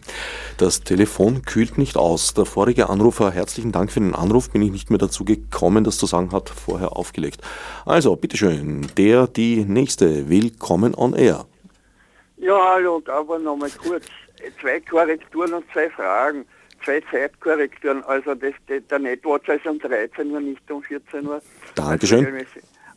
Das 0.57 0.81
Telefon 0.81 1.43
kühlt 1.43 1.77
nicht 1.77 1.95
aus. 1.95 2.33
Der 2.33 2.45
vorige 2.45 2.89
Anrufer, 2.89 3.31
herzlichen 3.31 3.71
Dank 3.71 3.91
für 3.91 4.01
den 4.01 4.15
Anruf, 4.15 4.49
bin 4.49 4.61
ich 4.61 4.71
nicht 4.71 4.89
mehr 4.89 4.99
dazu 4.99 5.23
gekommen, 5.23 5.83
das 5.83 5.97
zu 5.97 6.05
sagen, 6.05 6.31
hat 6.31 6.49
vorher 6.49 6.97
aufgelegt. 6.97 7.41
Also, 7.85 8.15
bitteschön, 8.15 8.87
der, 8.97 9.27
die 9.27 9.63
nächste, 9.65 10.29
willkommen 10.29 10.95
on 10.95 11.13
air. 11.13 11.45
Ja, 12.37 12.59
hallo, 12.75 13.01
aber 13.07 13.39
nochmal 13.39 13.71
kurz. 13.71 14.05
Zwei 14.59 14.81
Korrekturen 14.81 15.53
und 15.53 15.63
zwei 15.71 15.89
Fragen 15.89 16.45
zwei 16.83 17.01
Zeitkorrekturen. 17.11 18.03
Also 18.03 18.35
das, 18.35 18.53
der 18.67 18.99
Netwatcher 18.99 19.55
ist 19.55 19.65
um 19.65 19.79
13 19.79 20.31
Uhr, 20.31 20.39
nicht 20.39 20.71
um 20.71 20.83
14 20.83 21.25
Uhr. 21.25 21.41
Dankeschön. 21.75 22.25
Also 22.25 22.45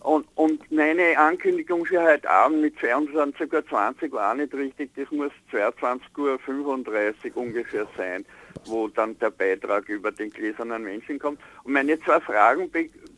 und, 0.06 0.24
und 0.36 0.70
meine 0.70 1.18
Ankündigung 1.18 1.84
für 1.84 2.00
heute 2.00 2.30
Abend 2.30 2.60
mit 2.60 2.78
22.20 2.78 4.04
Uhr 4.04 4.12
war 4.12 4.34
nicht 4.36 4.54
richtig. 4.54 4.90
Das 4.94 5.10
muss 5.10 5.32
22.35 5.50 7.34
Uhr 7.34 7.42
ungefähr 7.42 7.88
sein, 7.96 8.24
wo 8.66 8.86
dann 8.86 9.18
der 9.18 9.30
Beitrag 9.30 9.88
über 9.88 10.12
den 10.12 10.30
gläsernen 10.30 10.84
Menschen 10.84 11.18
kommt. 11.18 11.40
Und 11.64 11.72
meine 11.72 11.98
zwei 11.98 12.20
Fragen 12.20 12.70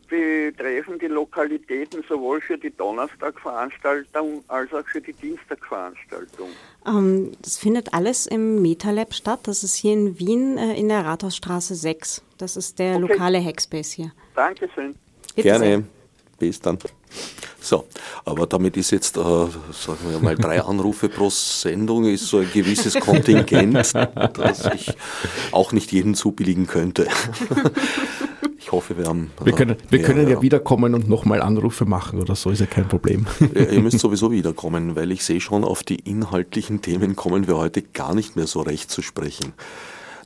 betreffen 0.09 0.99
die 0.99 1.07
Lokalitäten 1.07 2.03
sowohl 2.07 2.41
für 2.41 2.57
die 2.57 2.71
Donnerstagveranstaltung 2.71 4.43
als 4.47 4.73
auch 4.73 4.85
für 4.85 5.01
die 5.01 5.13
Dienstagveranstaltung. 5.13 6.49
Ähm, 6.85 7.31
das 7.41 7.57
findet 7.57 7.93
alles 7.93 8.25
im 8.25 8.61
MetaLab 8.61 9.13
statt. 9.13 9.41
Das 9.43 9.63
ist 9.63 9.75
hier 9.75 9.93
in 9.93 10.19
Wien 10.19 10.57
äh, 10.57 10.73
in 10.75 10.89
der 10.89 11.05
Rathausstraße 11.05 11.75
6. 11.75 12.23
Das 12.37 12.57
ist 12.57 12.79
der 12.79 12.95
okay. 12.95 13.13
lokale 13.13 13.43
Hackspace 13.43 13.91
hier. 13.91 14.11
Dankeschön. 14.35 14.95
Bitte 15.35 15.47
Gerne. 15.47 15.65
Sehr. 15.65 15.83
Bis 16.39 16.59
dann. 16.59 16.79
So, 17.61 17.85
aber 18.23 18.47
damit 18.47 18.77
ist 18.77 18.91
jetzt, 18.91 19.17
äh, 19.17 19.19
sagen 19.19 19.99
wir 20.09 20.19
mal, 20.19 20.35
drei 20.35 20.61
Anrufe 20.61 21.09
pro 21.09 21.29
Sendung, 21.29 22.05
ist 22.05 22.27
so 22.27 22.37
ein 22.37 22.49
gewisses 22.53 22.95
Kontingent, 22.95 23.93
das 24.33 24.65
ich 24.73 24.93
auch 25.51 25.73
nicht 25.73 25.91
jedem 25.91 26.15
zubilligen 26.15 26.67
könnte. 26.67 27.07
Ich 28.69 28.73
hoffe, 28.73 28.99
wir 28.99 29.07
haben. 29.07 29.31
Wir 29.43 29.53
können, 29.53 29.77
wir 29.89 30.03
können 30.03 30.27
ja, 30.27 30.35
ja 30.35 30.41
wiederkommen 30.43 30.93
und 30.93 31.09
nochmal 31.09 31.41
Anrufe 31.41 31.85
machen 31.85 32.21
oder 32.21 32.35
so, 32.35 32.51
ist 32.51 32.59
ja 32.59 32.67
kein 32.67 32.87
Problem. 32.87 33.25
Ja, 33.55 33.63
ihr 33.63 33.79
müsst 33.81 33.97
sowieso 33.97 34.31
wiederkommen, 34.31 34.95
weil 34.95 35.11
ich 35.11 35.23
sehe 35.23 35.41
schon, 35.41 35.63
auf 35.63 35.81
die 35.81 35.95
inhaltlichen 35.95 36.79
Themen 36.83 37.15
kommen 37.15 37.47
wir 37.47 37.57
heute 37.57 37.81
gar 37.81 38.13
nicht 38.13 38.35
mehr 38.35 38.45
so 38.45 38.61
recht 38.61 38.91
zu 38.91 39.01
sprechen. 39.01 39.53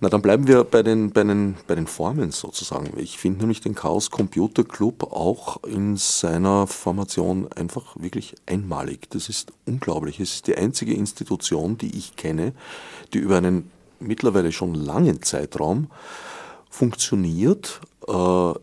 Na, 0.01 0.09
dann 0.09 0.21
bleiben 0.21 0.45
wir 0.45 0.65
bei 0.65 0.83
den, 0.83 1.11
bei 1.11 1.23
den, 1.23 1.55
bei 1.67 1.75
den 1.75 1.87
Formen 1.87 2.31
sozusagen. 2.31 2.91
Ich 2.97 3.17
finde 3.17 3.39
nämlich 3.39 3.61
den 3.61 3.75
Chaos 3.75 4.11
Computer 4.11 4.65
Club 4.65 5.03
auch 5.13 5.63
in 5.63 5.95
seiner 5.95 6.67
Formation 6.67 7.47
einfach 7.53 7.95
wirklich 7.97 8.35
einmalig. 8.45 9.09
Das 9.11 9.29
ist 9.29 9.53
unglaublich. 9.65 10.19
Es 10.19 10.33
ist 10.33 10.47
die 10.47 10.57
einzige 10.57 10.93
Institution, 10.93 11.77
die 11.77 11.97
ich 11.97 12.17
kenne, 12.17 12.51
die 13.13 13.19
über 13.19 13.37
einen 13.37 13.71
mittlerweile 14.01 14.51
schon 14.51 14.75
langen 14.75 15.21
Zeitraum 15.21 15.87
funktioniert, 16.69 17.79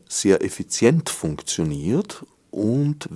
sehr 0.09 0.45
effizient 0.45 1.09
funktioniert 1.09 2.24
und 2.51 3.09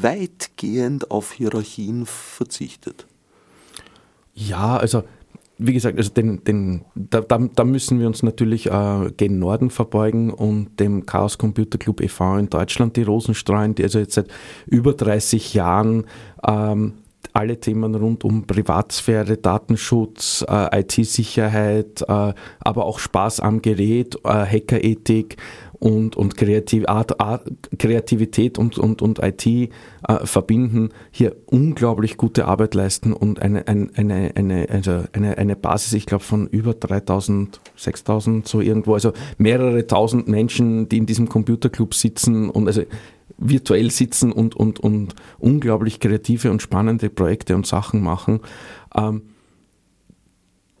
weitgehend 0.00 1.10
auf 1.10 1.32
Hierarchien 1.32 2.06
verzichtet. 2.06 3.06
Ja, 4.34 4.76
also 4.76 5.02
wie 5.62 5.74
gesagt, 5.74 5.98
also 5.98 6.10
den, 6.10 6.42
den, 6.44 6.84
da, 6.94 7.20
da, 7.20 7.64
müssen 7.64 8.00
wir 8.00 8.06
uns 8.06 8.22
natürlich 8.22 8.66
äh, 8.66 9.12
gen 9.16 9.38
Norden 9.38 9.68
verbeugen 9.68 10.30
und 10.30 10.80
dem 10.80 11.04
Chaos 11.04 11.36
Computer 11.36 11.76
Club 11.76 12.00
e.V. 12.00 12.38
in 12.38 12.48
Deutschland 12.48 12.96
die 12.96 13.02
Rosen 13.02 13.34
streuen, 13.34 13.74
die 13.74 13.82
also 13.82 13.98
jetzt 13.98 14.14
seit 14.14 14.28
über 14.66 14.94
30 14.94 15.52
Jahren 15.52 16.06
ähm, 16.46 16.94
alle 17.32 17.60
Themen 17.60 17.94
rund 17.94 18.24
um 18.24 18.46
Privatsphäre, 18.46 19.36
Datenschutz, 19.36 20.44
äh, 20.48 20.80
IT-Sicherheit, 20.80 22.02
äh, 22.02 22.32
aber 22.60 22.86
auch 22.86 22.98
Spaß 22.98 23.40
am 23.40 23.62
Gerät, 23.62 24.16
äh, 24.24 24.28
Hackerethik 24.28 25.36
und, 25.78 26.16
und 26.16 26.36
Kreativität 26.36 28.58
und, 28.58 28.78
und, 28.78 29.00
und 29.00 29.20
IT 29.22 29.70
verbinden, 30.24 30.90
hier 31.10 31.36
unglaublich 31.46 32.18
gute 32.18 32.44
Arbeit 32.44 32.74
leisten 32.74 33.14
und 33.14 33.40
eine, 33.40 33.66
eine, 33.66 33.88
eine, 33.94 34.32
eine, 34.34 34.68
also 34.68 35.04
eine, 35.14 35.38
eine 35.38 35.56
Basis, 35.56 35.94
ich 35.94 36.04
glaube, 36.04 36.22
von 36.22 36.48
über 36.48 36.74
3000, 36.74 37.62
6000, 37.76 38.46
so 38.46 38.60
irgendwo, 38.60 38.92
also 38.92 39.14
mehrere 39.38 39.86
tausend 39.86 40.28
Menschen, 40.28 40.90
die 40.90 40.98
in 40.98 41.06
diesem 41.06 41.30
Computerclub 41.30 41.94
sitzen 41.94 42.50
und 42.50 42.66
also 42.66 42.82
virtuell 43.40 43.90
sitzen 43.90 44.32
und, 44.32 44.54
und, 44.54 44.78
und 44.78 45.14
unglaublich 45.38 45.98
kreative 45.98 46.50
und 46.50 46.62
spannende 46.62 47.10
Projekte 47.10 47.56
und 47.56 47.66
Sachen 47.66 48.02
machen. 48.02 48.40
Ähm, 48.94 49.22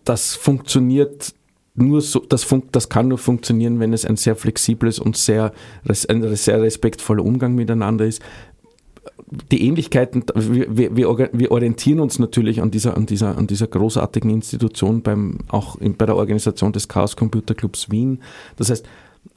das 0.04 0.34
funktioniert 0.34 1.34
nur 1.74 2.00
so, 2.00 2.20
das, 2.20 2.44
fun 2.44 2.64
das 2.72 2.88
kann 2.88 3.08
nur 3.08 3.18
funktionieren, 3.18 3.80
wenn 3.80 3.92
es 3.92 4.04
ein 4.04 4.16
sehr 4.16 4.36
flexibles 4.36 4.98
und 4.98 5.16
sehr, 5.16 5.52
ein 6.08 6.36
sehr 6.36 6.60
respektvoller 6.60 7.24
Umgang 7.24 7.54
miteinander 7.54 8.04
ist. 8.04 8.22
Die 9.50 9.64
Ähnlichkeiten, 9.66 10.24
wir, 10.34 10.96
wir, 10.96 11.30
wir 11.32 11.52
orientieren 11.52 12.00
uns 12.00 12.18
natürlich 12.18 12.60
an 12.60 12.70
dieser, 12.70 12.96
an, 12.96 13.06
dieser, 13.06 13.38
an 13.38 13.46
dieser 13.46 13.68
großartigen 13.68 14.30
Institution 14.30 15.02
beim, 15.02 15.38
auch 15.48 15.76
in, 15.76 15.96
bei 15.96 16.06
der 16.06 16.16
Organisation 16.16 16.72
des 16.72 16.88
Chaos 16.88 17.16
Computer 17.16 17.54
Clubs 17.54 17.90
Wien. 17.90 18.20
Das 18.56 18.70
heißt, 18.70 18.86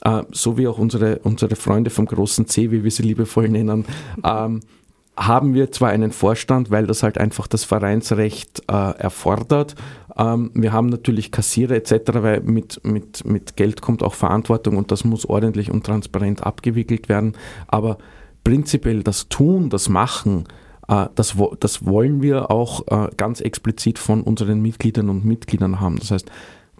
äh, 0.03 0.23
so 0.31 0.57
wie 0.57 0.67
auch 0.67 0.77
unsere, 0.77 1.19
unsere 1.19 1.55
Freunde 1.55 1.89
vom 1.89 2.05
großen 2.05 2.47
C, 2.47 2.71
wie 2.71 2.83
wir 2.83 2.91
sie 2.91 3.03
liebevoll 3.03 3.49
nennen, 3.49 3.85
ähm, 4.23 4.61
haben 5.15 5.53
wir 5.53 5.71
zwar 5.71 5.89
einen 5.89 6.11
Vorstand, 6.11 6.71
weil 6.71 6.87
das 6.87 7.03
halt 7.03 7.17
einfach 7.17 7.47
das 7.47 7.63
Vereinsrecht 7.63 8.63
äh, 8.67 8.73
erfordert. 8.73 9.75
Ähm, 10.17 10.51
wir 10.55 10.73
haben 10.73 10.87
natürlich 10.87 11.31
Kassierer 11.31 11.75
etc., 11.75 12.13
weil 12.13 12.41
mit, 12.41 12.83
mit, 12.83 13.23
mit 13.25 13.55
Geld 13.55 13.81
kommt 13.81 14.01
auch 14.01 14.15
Verantwortung 14.15 14.77
und 14.77 14.91
das 14.91 15.03
muss 15.03 15.25
ordentlich 15.25 15.69
und 15.71 15.85
transparent 15.85 16.43
abgewickelt 16.43 17.09
werden. 17.09 17.33
Aber 17.67 17.99
prinzipiell 18.43 19.03
das 19.03 19.29
Tun, 19.29 19.69
das 19.69 19.87
Machen, 19.87 20.45
äh, 20.87 21.05
das, 21.13 21.35
das 21.59 21.85
wollen 21.85 22.23
wir 22.23 22.49
auch 22.49 22.87
äh, 22.87 23.09
ganz 23.15 23.39
explizit 23.39 23.99
von 23.99 24.21
unseren 24.21 24.61
Mitgliedern 24.61 25.09
und 25.09 25.25
Mitgliedern 25.25 25.79
haben. 25.79 25.97
Das 25.97 26.09
heißt, 26.09 26.31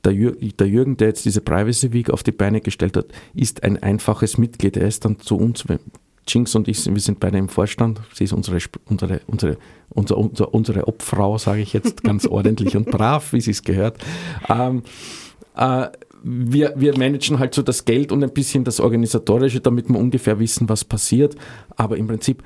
der, 0.06 0.14
Jürgen, 0.14 0.98
der 0.98 1.08
jetzt 1.08 1.26
diese 1.26 1.42
Privacy 1.42 1.94
Week 1.94 2.10
auf 2.10 2.24
die 2.24 2.32
Beine 2.32 2.62
gestellt 2.62 2.98
hat, 2.98 3.08
ist 3.34 3.64
ein 3.64 3.82
einfaches 3.82 4.38
Mitglied. 4.38 4.78
Er 4.78 4.88
ist 4.88 5.06
dann 5.06 5.20
zu 5.20 5.38
uns, 5.38 5.66
Jinx 6.28 6.56
und 6.56 6.68
ich, 6.68 6.86
wir 6.86 7.02
sind 7.02 7.20
beide 7.20 7.38
im 7.38 7.50
Vorstand. 7.50 8.02
Sie 8.14 8.24
ist 8.24 8.34
unsere, 8.34 8.58
unsere, 8.86 9.22
unsere, 9.28 9.58
unsere, 9.90 10.20
unsere, 10.20 10.50
unsere 10.50 10.88
Obfrau, 10.88 11.38
sage 11.38 11.62
ich 11.62 11.74
jetzt 11.74 12.04
ganz 12.04 12.26
ordentlich 12.26 12.78
und 12.78 12.90
brav, 12.90 13.34
wie 13.34 13.42
sie 13.42 13.52
es 13.52 13.64
gehört. 13.64 13.98
Ähm, 14.50 14.84
äh, 15.56 15.88
wir, 16.24 16.74
wir 16.78 16.98
managen 16.98 17.40
halt 17.40 17.54
so 17.54 17.62
das 17.62 17.84
Geld 17.84 18.12
und 18.12 18.24
ein 18.24 18.34
bisschen 18.34 18.64
das 18.64 18.80
Organisatorische, 18.80 19.60
damit 19.60 19.90
wir 19.90 20.00
ungefähr 20.00 20.40
wissen, 20.40 20.70
was 20.70 20.86
passiert. 20.86 21.36
Aber 21.76 21.98
im 21.98 22.08
Prinzip 22.08 22.44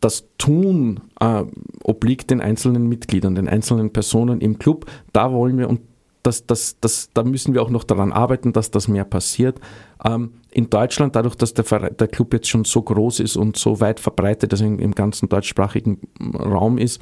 das 0.00 0.24
Tun 0.38 1.00
äh, 1.20 1.44
obliegt 1.82 2.30
den 2.30 2.40
einzelnen 2.40 2.88
Mitgliedern, 2.88 3.34
den 3.34 3.48
einzelnen 3.48 3.92
Personen 3.92 4.40
im 4.40 4.58
Club. 4.58 4.86
Da 5.12 5.32
wollen 5.32 5.58
wir, 5.58 5.68
und 5.68 5.80
das, 6.22 6.46
das, 6.46 6.78
das, 6.80 7.10
da 7.14 7.22
müssen 7.22 7.54
wir 7.54 7.62
auch 7.62 7.70
noch 7.70 7.84
daran 7.84 8.12
arbeiten, 8.12 8.52
dass 8.52 8.70
das 8.70 8.88
mehr 8.88 9.04
passiert. 9.04 9.60
Ähm, 10.04 10.32
in 10.50 10.70
Deutschland, 10.70 11.16
dadurch, 11.16 11.36
dass 11.36 11.54
der, 11.54 11.64
der 11.90 12.08
Club 12.08 12.32
jetzt 12.32 12.48
schon 12.48 12.64
so 12.64 12.82
groß 12.82 13.20
ist 13.20 13.36
und 13.36 13.56
so 13.56 13.80
weit 13.80 14.00
verbreitet, 14.00 14.52
also 14.52 14.64
im, 14.64 14.78
im 14.78 14.94
ganzen 14.94 15.28
deutschsprachigen 15.28 16.00
Raum 16.34 16.78
ist, 16.78 17.00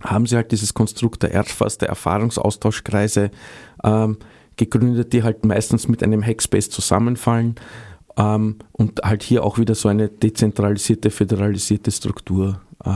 haben 0.00 0.26
sie 0.26 0.36
halt 0.36 0.52
dieses 0.52 0.74
Konstrukt 0.74 1.22
der 1.22 1.34
ERFAS, 1.34 1.78
der 1.78 1.88
Erfahrungsaustauschkreise, 1.88 3.30
ähm, 3.82 4.18
gegründet, 4.56 5.12
die 5.12 5.22
halt 5.22 5.44
meistens 5.44 5.88
mit 5.88 6.02
einem 6.02 6.22
Hackspace 6.22 6.70
zusammenfallen 6.70 7.54
ähm, 8.16 8.56
und 8.72 9.00
halt 9.02 9.22
hier 9.22 9.44
auch 9.44 9.58
wieder 9.58 9.74
so 9.74 9.88
eine 9.88 10.08
dezentralisierte, 10.08 11.10
föderalisierte 11.10 11.90
Struktur 11.90 12.60
äh, 12.84 12.90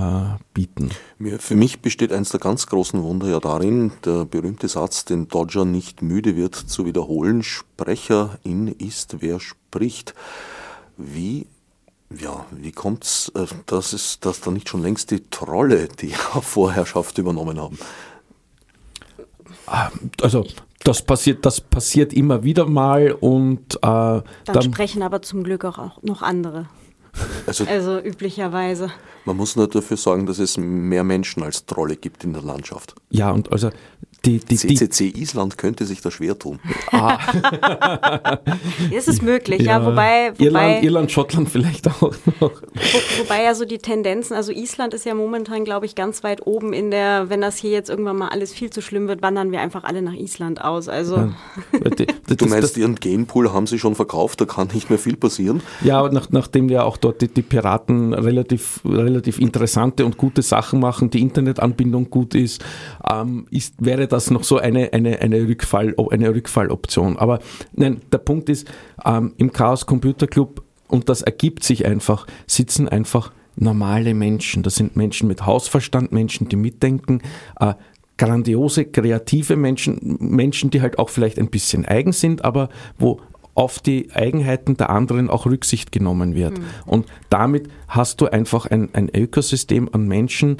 bieten. 0.55 0.91
Für 1.39 1.55
mich 1.55 1.81
besteht 1.81 2.13
eines 2.13 2.31
der 2.31 2.41
ganz 2.41 2.67
großen 2.67 3.03
Wunder 3.03 3.29
ja 3.29 3.41
darin, 3.41 3.93
der 4.05 4.25
berühmte 4.25 4.69
Satz, 4.69 5.05
den 5.05 5.29
Dodger 5.29 5.65
nicht 5.65 6.03
müde 6.03 6.37
wird 6.37 6.55
zu 6.55 6.87
wiederholen, 6.87 7.43
Sprecherin 7.43 8.69
ist, 8.69 9.21
wer 9.21 9.41
spricht. 9.41 10.15
Wie 10.97 11.47
ja, 12.21 12.45
wie 12.51 12.73
kommt 12.73 13.05
es, 13.05 13.33
äh, 13.35 13.47
dass, 13.67 14.19
dass 14.21 14.41
da 14.41 14.51
nicht 14.51 14.69
schon 14.69 14.83
längst 14.83 15.11
die 15.11 15.29
Trolle 15.31 15.89
die 15.89 16.09
Vorherrschaft 16.43 17.19
übernommen 17.19 17.59
haben? 17.59 17.79
Ah, 19.67 19.91
also 20.21 20.45
das 20.85 21.03
passiert, 21.03 21.47
das 21.47 21.61
passiert 21.61 22.13
immer 22.13 22.43
wieder 22.43 22.67
mal 22.67 23.13
und 23.13 23.77
äh, 23.77 23.79
dann, 23.81 24.25
dann, 24.45 24.63
sprechen 24.63 25.03
aber 25.03 25.23
zum 25.23 25.45
Glück 25.45 25.65
auch 25.65 26.03
noch 26.03 26.23
andere. 26.23 26.69
Also, 27.47 27.65
also, 27.65 27.99
üblicherweise. 27.99 28.91
Man 29.25 29.37
muss 29.37 29.57
nur 29.57 29.69
dafür 29.69 29.97
sorgen, 29.97 30.27
dass 30.27 30.39
es 30.39 30.57
mehr 30.57 31.05
Menschen 31.05 31.43
als 31.43 31.67
Trolle 31.67 31.97
gibt 31.97 32.25
in 32.25 32.33
der 32.33 32.43
Landschaft. 32.43 32.95
Ja, 33.11 33.31
und 33.31 33.53
also 33.53 33.71
die, 34.25 34.39
die, 34.39 34.57
CCC 34.57 35.11
die, 35.11 35.21
Island 35.21 35.59
könnte 35.59 35.85
sich 35.85 36.01
da 36.01 36.11
schwer 36.11 36.39
tun. 36.39 36.61
Ah. 36.93 37.19
ist 39.13 39.23
möglich, 39.23 39.63
ja. 39.63 39.81
ja 39.81 39.87
wobei, 39.87 40.33
wobei 40.39 40.45
Irland, 40.45 40.85
Irland, 40.85 41.13
Schottland 41.13 41.49
vielleicht 41.49 41.89
auch 41.89 42.13
noch. 42.41 42.63
Wo, 42.63 42.99
wobei 43.19 43.43
ja 43.43 43.55
so 43.55 43.65
die 43.65 43.79
Tendenzen, 43.79 44.35
also 44.35 44.53
Island 44.53 44.95
ist 44.95 45.05
ja 45.05 45.15
momentan, 45.15 45.65
glaube 45.65 45.87
ich, 45.87 45.95
ganz 45.95 46.23
weit 46.23 46.47
oben 46.47 46.73
in 46.73 46.91
der, 46.91 47.31
wenn 47.31 47.41
das 47.41 47.57
hier 47.57 47.71
jetzt 47.71 47.91
irgendwann 47.91 48.17
mal 48.17 48.29
alles 48.29 48.53
viel 48.53 48.71
zu 48.71 48.81
schlimm 48.81 49.09
wird, 49.09 49.23
wandern 49.23 49.51
wir 49.51 49.61
einfach 49.61 49.83
alle 49.85 50.03
nach 50.03 50.15
Island 50.15 50.63
aus. 50.63 50.89
Also. 50.89 51.17
Ja. 51.17 51.35
du 51.83 52.47
meinst, 52.47 52.63
das, 52.63 52.77
ihren 52.77 52.95
Genpool 52.95 53.53
haben 53.53 53.67
sie 53.67 53.79
schon 53.79 53.95
verkauft, 53.97 54.41
da 54.41 54.45
kann 54.45 54.69
nicht 54.73 54.89
mehr 54.89 55.01
viel 55.01 55.17
passieren? 55.17 55.63
Ja, 55.83 56.09
nach, 56.09 56.31
nachdem 56.31 56.69
ja 56.69 56.85
auch 56.85 56.97
dort 56.97 57.23
die, 57.23 57.29
die 57.29 57.43
Piraten 57.43 58.15
relativ, 58.15 58.81
relativ 58.85 59.41
interessante 59.41 60.07
und 60.07 60.17
gute 60.17 60.43
Sachen 60.43 60.79
machen, 60.79 61.11
die 61.11 61.21
Internetanbindung 61.21 62.09
gut 62.09 62.37
ist, 62.37 62.65
ähm, 63.11 63.47
ist 63.51 63.75
wäre 63.79 64.07
das 64.13 64.31
noch 64.31 64.45
so 64.45 64.59
eine, 64.59 64.93
eine, 64.93 65.21
eine, 65.21 65.49
Rückfall, 65.49 65.95
eine 66.11 66.35
Rückfalloption. 66.35 67.17
Aber 67.17 67.41
nein, 67.73 68.01
der 68.13 68.19
Punkt 68.19 68.49
ist, 68.49 68.71
ähm, 69.05 69.35
im 69.39 69.53
Chaos 69.53 69.87
Computer 69.87 70.27
Club, 70.27 70.63
und 70.89 71.09
das 71.09 71.23
ergibt 71.23 71.65
sich 71.65 71.87
einfach, 71.87 72.27
sitzen 72.47 72.89
einfach 72.89 73.33
normale 73.57 74.15
Menschen. 74.15 74.63
Das 74.63 74.75
sind 74.77 74.97
Menschen 74.97 75.29
mit 75.29 75.47
Hausverstand, 75.47 76.13
Menschen, 76.13 76.49
die 76.49 76.57
mitdenken, 76.57 77.23
äh, 77.59 77.75
grandiose, 78.19 78.85
kreative 78.85 79.57
Menschen, 79.57 80.19
Menschen, 80.21 80.71
die 80.71 80.81
halt 80.81 80.99
auch 80.99 81.09
vielleicht 81.09 81.39
ein 81.39 81.51
bisschen 81.51 81.85
eigen 81.85 82.13
sind, 82.13 82.45
aber 82.45 82.69
wo 82.99 83.21
auf 83.55 83.81
die 83.81 84.11
Eigenheiten 84.13 84.77
der 84.77 84.91
anderen 84.91 85.29
auch 85.29 85.47
Rücksicht 85.47 85.93
genommen 85.93 86.35
wird. 86.35 86.59
Mhm. 86.59 86.65
Und 86.87 87.07
damit 87.29 87.69
hast 87.89 88.21
du 88.21 88.27
einfach 88.27 88.67
ein, 88.67 88.91
ein 88.95 89.11
Ökosystem 89.15 89.89
an 89.93 90.07
Menschen, 90.07 90.59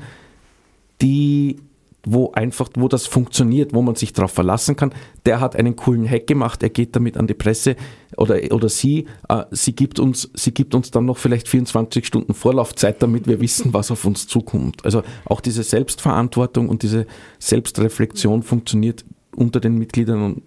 die 1.01 1.57
wo 2.05 2.33
einfach, 2.33 2.69
wo 2.77 2.89
das 2.89 3.07
funktioniert, 3.07 3.75
wo 3.75 3.83
man 3.83 3.95
sich 3.95 4.13
darauf 4.13 4.33
verlassen 4.33 4.77
kann. 4.77 4.93
Der 5.25 5.41
hat 5.41 5.57
einen 5.57 5.77
coolen 5.77 6.09
Hack 6.09 6.27
gemacht, 6.27 6.63
er 6.63 6.71
geht 6.71 6.97
damit 6.97 7.17
an 7.17 7.27
die 7.27 7.35
Presse 7.35 7.77
oder, 8.17 8.41
oder 8.51 8.69
sie, 8.69 9.07
äh, 9.29 9.45
sie, 9.51 9.75
gibt 9.75 10.01
uns, 10.01 10.31
sie 10.35 10.53
gibt 10.53 10.75
uns 10.75 10.91
dann 10.91 11.05
noch 11.05 11.19
vielleicht 11.19 11.49
24 11.49 12.07
Stunden 12.07 12.35
Vorlaufzeit, 12.35 13.03
damit 13.03 13.27
wir 13.27 13.41
wissen, 13.41 13.73
was 13.73 13.91
auf 13.91 14.05
uns 14.05 14.27
zukommt. 14.27 14.85
Also 14.85 15.03
auch 15.25 15.41
diese 15.41 15.63
Selbstverantwortung 15.63 16.69
und 16.69 16.83
diese 16.83 17.07
Selbstreflexion 17.39 18.43
funktioniert 18.43 19.05
unter 19.35 19.61
den 19.61 19.79
Mitgliedern 19.79 20.43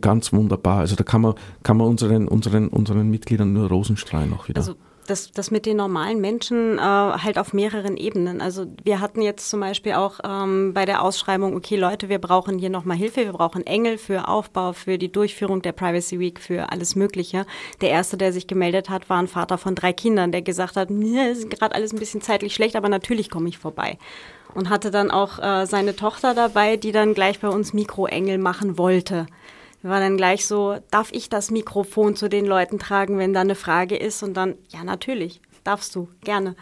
ganz 0.00 0.32
wunderbar. 0.32 0.80
Also 0.80 0.96
da 0.96 1.04
kann 1.04 1.22
man, 1.22 1.34
kann 1.62 1.76
man 1.76 1.86
unseren, 1.86 2.28
unseren, 2.28 2.68
unseren 2.68 3.08
Mitgliedern 3.08 3.52
nur 3.52 3.68
Rosen 3.68 3.96
streuen 3.96 4.32
auch 4.34 4.48
wieder. 4.48 4.60
Also 4.60 4.74
das, 5.06 5.30
das 5.32 5.50
mit 5.50 5.66
den 5.66 5.76
normalen 5.76 6.20
Menschen 6.20 6.78
äh, 6.78 6.80
halt 6.80 7.38
auf 7.38 7.52
mehreren 7.52 7.96
Ebenen. 7.96 8.40
Also 8.40 8.66
wir 8.84 9.00
hatten 9.00 9.22
jetzt 9.22 9.48
zum 9.48 9.60
Beispiel 9.60 9.92
auch 9.92 10.20
ähm, 10.24 10.74
bei 10.74 10.84
der 10.84 11.02
Ausschreibung, 11.02 11.56
okay 11.56 11.76
Leute, 11.76 12.08
wir 12.08 12.18
brauchen 12.18 12.58
hier 12.58 12.70
nochmal 12.70 12.96
Hilfe, 12.96 13.24
wir 13.24 13.32
brauchen 13.32 13.66
Engel 13.66 13.98
für 13.98 14.28
Aufbau, 14.28 14.72
für 14.72 14.98
die 14.98 15.10
Durchführung 15.10 15.62
der 15.62 15.72
Privacy 15.72 16.18
Week, 16.18 16.40
für 16.40 16.70
alles 16.70 16.96
Mögliche. 16.96 17.46
Der 17.80 17.90
erste, 17.90 18.16
der 18.16 18.32
sich 18.32 18.46
gemeldet 18.46 18.90
hat, 18.90 19.08
war 19.08 19.18
ein 19.18 19.28
Vater 19.28 19.58
von 19.58 19.74
drei 19.74 19.92
Kindern, 19.92 20.32
der 20.32 20.42
gesagt 20.42 20.76
hat, 20.76 20.90
mir 20.90 21.30
ist 21.30 21.50
gerade 21.50 21.74
alles 21.74 21.92
ein 21.92 21.98
bisschen 21.98 22.20
zeitlich 22.20 22.54
schlecht, 22.54 22.76
aber 22.76 22.88
natürlich 22.88 23.30
komme 23.30 23.48
ich 23.48 23.58
vorbei. 23.58 23.98
Und 24.54 24.70
hatte 24.70 24.90
dann 24.90 25.10
auch 25.10 25.38
äh, 25.38 25.66
seine 25.66 25.96
Tochter 25.96 26.34
dabei, 26.34 26.76
die 26.76 26.92
dann 26.92 27.14
gleich 27.14 27.40
bei 27.40 27.48
uns 27.48 27.72
Mikroengel 27.72 28.38
machen 28.38 28.78
wollte 28.78 29.26
war 29.88 30.00
dann 30.00 30.16
gleich 30.16 30.46
so, 30.46 30.76
darf 30.90 31.12
ich 31.12 31.28
das 31.28 31.50
Mikrofon 31.50 32.16
zu 32.16 32.28
den 32.28 32.46
Leuten 32.46 32.78
tragen, 32.78 33.18
wenn 33.18 33.32
da 33.32 33.40
eine 33.40 33.54
Frage 33.54 33.96
ist? 33.96 34.22
Und 34.22 34.34
dann, 34.34 34.54
ja, 34.68 34.84
natürlich, 34.84 35.40
darfst 35.64 35.94
du, 35.94 36.08
gerne. 36.22 36.56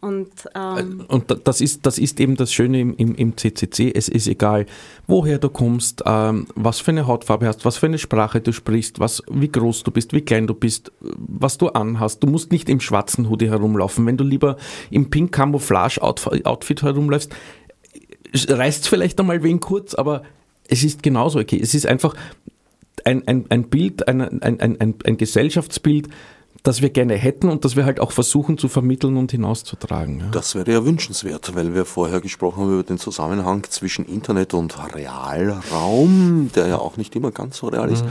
Und, 0.00 0.30
ähm 0.54 1.00
äh, 1.00 1.12
und 1.12 1.24
das, 1.44 1.60
ist, 1.60 1.84
das 1.84 1.98
ist 1.98 2.20
eben 2.20 2.36
das 2.36 2.52
Schöne 2.52 2.80
im, 2.80 2.94
im, 2.96 3.14
im 3.16 3.36
CCC. 3.36 3.92
Es 3.94 4.08
ist 4.08 4.28
egal, 4.28 4.66
woher 5.06 5.38
du 5.38 5.48
kommst, 5.48 6.02
ähm, 6.06 6.46
was 6.54 6.78
für 6.78 6.92
eine 6.92 7.06
Hautfarbe 7.06 7.46
hast, 7.46 7.64
was 7.64 7.78
für 7.78 7.86
eine 7.86 7.98
Sprache 7.98 8.40
du 8.40 8.52
sprichst, 8.52 9.00
was, 9.00 9.22
wie 9.28 9.50
groß 9.50 9.82
du 9.82 9.90
bist, 9.90 10.12
wie 10.12 10.20
klein 10.20 10.46
du 10.46 10.54
bist, 10.54 10.92
was 11.00 11.58
du 11.58 11.68
anhast. 11.68 12.22
Du 12.22 12.28
musst 12.28 12.52
nicht 12.52 12.68
im 12.68 12.80
schwarzen 12.80 13.28
Hoodie 13.28 13.50
herumlaufen. 13.50 14.06
Wenn 14.06 14.16
du 14.16 14.24
lieber 14.24 14.56
im 14.90 15.10
pink 15.10 15.32
Camouflage-Outfit 15.34 16.82
herumläufst, 16.82 17.34
reißt 18.34 18.88
vielleicht 18.88 19.18
einmal 19.18 19.42
wen 19.42 19.58
kurz, 19.58 19.94
aber 19.94 20.22
es 20.68 20.84
ist 20.84 21.02
genauso 21.02 21.40
okay. 21.40 21.58
Es 21.60 21.74
ist 21.74 21.86
einfach 21.86 22.14
ein, 23.08 23.26
ein, 23.26 23.46
ein 23.48 23.68
Bild, 23.68 24.06
ein, 24.06 24.20
ein, 24.20 24.60
ein, 24.60 24.94
ein 25.04 25.16
Gesellschaftsbild, 25.16 26.08
das 26.62 26.82
wir 26.82 26.90
gerne 26.90 27.14
hätten 27.14 27.48
und 27.48 27.64
das 27.64 27.76
wir 27.76 27.84
halt 27.84 28.00
auch 28.00 28.12
versuchen 28.12 28.58
zu 28.58 28.68
vermitteln 28.68 29.16
und 29.16 29.30
hinauszutragen. 29.30 30.20
Ja. 30.20 30.26
Das 30.30 30.54
wäre 30.54 30.70
ja 30.70 30.84
wünschenswert, 30.84 31.54
weil 31.54 31.74
wir 31.74 31.84
vorher 31.84 32.20
gesprochen 32.20 32.64
haben 32.64 32.74
über 32.74 32.82
den 32.82 32.98
Zusammenhang 32.98 33.64
zwischen 33.70 34.04
Internet 34.04 34.54
und 34.54 34.76
Realraum, 34.94 36.50
der 36.54 36.66
ja 36.66 36.78
auch 36.78 36.96
nicht 36.96 37.16
immer 37.16 37.30
ganz 37.30 37.58
so 37.58 37.68
real 37.68 37.90
ist. 37.90 38.04
Mhm. 38.04 38.10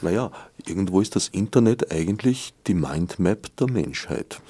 Naja, 0.00 0.32
irgendwo 0.66 1.00
ist 1.00 1.14
das 1.14 1.28
Internet 1.28 1.92
eigentlich 1.92 2.54
die 2.66 2.74
Mindmap 2.74 3.54
der 3.56 3.70
Menschheit. 3.70 4.40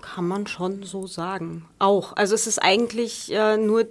Kann 0.00 0.26
man 0.26 0.46
schon 0.46 0.82
so 0.82 1.06
sagen. 1.06 1.66
Auch. 1.78 2.16
Also 2.16 2.34
es 2.34 2.46
ist 2.48 2.58
eigentlich 2.58 3.32
äh, 3.32 3.56
nur 3.56 3.86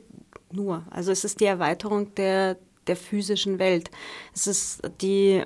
nur. 0.52 0.84
Also 0.89 1.12
es 1.12 1.24
ist 1.24 1.39
die 1.39 1.45
Erweiterung 1.45 2.14
der, 2.16 2.58
der 2.88 2.95
physischen 2.95 3.59
Welt. 3.59 3.91
Es 4.34 4.47
ist 4.47 4.82
die, 5.01 5.43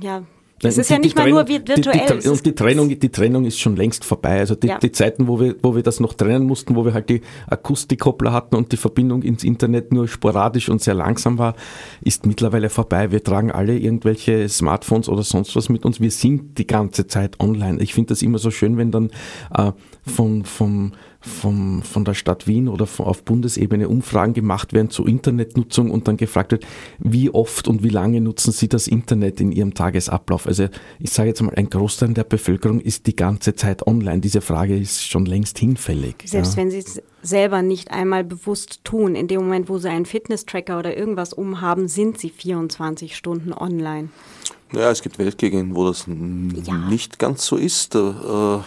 ja, 0.00 0.24
es 0.68 0.78
ist 0.78 0.90
die, 0.90 0.94
ja 0.94 1.00
nicht 1.00 1.16
mal 1.16 1.28
nur 1.28 1.48
virtuell. 1.48 1.82
Die, 1.82 2.18
die, 2.20 2.28
und 2.28 2.46
die 2.46 2.54
Trennung, 2.54 2.88
die 2.88 3.08
Trennung 3.08 3.44
ist 3.44 3.58
schon 3.58 3.74
längst 3.74 4.04
vorbei. 4.04 4.38
Also 4.38 4.54
die, 4.54 4.68
ja. 4.68 4.78
die 4.78 4.92
Zeiten, 4.92 5.26
wo 5.26 5.40
wir, 5.40 5.56
wo 5.62 5.74
wir 5.74 5.82
das 5.82 5.98
noch 5.98 6.14
trennen 6.14 6.46
mussten, 6.46 6.76
wo 6.76 6.84
wir 6.84 6.94
halt 6.94 7.08
die 7.08 7.22
Akustikkoppler 7.48 8.32
hatten 8.32 8.54
und 8.54 8.70
die 8.70 8.76
Verbindung 8.76 9.22
ins 9.22 9.44
Internet 9.44 9.92
nur 9.92 10.06
sporadisch 10.06 10.68
und 10.68 10.80
sehr 10.80 10.94
langsam 10.94 11.38
war, 11.38 11.56
ist 12.00 12.26
mittlerweile 12.26 12.70
vorbei. 12.70 13.10
Wir 13.10 13.24
tragen 13.24 13.50
alle 13.50 13.76
irgendwelche 13.76 14.48
Smartphones 14.48 15.08
oder 15.08 15.22
sonst 15.22 15.56
was 15.56 15.68
mit 15.68 15.84
uns. 15.84 16.00
Wir 16.00 16.10
sind 16.10 16.58
die 16.58 16.66
ganze 16.66 17.06
Zeit 17.06 17.40
online. 17.40 17.80
Ich 17.82 17.94
finde 17.94 18.10
das 18.10 18.22
immer 18.22 18.38
so 18.38 18.50
schön, 18.50 18.76
wenn 18.76 18.92
dann 18.92 19.10
äh, 19.56 19.72
von, 20.06 20.44
vom 20.44 20.62
vom, 20.62 20.92
von 21.22 22.04
der 22.04 22.14
Stadt 22.14 22.46
Wien 22.46 22.68
oder 22.68 22.86
von, 22.86 23.06
auf 23.06 23.22
Bundesebene 23.22 23.88
Umfragen 23.88 24.34
gemacht 24.34 24.72
werden 24.72 24.90
zur 24.90 25.06
Internetnutzung 25.06 25.90
und 25.90 26.08
dann 26.08 26.16
gefragt 26.16 26.52
wird, 26.52 26.66
wie 26.98 27.30
oft 27.30 27.68
und 27.68 27.82
wie 27.82 27.88
lange 27.88 28.20
nutzen 28.20 28.52
Sie 28.52 28.68
das 28.68 28.88
Internet 28.88 29.40
in 29.40 29.52
Ihrem 29.52 29.74
Tagesablauf? 29.74 30.46
Also 30.46 30.68
ich 30.98 31.10
sage 31.10 31.28
jetzt 31.28 31.40
mal, 31.42 31.54
ein 31.54 31.70
Großteil 31.70 32.12
der 32.14 32.24
Bevölkerung 32.24 32.80
ist 32.80 33.06
die 33.06 33.16
ganze 33.16 33.54
Zeit 33.54 33.86
online. 33.86 34.20
Diese 34.20 34.40
Frage 34.40 34.76
ist 34.76 35.04
schon 35.04 35.24
längst 35.24 35.58
hinfällig. 35.58 36.16
Selbst 36.24 36.52
ja. 36.52 36.56
wenn 36.58 36.70
Sie 36.70 36.78
es 36.78 37.00
selber 37.22 37.62
nicht 37.62 37.92
einmal 37.92 38.24
bewusst 38.24 38.84
tun, 38.84 39.14
in 39.14 39.28
dem 39.28 39.42
Moment, 39.42 39.68
wo 39.68 39.78
Sie 39.78 39.88
einen 39.88 40.06
Fitness-Tracker 40.06 40.78
oder 40.78 40.96
irgendwas 40.96 41.32
umhaben, 41.32 41.86
sind 41.88 42.18
Sie 42.18 42.30
24 42.30 43.16
Stunden 43.16 43.52
online. 43.52 44.08
Ja, 44.72 44.90
es 44.90 45.02
gibt 45.02 45.18
Weltgegenden, 45.18 45.76
wo 45.76 45.86
das 45.86 46.06
ja. 46.06 46.74
nicht 46.88 47.18
ganz 47.18 47.44
so 47.44 47.56
ist. 47.56 47.94
Äh, 47.94 47.98
äh, 47.98 48.58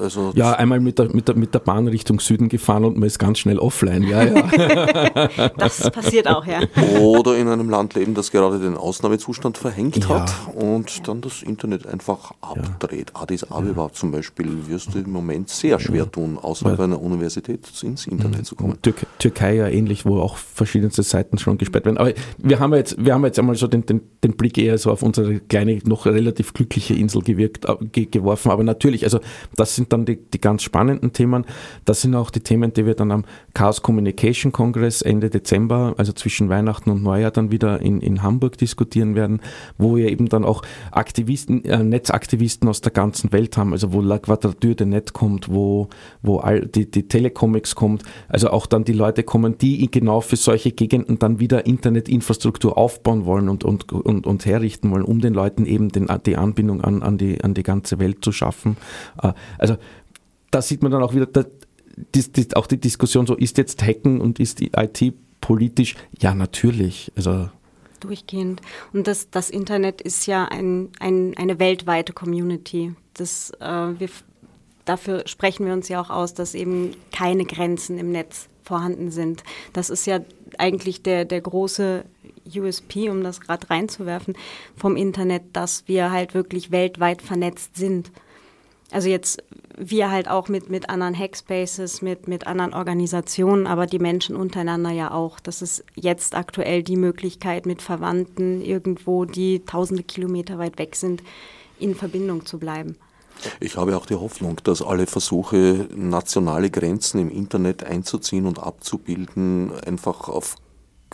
also 0.00 0.32
ja, 0.34 0.52
einmal 0.52 0.80
mit 0.80 0.98
der, 0.98 1.14
mit, 1.14 1.28
der, 1.28 1.36
mit 1.36 1.54
der 1.54 1.60
Bahn 1.60 1.86
Richtung 1.86 2.18
Süden 2.18 2.48
gefahren 2.48 2.84
und 2.84 2.96
man 2.96 3.06
ist 3.06 3.18
ganz 3.18 3.38
schnell 3.38 3.58
offline. 3.58 4.02
Ja, 4.02 4.24
ja. 4.24 5.48
das 5.56 5.90
passiert 5.90 6.28
auch, 6.28 6.44
ja. 6.44 6.60
Oder 7.00 7.36
in 7.36 7.48
einem 7.48 7.70
Land 7.70 7.94
leben, 7.94 8.14
das 8.14 8.32
gerade 8.32 8.58
den 8.58 8.76
Ausnahmezustand 8.76 9.56
verhängt 9.56 9.96
ja. 9.96 10.08
hat 10.08 10.32
und 10.54 11.06
dann 11.06 11.20
das 11.20 11.42
Internet 11.42 11.86
einfach 11.86 12.32
abdreht. 12.40 13.12
Addis 13.14 13.44
Abeba 13.50 13.92
zum 13.92 14.10
Beispiel 14.10 14.66
wirst 14.66 14.94
du 14.94 14.98
im 14.98 15.10
Moment 15.10 15.50
sehr 15.50 15.78
schwer 15.78 16.10
tun, 16.10 16.38
außerhalb 16.40 16.80
einer 16.80 17.00
Universität 17.00 17.60
ins 17.82 18.06
Internet 18.06 18.40
mhm. 18.40 18.44
zu 18.44 18.56
kommen. 18.56 18.78
Türkei, 18.82 19.06
Türkei 19.18 19.54
ja 19.54 19.68
ähnlich, 19.68 20.04
wo 20.04 20.18
auch 20.18 20.36
verschiedenste 20.36 21.02
Seiten 21.02 21.38
schon 21.38 21.58
gesperrt 21.58 21.84
werden. 21.84 21.98
Aber 21.98 22.12
wir 22.38 22.58
haben 22.58 22.74
jetzt, 22.74 22.96
wir 22.98 23.14
haben 23.14 23.24
jetzt 23.24 23.38
einmal 23.38 23.54
so 23.54 23.68
den, 23.68 23.86
den, 23.86 24.00
den 24.22 24.32
Blick 24.32 24.58
eher 24.58 24.78
so 24.78 24.90
auf 24.90 25.02
unsere 25.02 25.43
kleine, 25.48 25.78
noch 25.84 26.06
relativ 26.06 26.52
glückliche 26.54 26.94
Insel 26.94 27.22
gewirkt, 27.22 27.64
äh, 27.66 27.76
ge 27.92 28.06
geworfen. 28.06 28.50
Aber 28.50 28.64
natürlich, 28.64 29.04
also 29.04 29.20
das 29.56 29.76
sind 29.76 29.92
dann 29.92 30.04
die, 30.04 30.16
die 30.16 30.40
ganz 30.40 30.62
spannenden 30.62 31.12
Themen. 31.12 31.44
Das 31.84 32.02
sind 32.02 32.14
auch 32.14 32.30
die 32.30 32.40
Themen, 32.40 32.72
die 32.72 32.86
wir 32.86 32.94
dann 32.94 33.10
am 33.10 33.24
Chaos 33.54 33.82
Communication 33.82 34.52
Congress 34.52 35.02
Ende 35.02 35.30
Dezember, 35.30 35.94
also 35.96 36.12
zwischen 36.12 36.48
Weihnachten 36.48 36.90
und 36.90 37.02
Neujahr 37.02 37.30
dann 37.30 37.50
wieder 37.50 37.80
in, 37.80 38.00
in 38.00 38.22
Hamburg 38.22 38.58
diskutieren 38.58 39.14
werden, 39.14 39.40
wo 39.78 39.96
wir 39.96 40.10
eben 40.10 40.28
dann 40.28 40.44
auch 40.44 40.62
Aktivisten, 40.90 41.64
äh, 41.64 41.82
Netzaktivisten 41.82 42.68
aus 42.68 42.80
der 42.80 42.92
ganzen 42.92 43.32
Welt 43.32 43.56
haben, 43.56 43.72
also 43.72 43.92
wo 43.92 44.00
La 44.00 44.18
Quadrature 44.18 44.74
de 44.74 44.86
Net 44.86 45.12
kommt, 45.12 45.48
wo, 45.48 45.88
wo 46.22 46.38
all 46.38 46.66
die, 46.66 46.90
die 46.90 47.08
Telecomics 47.08 47.74
kommt, 47.74 48.02
also 48.28 48.50
auch 48.50 48.66
dann 48.66 48.84
die 48.84 48.92
Leute 48.92 49.22
kommen, 49.22 49.58
die 49.58 49.90
genau 49.90 50.20
für 50.20 50.36
solche 50.36 50.72
Gegenden 50.72 51.18
dann 51.18 51.40
wieder 51.40 51.66
Internetinfrastruktur 51.66 52.76
aufbauen 52.76 53.26
wollen 53.26 53.48
und, 53.48 53.64
und, 53.64 53.92
und, 53.92 54.26
und 54.26 54.46
herrichten 54.46 54.90
wollen, 54.90 55.04
um 55.04 55.20
den 55.20 55.33
Leuten 55.34 55.66
eben 55.66 55.90
den, 55.90 56.08
die 56.24 56.36
Anbindung 56.36 56.80
an, 56.80 57.02
an, 57.02 57.18
die, 57.18 57.42
an 57.44 57.52
die 57.52 57.62
ganze 57.62 57.98
Welt 57.98 58.24
zu 58.24 58.32
schaffen. 58.32 58.76
Äh, 59.22 59.32
also 59.58 59.76
da 60.50 60.62
sieht 60.62 60.82
man 60.82 60.90
dann 60.90 61.02
auch 61.02 61.14
wieder, 61.14 61.26
da, 61.26 61.44
die, 62.14 62.32
die, 62.32 62.56
auch 62.56 62.66
die 62.66 62.80
Diskussion 62.80 63.26
so, 63.26 63.34
ist 63.34 63.58
jetzt 63.58 63.82
Hacken 63.82 64.20
und 64.20 64.40
ist 64.40 64.60
die 64.60 64.72
IT 64.76 65.14
politisch? 65.40 65.94
Ja, 66.18 66.34
natürlich. 66.34 67.12
Also 67.16 67.48
durchgehend. 68.00 68.60
Und 68.92 69.06
das, 69.06 69.30
das 69.30 69.50
Internet 69.50 70.00
ist 70.00 70.26
ja 70.26 70.44
ein, 70.44 70.90
ein, 71.00 71.34
eine 71.36 71.58
weltweite 71.58 72.12
Community. 72.12 72.94
Das, 73.14 73.50
äh, 73.60 73.64
wir, 73.98 74.08
dafür 74.84 75.26
sprechen 75.26 75.66
wir 75.66 75.72
uns 75.72 75.88
ja 75.88 76.00
auch 76.00 76.10
aus, 76.10 76.34
dass 76.34 76.54
eben 76.54 76.94
keine 77.12 77.44
Grenzen 77.44 77.98
im 77.98 78.12
Netz 78.12 78.48
vorhanden 78.62 79.10
sind. 79.10 79.42
Das 79.72 79.90
ist 79.90 80.06
ja 80.06 80.20
eigentlich 80.58 81.02
der, 81.02 81.24
der 81.24 81.40
große 81.40 82.04
USP, 82.46 83.08
um 83.08 83.22
das 83.22 83.40
gerade 83.40 83.68
reinzuwerfen, 83.70 84.34
vom 84.76 84.96
Internet, 84.96 85.42
dass 85.52 85.84
wir 85.86 86.10
halt 86.10 86.34
wirklich 86.34 86.70
weltweit 86.70 87.22
vernetzt 87.22 87.76
sind. 87.76 88.10
Also 88.90 89.08
jetzt 89.08 89.42
wir 89.76 90.10
halt 90.10 90.28
auch 90.28 90.48
mit, 90.48 90.70
mit 90.70 90.88
anderen 90.88 91.18
Hackspaces, 91.18 92.02
mit, 92.02 92.28
mit 92.28 92.46
anderen 92.46 92.74
Organisationen, 92.74 93.66
aber 93.66 93.86
die 93.86 93.98
Menschen 93.98 94.36
untereinander 94.36 94.90
ja 94.90 95.10
auch. 95.10 95.40
Das 95.40 95.62
ist 95.62 95.84
jetzt 95.94 96.34
aktuell 96.34 96.82
die 96.82 96.96
Möglichkeit, 96.96 97.66
mit 97.66 97.82
Verwandten 97.82 98.60
irgendwo, 98.60 99.24
die 99.24 99.64
tausende 99.64 100.02
Kilometer 100.02 100.58
weit 100.58 100.78
weg 100.78 100.96
sind, 100.96 101.22
in 101.78 101.94
Verbindung 101.94 102.46
zu 102.46 102.58
bleiben. 102.58 102.96
Ich 103.58 103.76
habe 103.76 103.96
auch 103.96 104.06
die 104.06 104.14
Hoffnung, 104.14 104.60
dass 104.62 104.80
alle 104.80 105.06
Versuche, 105.06 105.88
nationale 105.94 106.70
Grenzen 106.70 107.18
im 107.18 107.30
Internet 107.30 107.82
einzuziehen 107.82 108.46
und 108.46 108.60
abzubilden, 108.60 109.72
einfach 109.84 110.28
auf 110.28 110.56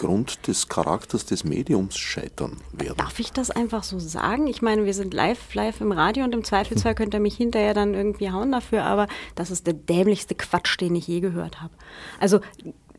aufgrund 0.01 0.47
des 0.47 0.69
Charakters 0.69 1.27
des 1.27 1.45
Mediums 1.45 1.99
scheitern 1.99 2.57
werden. 2.73 2.97
Darf 2.97 3.21
ich 3.21 3.33
das 3.33 3.51
einfach 3.51 3.83
so 3.83 3.99
sagen? 3.99 4.47
Ich 4.47 4.63
meine, 4.63 4.87
wir 4.87 4.95
sind 4.95 5.13
live, 5.13 5.55
live 5.55 5.81
im 5.83 5.93
Radio 5.93 6.25
und 6.25 6.35
im 6.35 6.43
Zweifelsfall 6.43 6.95
könnt 6.95 7.13
ihr 7.13 7.21
mich 7.21 7.37
hinterher 7.37 7.75
dann 7.75 7.93
irgendwie 7.93 8.31
hauen 8.31 8.51
dafür, 8.51 8.85
aber 8.85 9.09
das 9.35 9.51
ist 9.51 9.67
der 9.67 9.75
dämlichste 9.75 10.35
Quatsch, 10.35 10.81
den 10.81 10.95
ich 10.95 11.07
je 11.07 11.21
gehört 11.21 11.61
habe. 11.61 11.75
Also 12.19 12.41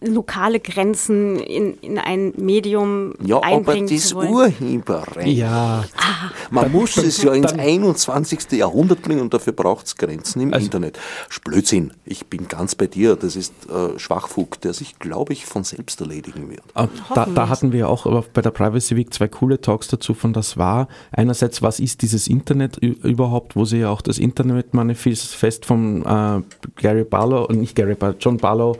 lokale 0.01 0.59
Grenzen 0.59 1.39
in, 1.39 1.75
in 1.75 1.99
ein 1.99 2.33
Medium 2.37 3.13
ja, 3.23 3.39
einbringen 3.39 3.87
aber 3.87 3.95
das 3.95 4.13
Urheberrecht. 4.13 5.27
Ja. 5.27 5.85
Ah. 5.95 6.31
Man 6.49 6.71
muss 6.71 6.97
es 6.97 7.21
ja 7.21 7.33
ins 7.33 7.53
21. 7.53 8.51
Jahrhundert 8.53 9.03
bringen 9.03 9.21
und 9.21 9.33
dafür 9.33 9.53
braucht 9.53 9.85
es 9.85 9.95
Grenzen 9.95 10.41
im 10.41 10.53
also, 10.53 10.65
Internet. 10.65 10.99
Blödsinn. 11.43 11.93
Ich 12.05 12.27
bin 12.27 12.47
ganz 12.47 12.75
bei 12.75 12.87
dir. 12.87 13.15
Das 13.15 13.35
ist 13.35 13.53
äh, 13.69 13.99
Schwachfug, 13.99 14.59
der 14.61 14.73
sich, 14.73 14.97
glaube 14.99 15.33
ich, 15.33 15.45
von 15.45 15.63
selbst 15.63 16.01
erledigen 16.01 16.49
wird. 16.49 16.63
Ah, 16.73 16.87
da, 17.13 17.25
da, 17.25 17.49
hatten 17.49 17.71
wir 17.71 17.89
auch 17.89 18.05
bei 18.33 18.41
der 18.41 18.51
Privacy 18.51 18.95
Week 18.95 19.13
zwei 19.13 19.27
coole 19.27 19.61
Talks 19.61 19.87
dazu 19.87 20.13
von 20.13 20.33
das 20.33 20.57
war. 20.57 20.87
Einerseits, 21.11 21.61
was 21.61 21.79
ist 21.79 22.01
dieses 22.01 22.27
Internet 22.27 22.77
überhaupt, 22.77 23.55
wo 23.55 23.65
sie 23.65 23.79
ja 23.79 23.89
auch 23.89 24.01
das 24.01 24.17
Internet-Manifest 24.17 25.65
von 25.65 26.05
äh, 26.05 26.41
Gary 26.75 27.03
Barlow, 27.03 27.51
nicht 27.51 27.75
Gary 27.75 27.95
Barlow, 27.95 28.15
John 28.19 28.37
Barlow 28.37 28.77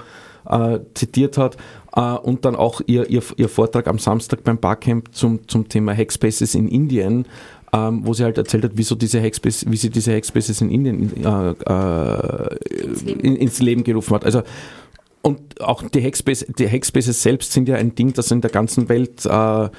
äh, 0.50 0.80
zitiert 0.94 1.38
hat. 1.38 1.58
Äh, 1.96 2.02
und 2.02 2.46
dann 2.46 2.56
auch 2.56 2.82
ihr, 2.86 3.10
ihr, 3.10 3.22
ihr 3.38 3.50
Vortrag 3.50 3.88
am 3.88 4.00
Samstag 4.00 4.44
beim 4.44 4.58
Barcamp 4.58 5.14
zum, 5.14 5.48
zum 5.48 5.68
Thema 5.70 5.96
Hackspaces 5.96 6.56
in 6.56 6.68
Indien, 6.68 7.26
ähm, 7.74 8.06
wo 8.06 8.14
sie 8.14 8.24
halt 8.24 8.38
erzählt 8.38 8.64
hat, 8.64 8.72
wieso 8.76 8.96
diese 8.96 9.22
Hackspace, 9.22 9.66
wie 9.68 9.78
sie 9.78 9.90
diese 9.90 10.14
Hackspaces 10.14 10.62
in 10.62 10.70
Indien 10.70 11.24
äh, 11.24 11.52
äh, 11.52 12.56
ins, 12.84 13.04
Leben. 13.04 13.20
In, 13.20 13.36
ins 13.36 13.60
Leben 13.62 13.84
gerufen 13.84 14.16
hat. 14.16 14.26
Also 14.26 14.44
und 15.22 15.62
auch 15.62 15.84
die, 15.84 16.04
Hackspace, 16.04 16.48
die 16.58 16.68
Hackspaces 16.68 17.22
selbst 17.22 17.52
sind 17.52 17.70
ja 17.70 17.76
ein 17.76 17.94
Ding, 17.94 18.14
das 18.14 18.32
in 18.32 18.42
der 18.42 18.50
ganzen 18.50 18.90
Welt 18.90 19.26
äh, 19.26 19.70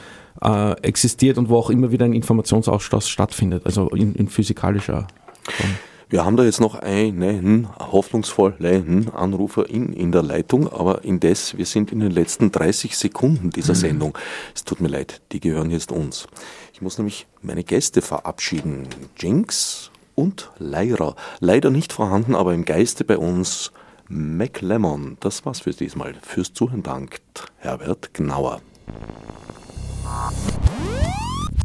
äh, 0.40 0.72
existiert 0.82 1.38
und 1.38 1.48
wo 1.48 1.56
auch 1.56 1.70
immer 1.70 1.90
wieder 1.90 2.04
ein 2.04 2.12
Informationsaustausch 2.12 3.08
stattfindet, 3.08 3.66
also 3.66 3.88
in, 3.90 4.14
in 4.14 4.28
physikalischer 4.28 5.08
Form. 5.42 5.70
Wir 6.12 6.26
haben 6.26 6.36
da 6.36 6.44
jetzt 6.44 6.60
noch 6.60 6.74
einen 6.74 7.70
hoffnungsvollen 7.78 9.08
Anrufer 9.14 9.70
in, 9.70 9.94
in 9.94 10.12
der 10.12 10.22
Leitung, 10.22 10.70
aber 10.70 11.04
indes, 11.04 11.56
wir 11.56 11.64
sind 11.64 11.90
in 11.90 12.00
den 12.00 12.10
letzten 12.10 12.52
30 12.52 12.98
Sekunden 12.98 13.48
dieser 13.48 13.72
mhm. 13.72 13.78
Sendung. 13.78 14.18
Es 14.54 14.62
tut 14.64 14.82
mir 14.82 14.88
leid, 14.88 15.22
die 15.32 15.40
gehören 15.40 15.70
jetzt 15.70 15.90
uns. 15.90 16.26
Ich 16.74 16.82
muss 16.82 16.98
nämlich 16.98 17.26
meine 17.40 17.64
Gäste 17.64 18.02
verabschieden. 18.02 18.88
Jinx 19.16 19.90
und 20.14 20.50
Lyra. 20.58 21.16
Leider 21.40 21.70
nicht 21.70 21.94
vorhanden, 21.94 22.34
aber 22.34 22.52
im 22.52 22.66
Geiste 22.66 23.04
bei 23.04 23.16
uns 23.16 23.72
McLemon. 24.06 25.16
Das 25.20 25.46
war's 25.46 25.60
für 25.60 25.70
diesmal. 25.70 26.12
Fürs 26.20 26.52
Zuhören 26.52 26.82
dankt 26.82 27.46
Herbert 27.56 28.12
Gnauer. 28.12 28.60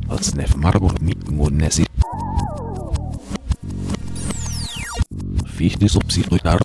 Als 0.08 0.36
Nef 0.36 0.56
Marburg 0.56 1.02
mit 1.02 1.30
wie 5.60 5.68
ich 5.68 5.80
nicht 5.80 5.92
so 5.92 6.00
psychotisch 6.00 6.62